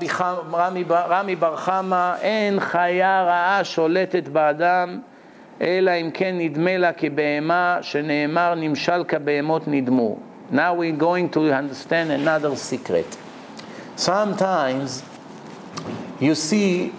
[0.92, 5.00] רמי בר חמא, אין חיה רעה שולטת באדם,
[5.62, 10.16] אלא אם כן נדמה לה כבהמה, שנאמר נמשל כבהמות נדמו.
[10.52, 13.18] Now we're going to understand another secret.
[13.98, 15.04] Sometimes
[16.22, 16.94] you see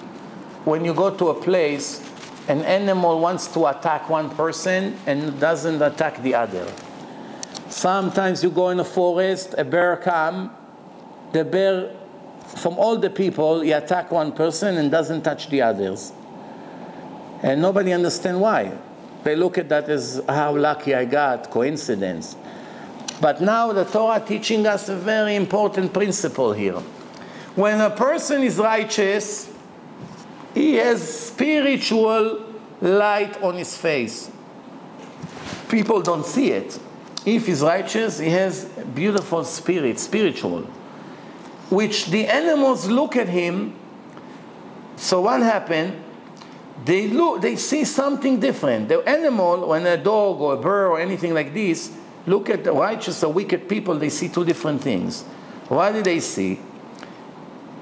[0.64, 2.02] when you go to a place,
[2.48, 6.66] an animal wants to attack one person and doesn't attack the other.
[7.70, 10.50] Sometimes you go in a forest, a bear come,
[11.33, 11.91] the bear,
[12.57, 16.13] from all the people, he attack one person and doesn't touch the others.
[17.41, 18.71] And nobody understand why.
[19.23, 22.35] They look at that as how lucky I got, coincidence.
[23.19, 26.79] But now the Torah teaching us a very important principle here.
[27.55, 29.51] When a person is righteous,
[30.53, 32.43] he has spiritual
[32.81, 34.29] light on his face.
[35.69, 36.79] People don't see it.
[37.25, 40.67] If he's righteous, he has beautiful spirit, spiritual,
[41.73, 43.75] which the animals look at him.
[44.95, 46.01] So what happened?
[46.85, 48.89] They look, they see something different.
[48.89, 51.91] The animal, when a dog or a bird or anything like this,
[52.27, 55.23] look at the righteous or wicked people, they see two different things.
[55.67, 56.59] What do they see?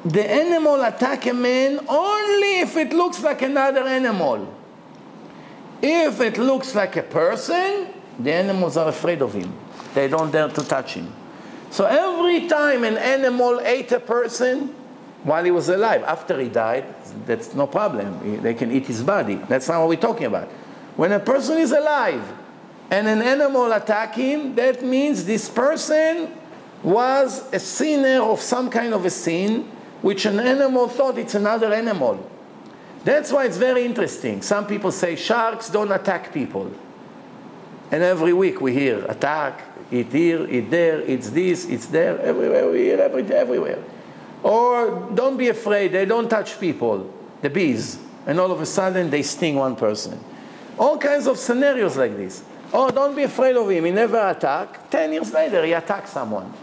[0.03, 4.51] the animal attack a man only if it looks like another animal.
[5.81, 7.87] If it looks like a person,
[8.19, 9.53] the animals are afraid of him.
[9.93, 11.11] They don't dare to touch him.
[11.71, 14.75] So every time an animal ate a person
[15.23, 16.85] while he was alive, after he died,
[17.25, 18.41] that's no problem.
[18.41, 19.35] They can eat his body.
[19.35, 20.49] That's not what we're talking about.
[20.97, 22.21] When a person is alive
[22.89, 26.29] and an animal attack him, that means this person
[26.83, 29.71] was a sinner of some kind of a sin
[30.01, 32.29] which an animal thought it's another animal.
[33.05, 34.41] That's why it's very interesting.
[34.41, 36.71] Some people say sharks don't attack people.
[37.91, 42.69] And every week we hear attack, eat here, it there, it's this, it's there, everywhere
[42.69, 43.83] we hear everything, everywhere.
[44.43, 47.99] Or don't be afraid, they don't touch people, the bees.
[48.25, 50.19] And all of a sudden they sting one person.
[50.77, 52.43] All kinds of scenarios like this.
[52.73, 54.89] Oh, don't be afraid of him, he never attack.
[54.89, 56.53] Ten years later he attacks someone.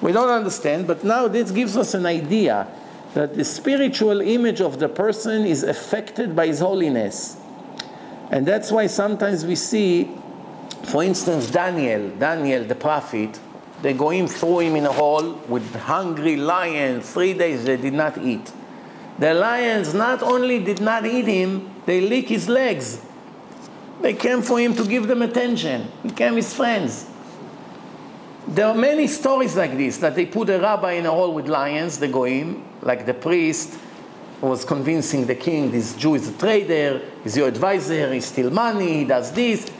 [0.00, 2.68] We don't understand, but now this gives us an idea
[3.14, 7.38] that the spiritual image of the person is affected by his holiness.
[8.30, 10.10] And that's why sometimes we see,
[10.86, 13.38] for instance, Daniel, Daniel the prophet,
[13.82, 17.10] they go in, throw him in a hole with hungry lions.
[17.12, 18.52] Three days they did not eat.
[19.18, 23.00] The lions not only did not eat him, they lick his legs.
[24.00, 25.90] They came for him to give them attention.
[26.02, 27.06] He came his friends.
[28.48, 31.48] There are many stories like this that they put a rabbi in a hole with
[31.48, 33.78] lions, the goyim, like the priest
[34.40, 38.98] was convincing the king this Jew is a trader, he's your advisor, he steals money,
[38.98, 39.70] he does this.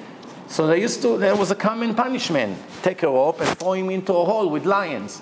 [0.49, 3.91] So they used to, there was a common punishment take a rope and throw him
[3.91, 5.21] into a hole with lions.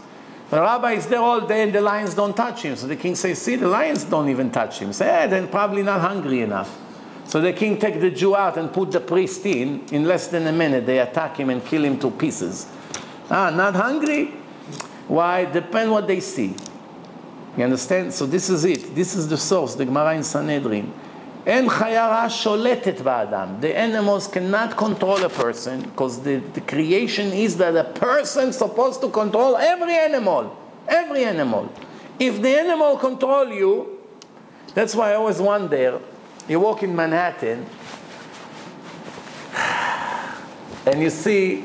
[0.51, 2.77] The rabbi is there all day and the lions don't touch him.
[2.77, 4.93] So the king says, see, the lions don't even touch him.
[4.93, 6.79] Say, eh, they're probably not hungry enough.
[7.27, 9.85] So the king take the Jew out and put the priest in.
[9.91, 12.67] In less than a minute, they attack him and kill him to pieces.
[13.31, 14.27] Ah, not hungry?
[15.09, 15.47] Why?
[15.47, 16.55] Depend what they see.
[17.57, 18.13] You understand?
[18.13, 18.95] So this is it.
[18.95, 20.93] This is the source, the Gemara in Sanhedrin.
[21.46, 23.48] אין חיה רעה שולטת באדם.
[23.62, 28.58] The animals cannot control a person because the, the creation is that a person is
[28.58, 30.56] supposed to control every animal.
[30.88, 31.70] Every animal.
[32.20, 34.00] If the animal control you,
[34.76, 36.00] that's why I always wonder,
[36.48, 37.66] you walk in Manhattan
[40.86, 41.64] and you see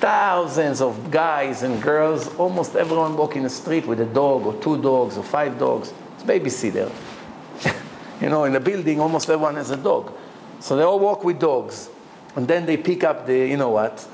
[0.00, 4.80] thousands of guys and girls, almost everyone walking the street with a dog or two
[4.80, 5.92] dogs or five dogs.
[6.14, 6.90] It's babysitter.
[8.21, 10.13] You know, in a building, almost everyone has a dog.
[10.59, 11.89] So they all walk with dogs.
[12.35, 14.07] And then they pick up the, you know what?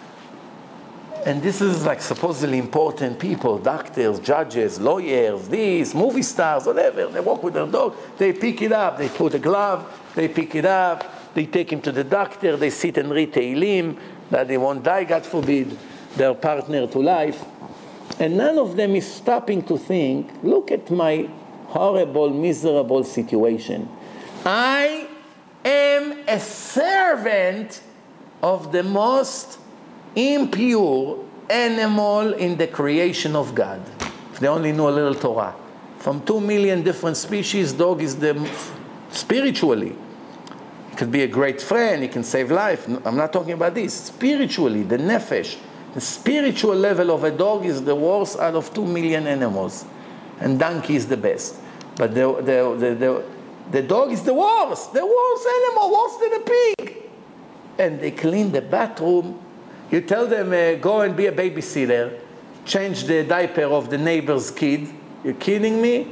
[1.25, 7.07] And this is like supposedly important people, doctors, judges, lawyers, these, movie stars, whatever.
[7.07, 9.85] They walk with their dog, they pick it up, they put a glove,
[10.15, 13.99] they pick it up, they take him to the doctor, they sit and read Tehillim,
[14.29, 15.77] that they won't die, God forbid,
[16.15, 17.43] their partner to life.
[18.19, 21.29] And none of them is stopping to think, look at my
[21.67, 23.89] horrible, miserable situation.
[24.48, 25.10] I
[25.65, 27.82] am a servant
[28.41, 29.60] of the most
[30.15, 33.82] impure animal in the creation of God.
[34.32, 35.53] If they only knew a little Torah.
[35.99, 38.49] From two million different species, dog is the
[39.11, 39.98] spiritually.
[40.94, 42.88] It could be a great friend, he can save life.
[43.06, 43.94] I'm not talking about this.
[43.94, 45.57] Spiritually, the nefesh,
[45.94, 49.84] the spiritual level of a dog is the worst out of two million animals.
[50.40, 51.56] And donkey is the best.
[51.98, 53.36] But the, the, the, the
[53.72, 56.98] the dog is the worst, the worst animal, worse than a pig.
[57.77, 59.39] And they clean the bathroom.
[59.91, 62.19] You tell them, uh, go and be a babysitter,
[62.65, 64.89] change the diaper of the neighbor's kid.
[65.23, 66.07] You're kidding me?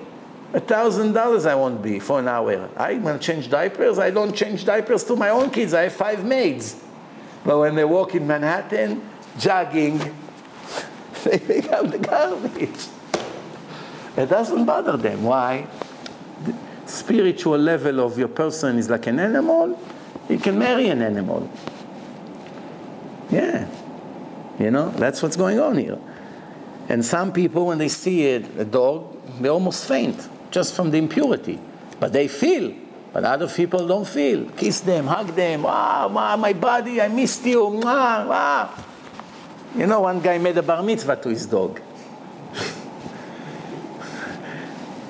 [0.53, 2.69] A thousand dollars I won't be for an hour.
[2.77, 3.99] I'm gonna change diapers.
[3.99, 5.73] I don't change diapers to my own kids.
[5.73, 6.81] I have five maids.
[7.43, 9.01] But when they walk in Manhattan,
[9.37, 9.97] jogging,
[11.23, 12.87] they pick up the garbage.
[14.17, 15.23] It doesn't bother them.
[15.23, 15.67] Why?
[16.85, 19.79] Spiritual level of your person is like an animal,
[20.29, 21.49] you can marry an animal.
[23.29, 23.67] Yeah.
[24.59, 25.97] You know, that's what's going on here.
[26.87, 30.97] And some people, when they see a, a dog, they almost faint just from the
[30.97, 31.59] impurity.
[31.99, 32.73] But they feel.
[33.11, 34.49] But other people don't feel.
[34.51, 35.65] Kiss them, hug them.
[35.65, 37.65] Ah, my body, I missed you.
[37.65, 38.83] Wow, wow.
[39.75, 41.81] You know, one guy made a bar mitzvah to his dog.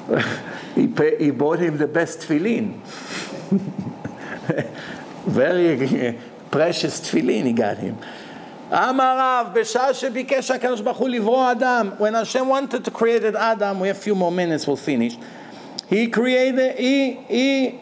[0.75, 2.81] he, pay, he bought him the best tefillin.
[5.25, 6.13] Very uh,
[6.51, 7.97] precious tefillin he got him.
[11.97, 15.17] When Hashem wanted to create Adam, we have a few more minutes, we'll finish.
[15.87, 17.79] He created, he, he,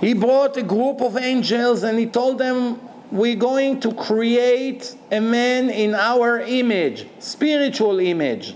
[0.00, 2.80] he brought a group of angels and he told them,
[3.10, 8.54] We're going to create a man in our image, spiritual image.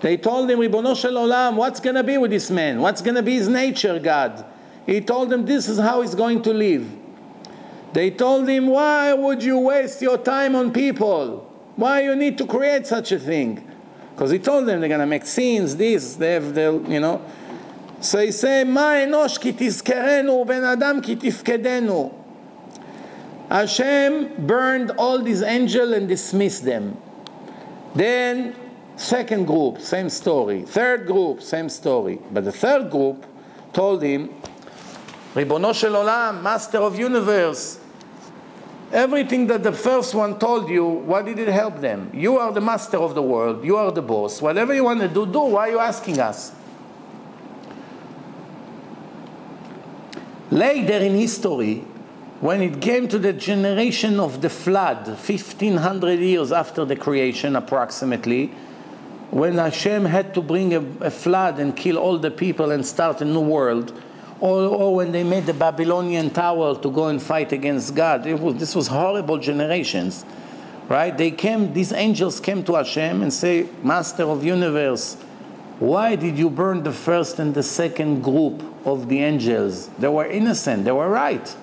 [0.00, 2.80] They told him, Ribono Shel Olam, what's going to be with this man?
[2.80, 4.44] What's going to be his nature, God?
[4.86, 6.90] He told them, this is how he's going to live.
[7.94, 11.50] They told him, why would you waste your time on people?
[11.76, 13.66] Why you need to create such a thing?
[14.10, 17.24] Because he told them they're going to make scenes, this, they have, their, you know.
[18.00, 22.12] So he said, מה אנוש כי תזכרנו ובן אדם כי תפקדנו.
[23.48, 26.96] Hashem burned all these angels and dismissed them.
[27.94, 28.54] Then
[28.99, 30.63] Second group, same story.
[30.63, 32.19] Third group, same story.
[32.33, 33.25] But the third group
[33.71, 34.29] told him,
[35.33, 37.79] Ribono shel olam, master of universe,
[38.91, 42.11] everything that the first one told you, why did it help them?
[42.13, 44.41] You are the master of the world, you are the boss.
[44.41, 45.39] Whatever you want to do, do.
[45.39, 46.51] Why are you asking us?
[50.51, 51.85] Later in history,
[52.41, 58.51] when it came to the generation of the flood, 1500 years after the creation approximately,
[59.31, 63.21] when Hashem had to bring a, a, flood and kill all the people and start
[63.21, 63.93] a new world,
[64.39, 68.55] or, or, when they made the Babylonian tower to go and fight against God, was,
[68.55, 70.25] this was horrible generations,
[70.87, 71.15] right?
[71.15, 75.15] They came, these angels came to Hashem and say, Master of universe,
[75.79, 79.89] why did you burn the first and the second group of the angels?
[79.99, 81.55] They were innocent, they were right.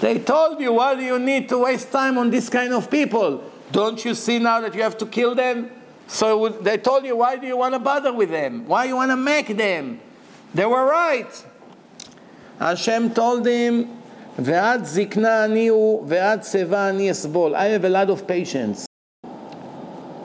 [0.00, 3.44] They told you, why do you need to waste time on this kind of people?
[3.70, 5.70] Don't you see now that you have to kill them?
[6.07, 8.65] So they told you, why do you want to bother with them?
[8.65, 9.99] Why you want to make them?
[10.53, 11.31] They were right.
[12.59, 13.87] Hashem told him,
[14.37, 17.55] ועד זקנה אני הוא, ועד שיבה אני אסבול.
[17.55, 18.85] I have a lot of patience.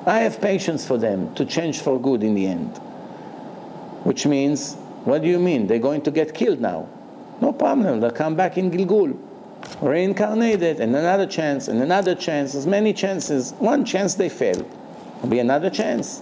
[0.06, 2.78] I have patience for them to change for good in the end.
[4.04, 4.74] Which means,
[5.04, 5.66] what do you mean?
[5.66, 6.88] They're going to get killed now.
[7.40, 9.18] No problem, they'll come back in Gilgul,
[9.80, 13.52] reincarnated, and another chance, and another chance, as many chances.
[13.58, 14.64] One chance they fail,
[15.21, 16.21] will be another chance.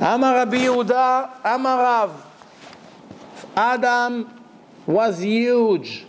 [0.00, 2.26] Amar Rabbi Yehuda, Amar Rav.
[3.56, 4.42] Adam
[4.86, 6.06] was huge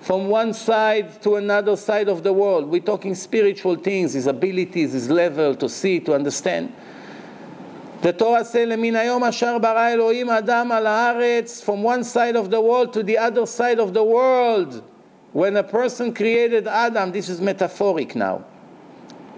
[0.00, 2.68] from one side to another side of the world.
[2.68, 6.72] We're talking spiritual things, his abilities, his level to see, to understand.
[8.02, 12.50] The Torah says, "Lemin hayom asher bara Elohim Adam al haaretz," from one side of
[12.50, 14.82] the world to the other side of the world.
[15.32, 18.44] When a person created Adam, this is metaphoric now.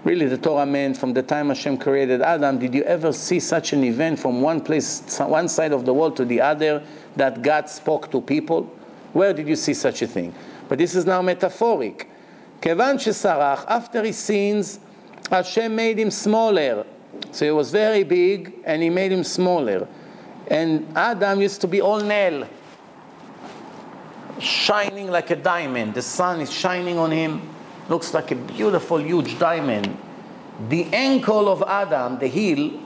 [0.05, 3.73] Really, the Torah meant from the time Hashem created Adam, did you ever see such
[3.73, 6.83] an event from one place, one side of the world to the other,
[7.15, 8.71] that God spoke to people?
[9.13, 10.31] Where did you see such a thing?
[10.69, 12.07] But this is now metaphoric.
[12.61, 14.79] Kevan shesarach, after he sins,
[15.31, 16.85] Hashem made him smaller.
[17.31, 19.87] So he was very big, and he made him smaller.
[20.49, 22.47] And Adam used to be all nail,
[24.39, 25.95] shining like a diamond.
[25.95, 27.54] The sun is shining on him,
[27.89, 29.97] looks like a beautiful, huge diamond.
[30.69, 32.79] The ankle of Adam, the heel,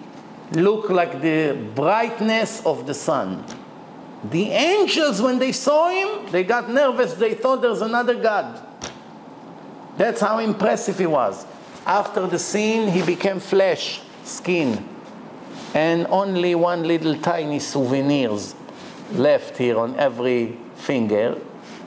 [0.52, 3.44] looked like the brightness of the sun.
[4.32, 7.14] The angels, when they saw him, they got nervous.
[7.14, 8.66] They thought there's another God.
[9.98, 11.46] That's how impressive he was.
[11.86, 14.88] After the sin, he became flesh, skin,
[15.74, 18.56] and only one little tiny souvenirs
[19.14, 21.40] left here on every finger.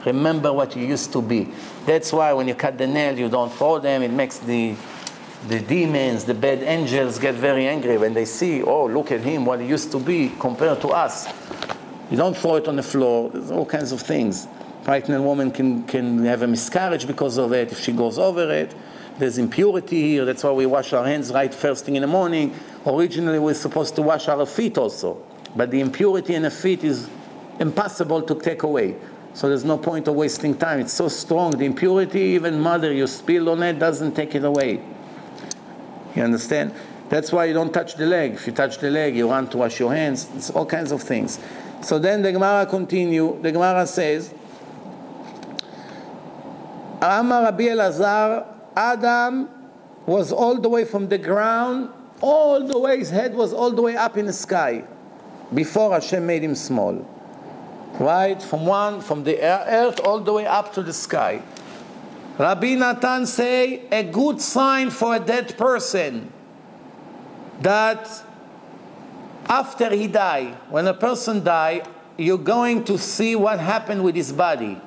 [0.07, 1.53] Remember what you used to be.
[1.87, 4.03] That's why when you cut the nail, you don't throw them.
[4.03, 4.77] It makes the
[5.49, 9.45] the demons, the bad angels get very angry when they see, oh, look at him,
[9.45, 11.27] what he used to be compared to us.
[12.11, 13.31] You don't throw it on the floor.
[13.31, 14.47] There's all kinds of things.
[14.85, 18.75] Pregnant woman can, can have a miscarriage because of it if she goes over it.
[19.19, 20.25] There's impurity here.
[20.25, 22.55] That's why we wash our hands right first thing in the morning.
[22.87, 25.23] Originally, we're supposed to wash our feet also.
[25.57, 27.09] But the impurity in the feet is
[27.59, 28.97] impossible to take away.
[29.35, 30.81] So there's no point of wasting time.
[30.81, 31.53] It's so strong.
[31.53, 34.83] The impurity, even mother, you spill on it, doesn't take it away.
[36.15, 36.75] You understand?
[37.09, 38.35] That's why you don't touch the leg.
[38.35, 40.29] If you touch the leg, you run to wash your hands.
[40.35, 41.39] It's all kinds of things.
[41.81, 43.39] So then the Gemara continue.
[43.41, 44.33] The Gemara says,
[47.01, 48.47] Amar Rabbi Elazar,
[48.77, 49.49] Adam
[50.07, 51.91] was all the way from the ground,
[52.21, 54.85] all the way, his head was all the way up in the sky
[55.53, 57.07] before Hashem made him small.
[57.99, 58.43] Right?
[58.43, 61.43] From one, from the earth all the way up to the sky.
[62.39, 66.33] Rabbi Natan say, a good sign for a dead person
[67.61, 68.09] that
[69.47, 71.83] after he die, when a person die,
[72.17, 74.81] you're going to see what happened with his body.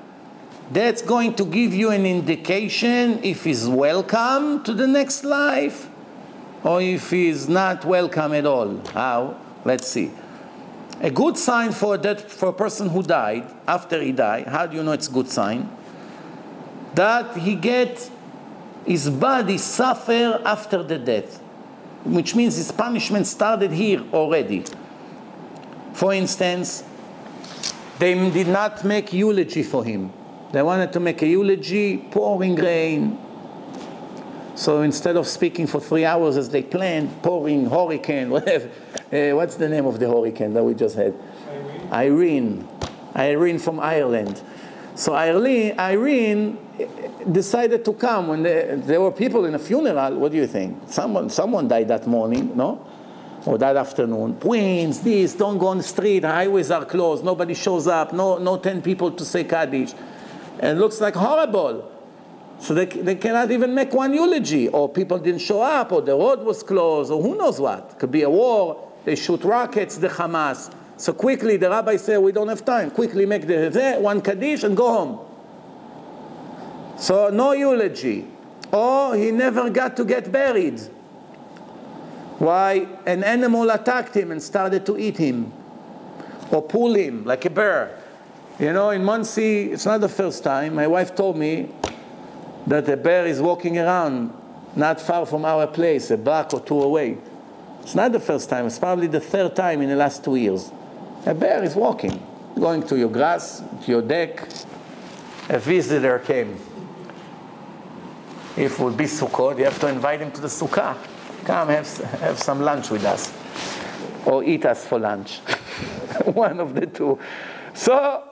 [0.72, 5.90] That's going to give you an indication if he's welcome to the next life
[6.64, 8.82] or if he's not welcome at all.
[8.88, 9.40] How?
[9.64, 10.12] Let's see.
[11.02, 14.48] A good sign for that for a person who died after he died.
[14.48, 15.70] How do you know it's a good sign?
[16.94, 18.10] That he get
[18.86, 21.42] his body suffer after the death
[22.06, 24.64] which means his punishment started here already.
[25.94, 26.84] For instance,
[27.98, 30.14] they did not make eulogy for him.
[30.52, 33.18] They wanted to make a eulogy, pouring rain.
[34.56, 38.70] So instead of speaking for three hours as they planned, pouring hurricane, whatever.
[39.12, 41.14] Uh, what's the name of the hurricane that we just had?
[41.92, 41.92] Irene.
[41.92, 42.70] Irene,
[43.16, 44.42] Irene from Ireland.
[44.96, 46.58] So Irene, Irene
[47.30, 50.16] decided to come when they, there were people in a funeral.
[50.16, 50.84] What do you think?
[50.88, 52.86] Someone, someone died that morning, no?
[53.46, 54.40] Or that afternoon.
[54.40, 58.58] Twins, this, don't go on the street, highways are closed, nobody shows up, no, no
[58.58, 59.94] 10 people to say Kaddish.
[60.60, 61.92] And it looks like horrible.
[62.60, 66.16] So they, they cannot even make one eulogy, or people didn't show up, or the
[66.16, 68.00] road was closed, or who knows what.
[68.00, 70.74] Could be a war, they shoot rockets, the Hamas.
[70.98, 72.90] So quickly, the rabbi said, We don't have time.
[72.92, 75.20] Quickly make the one Kaddish and go home.
[76.98, 78.28] So no eulogy.
[78.72, 80.80] Or he never got to get buried.
[82.40, 82.88] Why?
[83.06, 85.52] An animal attacked him and started to eat him.
[86.52, 88.00] Or pull him like a bear.
[88.60, 90.76] You know, in Monsey, it's not the first time.
[90.76, 91.70] My wife told me
[92.68, 94.34] that a bear is walking around
[94.76, 97.18] not far from our place, a block or two away.
[97.82, 100.72] It's not the first time, it's probably the third time in the last two years.
[101.26, 102.22] A bear is walking,
[102.56, 104.48] going to your grass, to your deck.
[105.50, 106.58] A visitor came.
[108.58, 110.98] If it would be Sukkot, you have to invite him to the Sukkah.
[111.44, 113.32] Come have, have some lunch with us.
[114.26, 115.38] Or eat us for lunch.
[116.26, 117.20] One of the two.
[117.74, 118.24] So,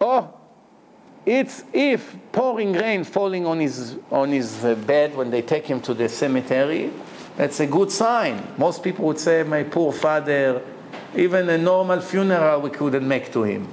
[0.00, 0.37] oh,
[1.28, 5.92] it's if pouring rain falling on his, on his bed when they take him to
[5.92, 6.90] the cemetery,
[7.36, 8.42] that's a good sign.
[8.56, 10.62] Most people would say, my poor father,
[11.14, 13.68] even a normal funeral we couldn't make to him.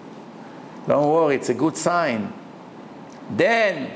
[0.86, 2.34] Don't worry, it's a good sign.
[3.32, 3.90] Then,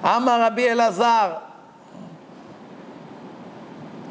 [0.00, 1.42] Amar Rabbi Elazar,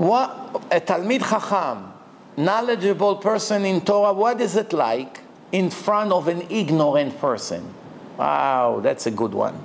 [0.01, 1.93] a Talmid Chacham,
[2.35, 5.22] knowledgeable person in Torah, what is it like
[5.53, 7.73] in front of an ignorant person?
[8.18, 9.64] Wow, that's a good one.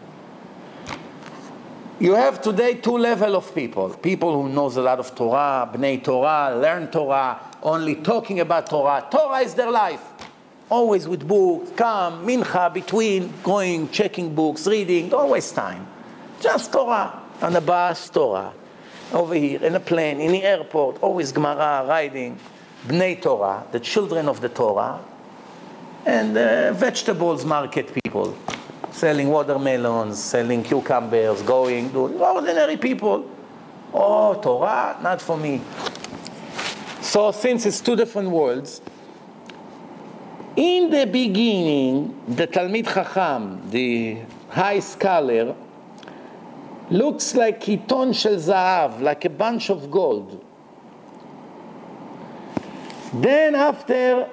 [2.01, 3.91] You have today two level of people.
[3.91, 9.07] People who knows a lot of Torah, Bnei Torah, learn Torah, only talking about Torah.
[9.11, 10.03] Torah is their life.
[10.71, 15.87] Always with books, come, mincha, between, going, checking books, reading, waste time.
[16.41, 17.21] Just Torah.
[17.43, 18.53] On the bus, Torah.
[19.13, 22.39] Over here, in a plane, in the airport, always Gemara, riding.
[22.87, 25.01] Bnei Torah, the children of the Torah,
[26.07, 28.37] and uh, vegetables market people,
[28.91, 33.29] selling watermelons, selling cucumbers, going, doing ordinary people.
[33.93, 35.61] Oh, Torah, not for me.
[37.01, 38.81] So, since it's two different worlds,
[40.57, 44.19] in the beginning, the Talmid Chacham, the
[44.49, 45.55] high scholar,
[46.91, 50.45] looks like kiton shel zahav, like a bunch of gold.
[53.15, 54.29] Then after,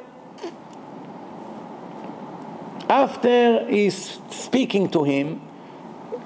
[2.89, 5.41] after he's speaking to him,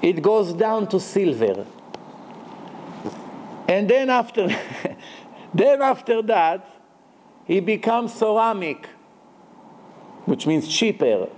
[0.00, 1.66] it goes down to silver.
[3.68, 4.48] And then after,
[5.54, 6.68] then after that,
[7.46, 8.88] he becomes ceramic
[10.24, 11.28] which means cheaper.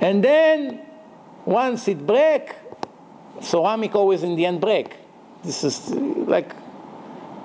[0.00, 0.80] And then
[1.44, 2.54] once it break,
[3.40, 4.96] ceramic always in the end break.
[5.42, 6.52] This is like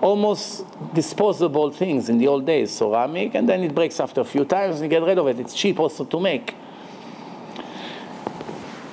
[0.02, 4.46] almost disposable things in the old days, ceramic, and then it breaks after a few
[4.46, 5.40] times and you get rid of it.
[5.40, 6.56] It's cheap also to make.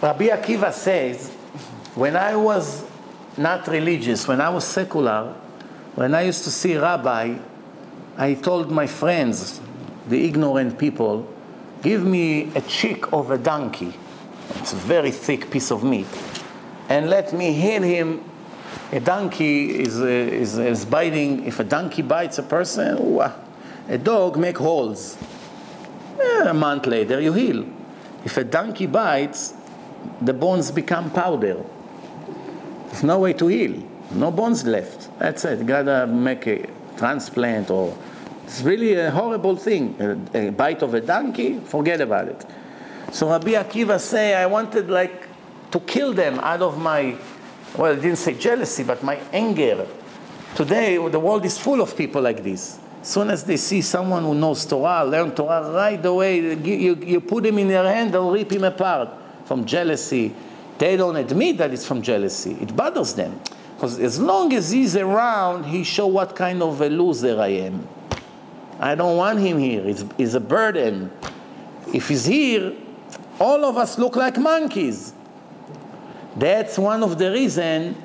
[0.03, 1.31] Rabbi Akiva says,
[1.95, 2.85] when I was
[3.37, 5.35] not religious, when I was secular,
[5.95, 7.37] when I used to see rabbi,
[8.17, 9.61] I told my friends,
[10.09, 11.27] the ignorant people,
[11.83, 13.95] give me a cheek of a donkey.
[14.57, 16.07] It's a very thick piece of meat.
[16.89, 18.23] And let me hit him.
[18.93, 21.47] A donkey is, uh, is, is biting.
[21.47, 23.19] If a donkey bites a person,
[23.89, 25.19] a dog make holes.
[26.21, 27.65] Eh, a month later, you heal.
[28.25, 29.55] If a donkey bites,
[30.21, 31.63] the bones become powder.
[32.87, 33.83] There's no way to heal.
[34.13, 35.11] No bones left.
[35.19, 35.59] That's it.
[35.59, 37.97] You gotta make a transplant or
[38.45, 39.97] it's really a horrible thing.
[40.35, 42.45] A, a, bite of a donkey, forget about it.
[43.11, 45.29] So Rabbi Akiva say, I wanted like
[45.71, 47.17] to kill them out of my,
[47.77, 49.87] well, I didn't say jealousy, but my anger.
[50.55, 52.79] Today, the world is full of people like this.
[53.01, 57.21] As soon as they see someone who knows Torah, learn Torah right away, you, you
[57.21, 59.09] put him in their hand, they'll rip him apart
[59.45, 60.35] from jealousy.
[60.79, 62.57] They don't admit that it's from jealousy.
[62.61, 63.41] It bothers them.
[63.75, 67.87] Because as long as he's around, he show what kind of a loser I am.
[68.79, 69.87] I don't want him here.
[69.87, 71.11] It's, it's a burden.
[71.93, 72.73] If he's here,
[73.41, 75.14] all of us look like monkeys.
[76.37, 77.97] That's one of the reasons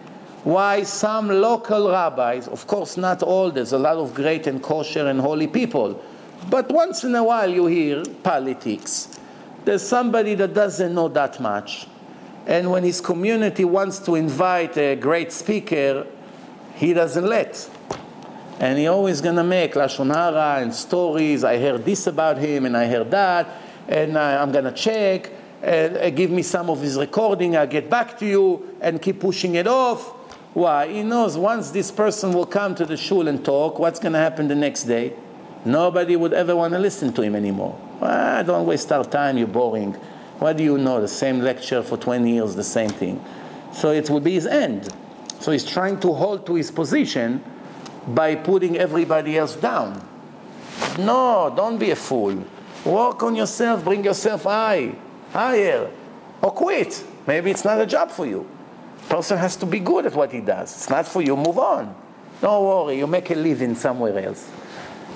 [0.43, 5.07] why some local rabbis, of course not all, there's a lot of great and kosher
[5.07, 6.01] and holy people,
[6.49, 9.19] but once in a while you hear politics.
[9.65, 11.87] There's somebody that doesn't know that much,
[12.47, 16.07] and when his community wants to invite a great speaker,
[16.75, 17.69] he doesn't let
[18.59, 21.43] and he always gonna make lashon hara and stories.
[21.43, 23.47] I heard this about him, and I heard that,
[23.87, 25.31] and I, am gonna check.
[25.63, 27.57] Uh, give me some of his recording.
[27.57, 30.07] I'll get back to you, and keep pushing it off.
[30.53, 30.87] Why?
[30.87, 34.47] He knows once this person will come to the shul and talk, what's gonna happen
[34.47, 35.13] the next day?
[35.65, 37.79] Nobody would ever want to listen to him anymore.
[38.01, 39.37] Ah, don't waste our time.
[39.37, 39.93] You're boring.
[40.39, 41.01] What do you know?
[41.01, 43.23] The same lecture for 20 years, the same thing.
[43.73, 44.89] So it will be his end.
[45.39, 47.43] So he's trying to hold to his position
[48.07, 50.01] by putting everybody else down.
[50.97, 52.43] No, don't be a fool.
[52.85, 54.95] Work on yourself, bring yourself high,
[55.31, 55.89] higher,
[56.41, 57.03] or quit.
[57.27, 58.47] Maybe it's not a job for you.
[59.09, 60.75] Person has to be good at what he does.
[60.75, 61.95] It's not for you, move on.
[62.41, 64.47] Don't worry, you make a living somewhere else.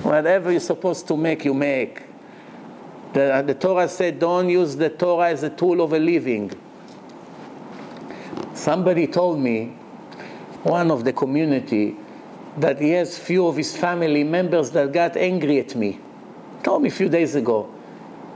[0.02, 2.04] Whatever you're supposed to make, you make.
[3.14, 6.52] The, uh, the Torah said, don't use the Torah as a tool of a living.
[8.54, 9.76] Somebody told me,
[10.64, 11.96] one of the community,
[12.58, 16.00] that he has few of his family members that got angry at me.
[16.64, 17.70] Told me a few days ago.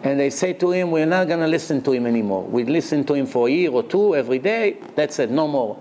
[0.03, 2.44] And they say to him, we're not going to listen to him anymore.
[2.44, 4.78] We listen to him for a year or two every day.
[4.95, 5.76] That's it, no more.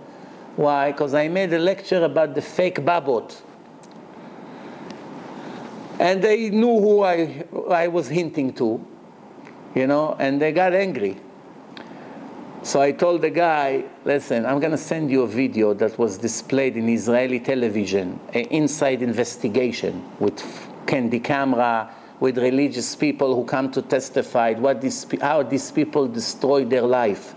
[0.56, 0.92] Why?
[0.92, 3.40] Because I made a lecture about the fake babot.
[5.98, 8.84] And they knew who I, I was hinting to,
[9.74, 11.18] you know, and they got angry.
[12.62, 16.18] So I told the guy, listen, I'm going to send you a video that was
[16.18, 20.42] displayed in Israeli television, an inside investigation with
[20.86, 24.82] candy camera, with religious people who come to testify what
[25.20, 27.34] how these people destroyed their life,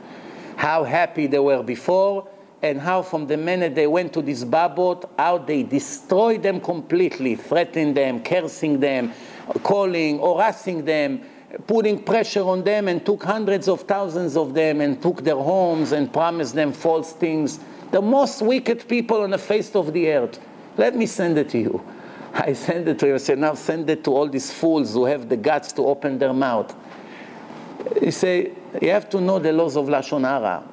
[0.55, 2.27] how happy they were before,
[2.61, 7.35] and how from the minute they went to this babot, how they destroyed them completely,
[7.35, 9.13] threatening them, cursing them,
[9.63, 11.21] calling, harassing them,
[11.67, 15.91] putting pressure on them and took hundreds of thousands of them and took their homes
[15.91, 17.59] and promised them false things.
[17.91, 20.39] The most wicked people on the face of the earth.
[20.77, 21.83] Let me send it to you.
[22.33, 23.15] I send it to him.
[23.15, 26.17] I said, now send it to all these fools who have the guts to open
[26.19, 26.75] their mouth.
[28.01, 28.51] You say,
[28.81, 30.63] you have to know the laws of Lashon Hara.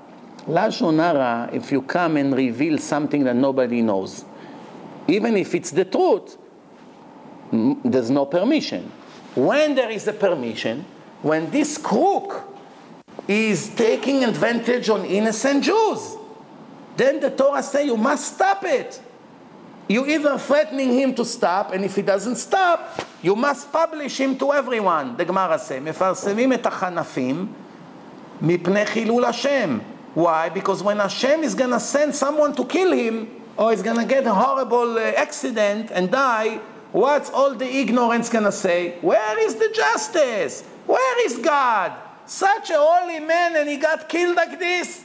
[0.47, 4.25] Lashon Hara, if you come and reveal something that nobody knows,
[5.09, 6.37] even if it's the truth,
[7.85, 8.91] there's no permission.
[9.35, 10.85] When there is a permission,
[11.23, 12.45] when this crook
[13.29, 16.17] is taking advantage on innocent Jews,
[16.97, 19.01] then the Torah say you must stop it
[19.88, 24.38] You either threatening him to stop, and if he doesn't stop, you must publish him
[24.38, 25.18] to everyone.
[25.18, 27.48] The Gemara say, מפרסמים את החנפים
[28.42, 29.80] מפני חילול השם.
[30.14, 30.50] Why?
[30.50, 33.28] Because when Hashem is going to send someone to kill him,
[33.58, 36.60] or he's going to get a horrible uh, accident and die,
[36.92, 38.98] what's all the ignorance going to say?
[39.02, 40.64] Where is the justice?
[40.86, 41.94] Where is God?
[42.26, 45.04] Such a holy man and he got killed like this?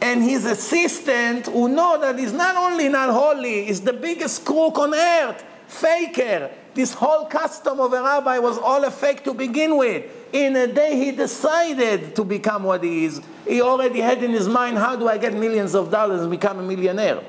[0.00, 4.78] And his assistant who know that he's not only not holy, he's the biggest crook
[4.78, 6.50] on earth, faker.
[6.74, 10.04] This whole custom of a rabbi was all a fake to begin with.
[10.32, 13.22] In a day he decided to become what he is.
[13.48, 16.58] He already had in his mind, how do I get millions of dollars and become
[16.58, 17.22] a millionaire?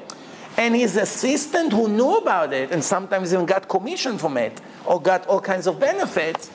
[0.57, 4.99] And his assistant who knew about it and sometimes even got commission from it or
[4.99, 6.49] got all kinds of benefits,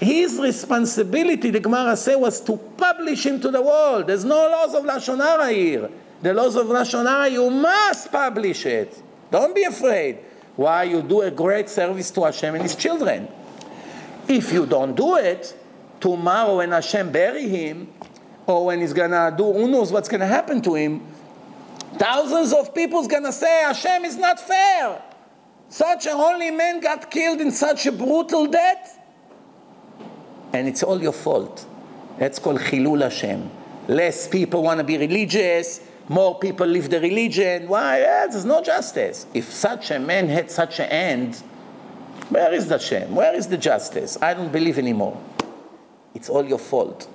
[0.00, 4.06] his responsibility, the Gemara say, was to publish him to the world.
[4.06, 5.90] There's no laws of Lashon Hara here.
[6.22, 9.02] The laws of Lashon Hara, you must publish it.
[9.30, 10.18] Don't be afraid.
[10.54, 10.84] Why?
[10.84, 13.28] You do a great service to Hashem and His children.
[14.28, 15.56] If you don't do it,
[16.00, 17.88] tomorrow when Hashem bury him,
[18.46, 21.00] or when he's gonna do, who knows what's gonna happen to him,
[21.94, 25.02] thousands of people's gonna say, Hashem is not fair.
[25.70, 28.97] Such a holy man got killed in such a brutal death
[30.52, 31.66] and it's all your fault.
[32.18, 33.50] That's called Chilul Hashem.
[33.88, 37.68] Less people want to be religious, more people leave the religion.
[37.68, 38.00] Why?
[38.00, 39.26] Yeah, there's no justice.
[39.34, 41.36] If such a man had such an end,
[42.30, 43.14] where is the shame?
[43.14, 44.18] Where is the justice?
[44.20, 45.20] I don't believe anymore.
[46.14, 47.08] It's all your fault.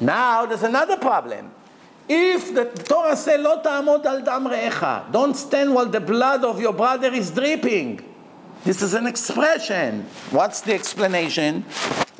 [0.00, 1.52] Now there's another problem.
[2.08, 7.12] If the Torah says, "Lo ta'amod al don't stand while the blood of your brother
[7.12, 8.00] is dripping.
[8.64, 10.06] This is an expression.
[10.30, 11.64] What's the explanation?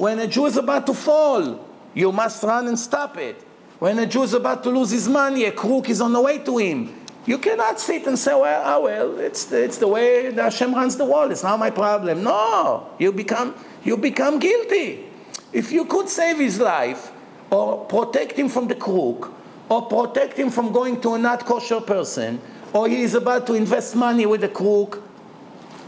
[0.00, 1.60] When a Jew is about to fall,
[1.92, 3.36] you must run and stop it.
[3.78, 6.38] When a Jew is about to lose his money, a crook is on the way
[6.38, 7.04] to him.
[7.26, 10.74] You cannot sit and say, well, oh, well, it's the, it's the way the Hashem
[10.74, 11.32] runs the world.
[11.32, 12.24] It's not my problem.
[12.24, 13.54] No, you become,
[13.84, 15.04] you become guilty.
[15.52, 17.12] If you could save his life
[17.50, 19.30] or protect him from the crook
[19.68, 22.40] or protect him from going to a not kosher person
[22.72, 25.02] or he is about to invest money with a crook,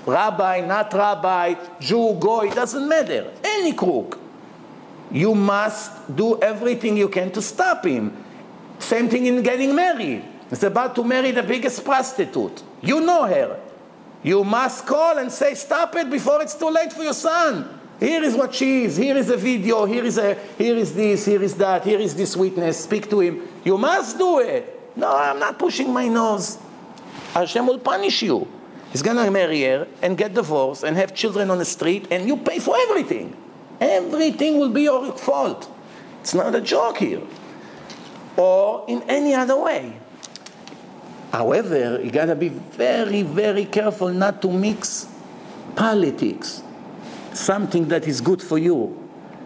[0.07, 3.33] rabbi, not rabbi, Jew, goy, doesn't matter.
[3.45, 4.19] Any crook.
[5.11, 8.17] You must do everything you can to stop him.
[8.79, 10.25] Same thing in getting married.
[10.49, 12.63] He's about to marry the biggest prostitute.
[12.81, 13.61] You know her.
[14.23, 17.81] You must call and say, stop it before it's too late for your son.
[17.99, 18.97] Here is what she is.
[18.97, 19.85] Here is a video.
[19.85, 20.35] Here is a.
[20.59, 21.25] Here is this.
[21.25, 21.85] Here is that.
[21.85, 22.83] Here is this witness.
[22.83, 23.47] Speak to him.
[23.65, 24.97] You must do it.
[24.97, 26.59] No, I'm not pushing my nose.
[27.33, 28.49] Hashem will punish you.
[28.93, 32.37] He's gonna marry her and get divorced and have children on the street, and you
[32.37, 33.35] pay for everything.
[33.81, 35.69] Everything will be your fault.
[36.21, 37.23] It's not a joke here.
[38.37, 39.99] Or in any other way.
[41.33, 45.09] However, you gotta be very, very careful not to mix
[45.75, 46.63] politics,
[47.33, 48.99] something that is good for you.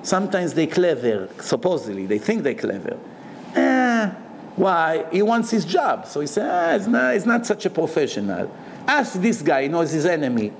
[0.02, 2.98] Sometimes they clever, supposedly, they think they're clever.
[3.54, 4.10] Eh,
[4.56, 5.06] why?
[5.12, 6.06] He wants his job.
[6.06, 8.50] So he says, ah, it's, not, it's not such a professional.
[8.86, 10.52] Ask this guy, he knows his enemy.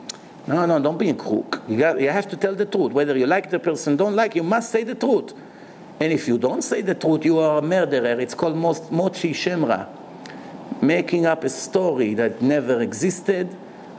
[0.47, 1.63] No, no, don't be a crook.
[1.69, 2.93] You, got, you have to tell the truth.
[2.93, 5.35] Whether you like the person, don't like, you must say the truth.
[5.99, 8.21] And if you don't say the truth, you are a murderer.
[8.21, 9.87] It's called motzi shem ra,
[10.81, 13.57] making up a story that never existed,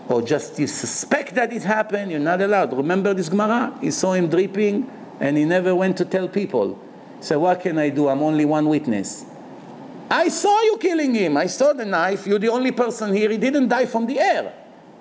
[0.07, 2.11] or just you suspect that it happened.
[2.11, 2.71] You're not allowed.
[2.73, 3.77] Remember this Gemara?
[3.81, 4.89] He saw him dripping,
[5.19, 6.79] and he never went to tell people.
[7.19, 8.07] So what can I do?
[8.07, 9.25] I'm only one witness.
[10.09, 11.38] I saw you killing him.
[11.38, 12.25] I saw the knife.
[12.25, 13.29] You're the only person here.
[13.29, 14.53] He didn't die from the air.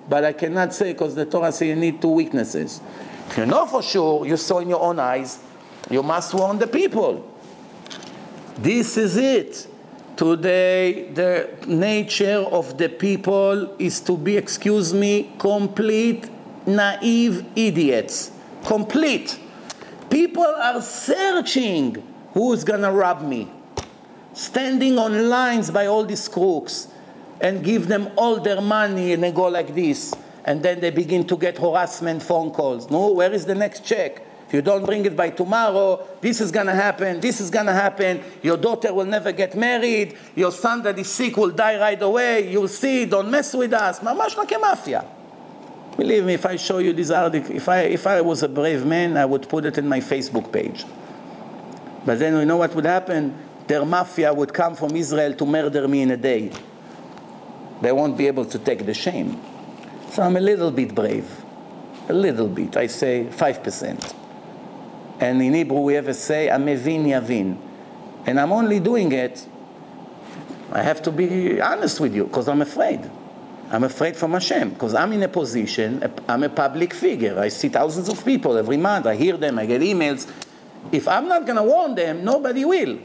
[0.09, 2.81] But I cannot say because the Torah says you need two witnesses.
[3.35, 5.39] You know for sure, you saw in your own eyes,
[5.89, 7.29] you must warn the people.
[8.57, 9.67] This is it.
[10.15, 16.29] Today, the nature of the people is to be, excuse me, complete
[16.65, 18.31] naive idiots.
[18.65, 19.39] Complete.
[20.09, 22.01] People are searching
[22.33, 23.51] who's gonna rob me
[24.36, 26.88] Standing on lines by all these crooks
[27.40, 30.14] and give them all their money and they go like this.
[30.44, 32.90] And then they begin to get harassment phone calls.
[32.90, 34.22] No, where is the next check?
[34.52, 38.22] If you don't bring it by tomorrow, this is gonna happen, this is gonna happen,
[38.42, 42.50] your daughter will never get married, your son that is sick will die right away,
[42.50, 44.00] you'll see, don't mess with us.
[44.00, 45.06] ממש like a mafia.
[45.96, 48.84] Believe me, if I show you this article, if I, if I was a brave
[48.84, 50.84] man, I would put it in my Facebook page.
[52.04, 53.34] But then you know what would happen?
[53.67, 56.51] their mafia would come from Israel to murder me in a day.
[57.81, 59.39] They won't be able to take the shame.
[60.11, 61.29] So I'm a little bit brave.
[62.09, 62.77] A little bit.
[62.77, 64.13] I say 5%.
[65.19, 67.57] And in Hebrew we have a say, Hamevin Yavin.
[68.25, 69.45] And I'm only doing it,
[70.71, 73.09] I have to be honest with you, because I'm afraid.
[73.69, 77.37] I'm afraid from Hashem, because I'm in a position, I'm a public figure.
[77.39, 79.05] I see thousands of people every month.
[79.05, 80.29] I hear them, I get emails.
[80.91, 82.99] If I'm not going to warn them, nobody will.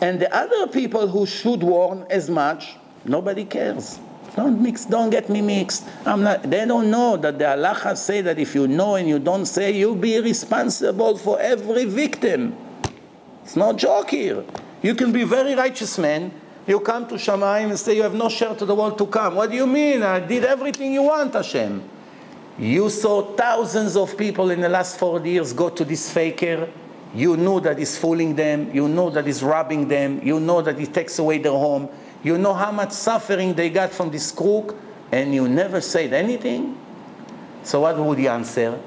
[0.00, 3.98] And the other people who should warn as much, nobody cares.
[4.36, 5.84] Don't mix, don't get me mixed.
[6.04, 9.18] I'm not, they don't know that the halacha say that if you know and you
[9.18, 12.54] don't say, you'll be responsible for every victim.
[13.42, 14.44] It's no joke here.
[14.82, 16.32] You can be very righteous man.
[16.66, 19.36] You come to Shamayim and say you have no share to the world to come.
[19.36, 20.02] What do you mean?
[20.02, 21.88] I did everything you want, Hashem.
[22.58, 26.68] You saw thousands of people in the last 40 years go to this faker.
[27.16, 28.70] You know that he's fooling them.
[28.74, 30.20] You know that he's robbing them.
[30.22, 31.88] You know that he takes away their home.
[32.22, 34.76] You know how much suffering they got from this crook,
[35.10, 36.76] and you never said anything?
[37.62, 38.78] So what would you answer?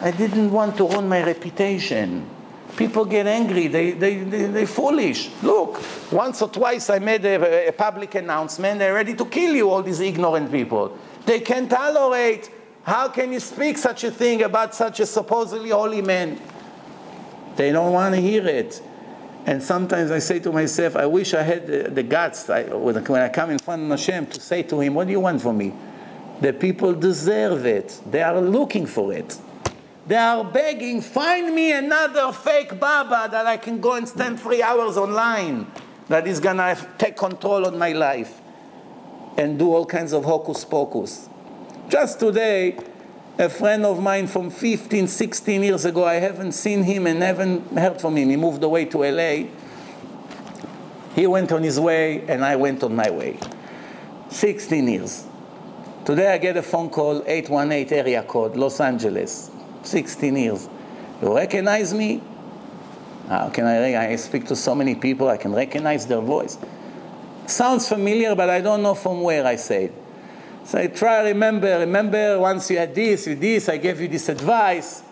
[0.00, 2.30] I didn't want to ruin my reputation.
[2.76, 5.30] People get angry, they, they, they, they're foolish.
[5.42, 5.82] Look,
[6.12, 9.82] once or twice I made a, a public announcement, they're ready to kill you, all
[9.82, 10.96] these ignorant people.
[11.26, 12.50] They can't tolerate.
[12.84, 16.40] How can you speak such a thing about such a supposedly holy man?
[17.58, 18.80] They don't want to hear it.
[19.44, 23.20] And sometimes I say to myself, I wish I had the, the guts I, when
[23.20, 25.58] I come in front of Hashem to say to Him, What do you want from
[25.58, 25.74] me?
[26.40, 28.00] The people deserve it.
[28.08, 29.36] They are looking for it.
[30.06, 34.62] They are begging, find me another fake Baba that I can go and stand three
[34.62, 35.66] hours online
[36.06, 38.40] that is going to take control of my life
[39.36, 41.28] and do all kinds of hocus pocus.
[41.88, 42.78] Just today,
[43.38, 47.78] a friend of mine from 15, 16 years ago, I haven't seen him and haven't
[47.78, 48.30] heard from him.
[48.30, 49.48] He moved away to LA.
[51.14, 53.38] He went on his way and I went on my way.
[54.30, 55.24] 16 years.
[56.04, 59.52] Today I get a phone call, 818 area code, Los Angeles.
[59.84, 60.68] 16 years.
[61.22, 62.20] You recognize me?
[63.28, 64.12] How can I?
[64.12, 66.58] I speak to so many people, I can recognize their voice.
[67.46, 69.94] Sounds familiar, but I don't know from where I say it.
[70.68, 74.08] So I try to remember, remember once you had this, you this, I gave you
[74.08, 75.02] this advice.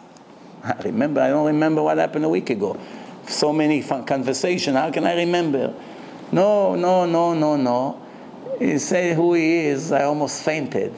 [0.63, 2.79] I remember, I don't remember what happened a week ago.
[3.27, 5.73] So many conversation, how can I remember?
[6.31, 8.03] No, no, no, no, no.
[8.59, 10.95] He said who he is, I almost fainted.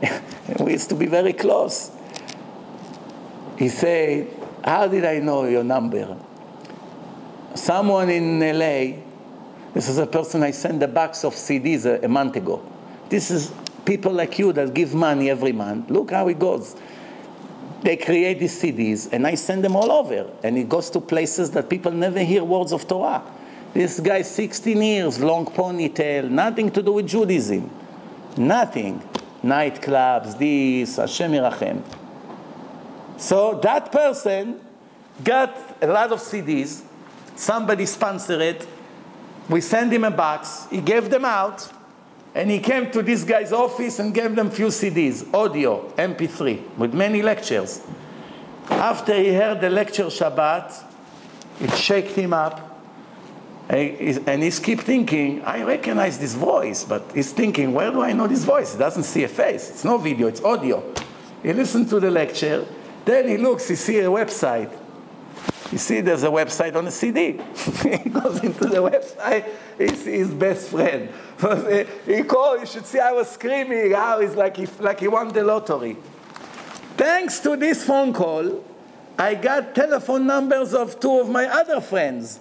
[0.60, 1.90] we used to be very close.
[3.58, 4.30] He said,
[4.64, 6.16] how did I know your number?
[7.54, 9.02] Someone in LA,
[9.74, 12.64] this is a person I sent a box of CDs a, a month ago.
[13.10, 13.52] This is
[13.84, 15.90] people like you that give money every month.
[15.90, 16.76] Look how it goes.
[17.82, 20.30] They create these CDs, and I send them all over.
[20.42, 23.22] And it goes to places that people never hear words of Torah.
[23.74, 27.70] This guy, 16 years, long ponytail, nothing to do with Judaism.
[28.36, 29.02] Nothing.
[29.42, 31.82] Nightclubs, this, Hashem Yerachem.
[33.18, 34.60] So that person
[35.22, 36.82] got a lot of CDs.
[37.36, 38.66] Somebody sponsored it.
[39.50, 40.66] We sent him a box.
[40.70, 41.70] He gave them out.
[42.34, 46.92] And he came to this guy's office and gave them few CDs, audio, MP3, with
[46.92, 47.80] many lectures.
[48.68, 50.82] After he heard the lecture Shabbat,
[51.60, 52.72] it shook him up.
[53.68, 58.26] And he's keep thinking, I recognize this voice, but he's thinking, where do I know
[58.26, 58.72] this voice?
[58.72, 59.70] He doesn't see a face.
[59.70, 60.82] It's no video, it's audio.
[61.42, 62.66] He listened to the lecture,
[63.04, 64.70] then he looks, he see a website.
[65.72, 67.32] You see, there's a website on the CD.
[67.32, 71.08] he goes into the website, he sees his best friend.
[72.06, 75.28] he called, you should see I was screaming, how he's like he, like he won
[75.28, 75.96] the lottery.
[76.96, 78.64] Thanks to this phone call,
[79.18, 82.40] I got telephone numbers of two of my other friends.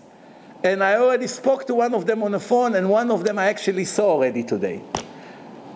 [0.64, 3.38] And I already spoke to one of them on the phone, and one of them
[3.38, 4.82] I actually saw already today.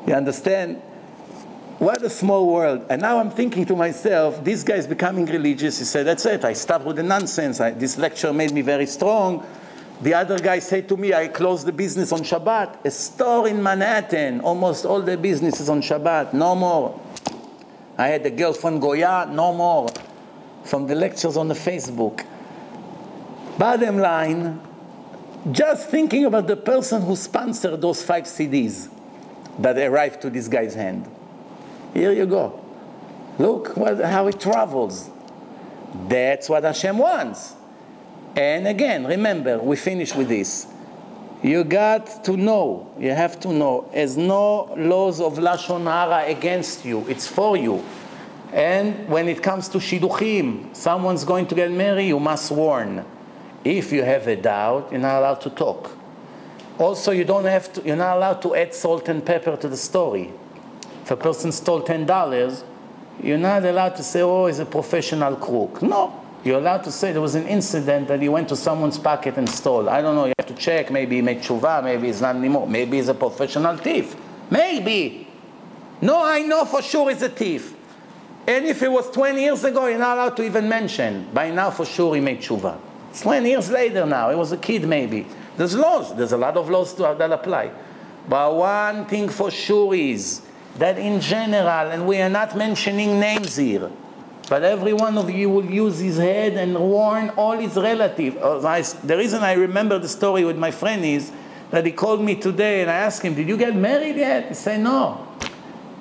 [0.05, 0.81] You understand?
[1.79, 2.87] What a small world.
[2.89, 5.77] And now I'm thinking to myself, this guy is becoming religious.
[5.77, 6.43] He said, That's it.
[6.43, 7.59] I stopped with the nonsense.
[7.59, 9.45] I, this lecture made me very strong.
[10.01, 12.83] The other guy said to me, I closed the business on Shabbat.
[12.85, 16.99] A store in Manhattan, almost all the businesses on Shabbat, no more.
[17.97, 19.89] I had a girlfriend Goya, no more.
[20.63, 22.25] From the lectures on the Facebook.
[23.57, 24.61] Bottom line,
[25.51, 28.89] just thinking about the person who sponsored those five CDs
[29.59, 31.09] that arrived to this guy's hand.
[31.93, 32.63] Here you go.
[33.39, 35.09] Look what, how it travels.
[36.07, 37.55] That's what Hashem wants.
[38.35, 40.67] And again, remember, we finish with this.
[41.43, 46.83] You got to know, you have to know, there's no laws of Lashon Hara against
[46.83, 47.83] you, it's for you.
[48.51, 53.05] And when it comes to Shidduchim, someone's going to get married, you must warn.
[53.63, 55.91] If you have a doubt, you're not allowed to talk.
[56.79, 59.77] Also, you don't have to, you're not allowed to add salt and pepper to the
[59.77, 60.31] story.
[61.07, 62.63] If a person stole $10,
[63.23, 65.81] you're not allowed to say, oh, he's a professional crook.
[65.81, 66.21] No.
[66.43, 69.47] You're allowed to say there was an incident that he went to someone's pocket and
[69.47, 69.87] stole.
[69.87, 70.91] I don't know, you have to check.
[70.91, 72.67] Maybe he made tshuva, maybe he's not anymore.
[72.67, 74.17] Maybe he's a professional thief.
[74.49, 75.29] Maybe.
[76.01, 77.73] No, I know for sure he's a thief.
[78.45, 81.29] And if it was 20 years ago, you're not allowed to even mention.
[81.33, 82.77] By now, for sure, he made tshuva.
[83.11, 84.29] It's 20 years later now.
[84.29, 85.25] He was a kid, maybe.
[85.55, 86.13] There's laws.
[86.17, 87.71] There's a lot of laws to, that apply.
[88.27, 90.41] But one thing for sure is
[90.77, 93.91] that in general, and we are not mentioning names here,
[94.49, 98.37] but every one of you will use his head and warn all his relatives.
[98.39, 101.31] Oh, the reason I remember the story with my friend is
[101.71, 104.47] that he called me today and I asked him, Did you get married yet?
[104.47, 105.27] He said, No.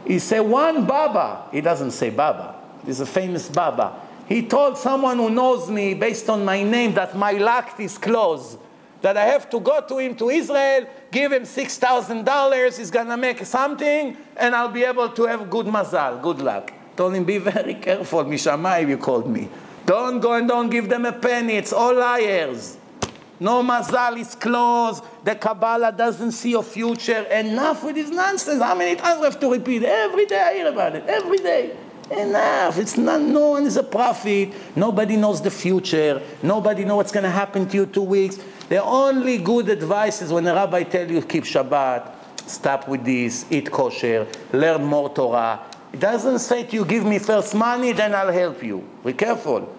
[0.06, 1.48] He said, One Baba.
[1.50, 2.54] He doesn't say Baba,
[2.84, 4.00] he's a famous Baba.
[4.28, 8.58] He told someone who knows me based on my name that my luck is closed.
[9.02, 13.44] That I have to go to him to Israel, give him $6,000, he's gonna make
[13.44, 16.72] something, and I'll be able to have good mazal, good luck.
[16.96, 19.48] Told him, be very careful, Mishamayim, you called me.
[19.84, 22.78] Don't go and don't give them a penny, it's all liars.
[23.38, 28.62] No mazal is closed, the Kabbalah doesn't see your future, enough with this nonsense.
[28.62, 29.82] How many times I have to repeat?
[29.82, 31.76] Every day I hear about it, every day.
[32.10, 32.78] Enough.
[32.78, 34.52] It's not, no one is a prophet.
[34.76, 36.22] Nobody knows the future.
[36.42, 38.38] Nobody knows what's going to happen to you two weeks.
[38.68, 42.12] The only good advice is when a rabbi tells you keep Shabbat,
[42.46, 45.60] stop with this, eat kosher, learn more Torah.
[45.92, 48.86] It doesn't say to you, give me first money, then I'll help you.
[49.04, 49.74] Be careful.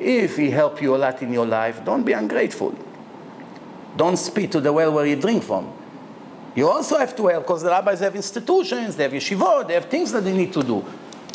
[0.00, 2.74] If he help you a lot in your life, don't be ungrateful.
[3.96, 5.72] Don't spit to the well where you drink from.
[6.54, 9.86] You also have to help because the rabbis have institutions, they have yeshivot, they have
[9.86, 10.84] things that they need to do.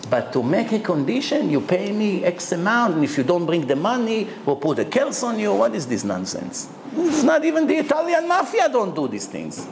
[0.10, 3.66] But to make a condition, you pay me X amount, and if you don't bring
[3.66, 5.54] the money, we'll put a curse on you.
[5.54, 6.70] What is this nonsense?
[6.96, 9.68] It's not even the Italian mafia don't do these things.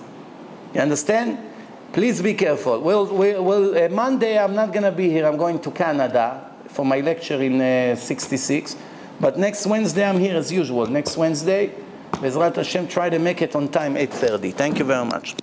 [0.73, 1.37] You understand?
[1.91, 2.79] Please be careful.
[2.79, 5.27] Well, well, well uh, Monday I'm not going to be here.
[5.27, 8.77] I'm going to Canada for my lecture in uh, 66.
[9.19, 10.87] But next Wednesday I'm here as usual.
[10.87, 11.73] Next Wednesday,
[12.13, 14.53] Bezrat Hashem, try to make it on time, 8.30.
[14.53, 15.35] Thank you very much.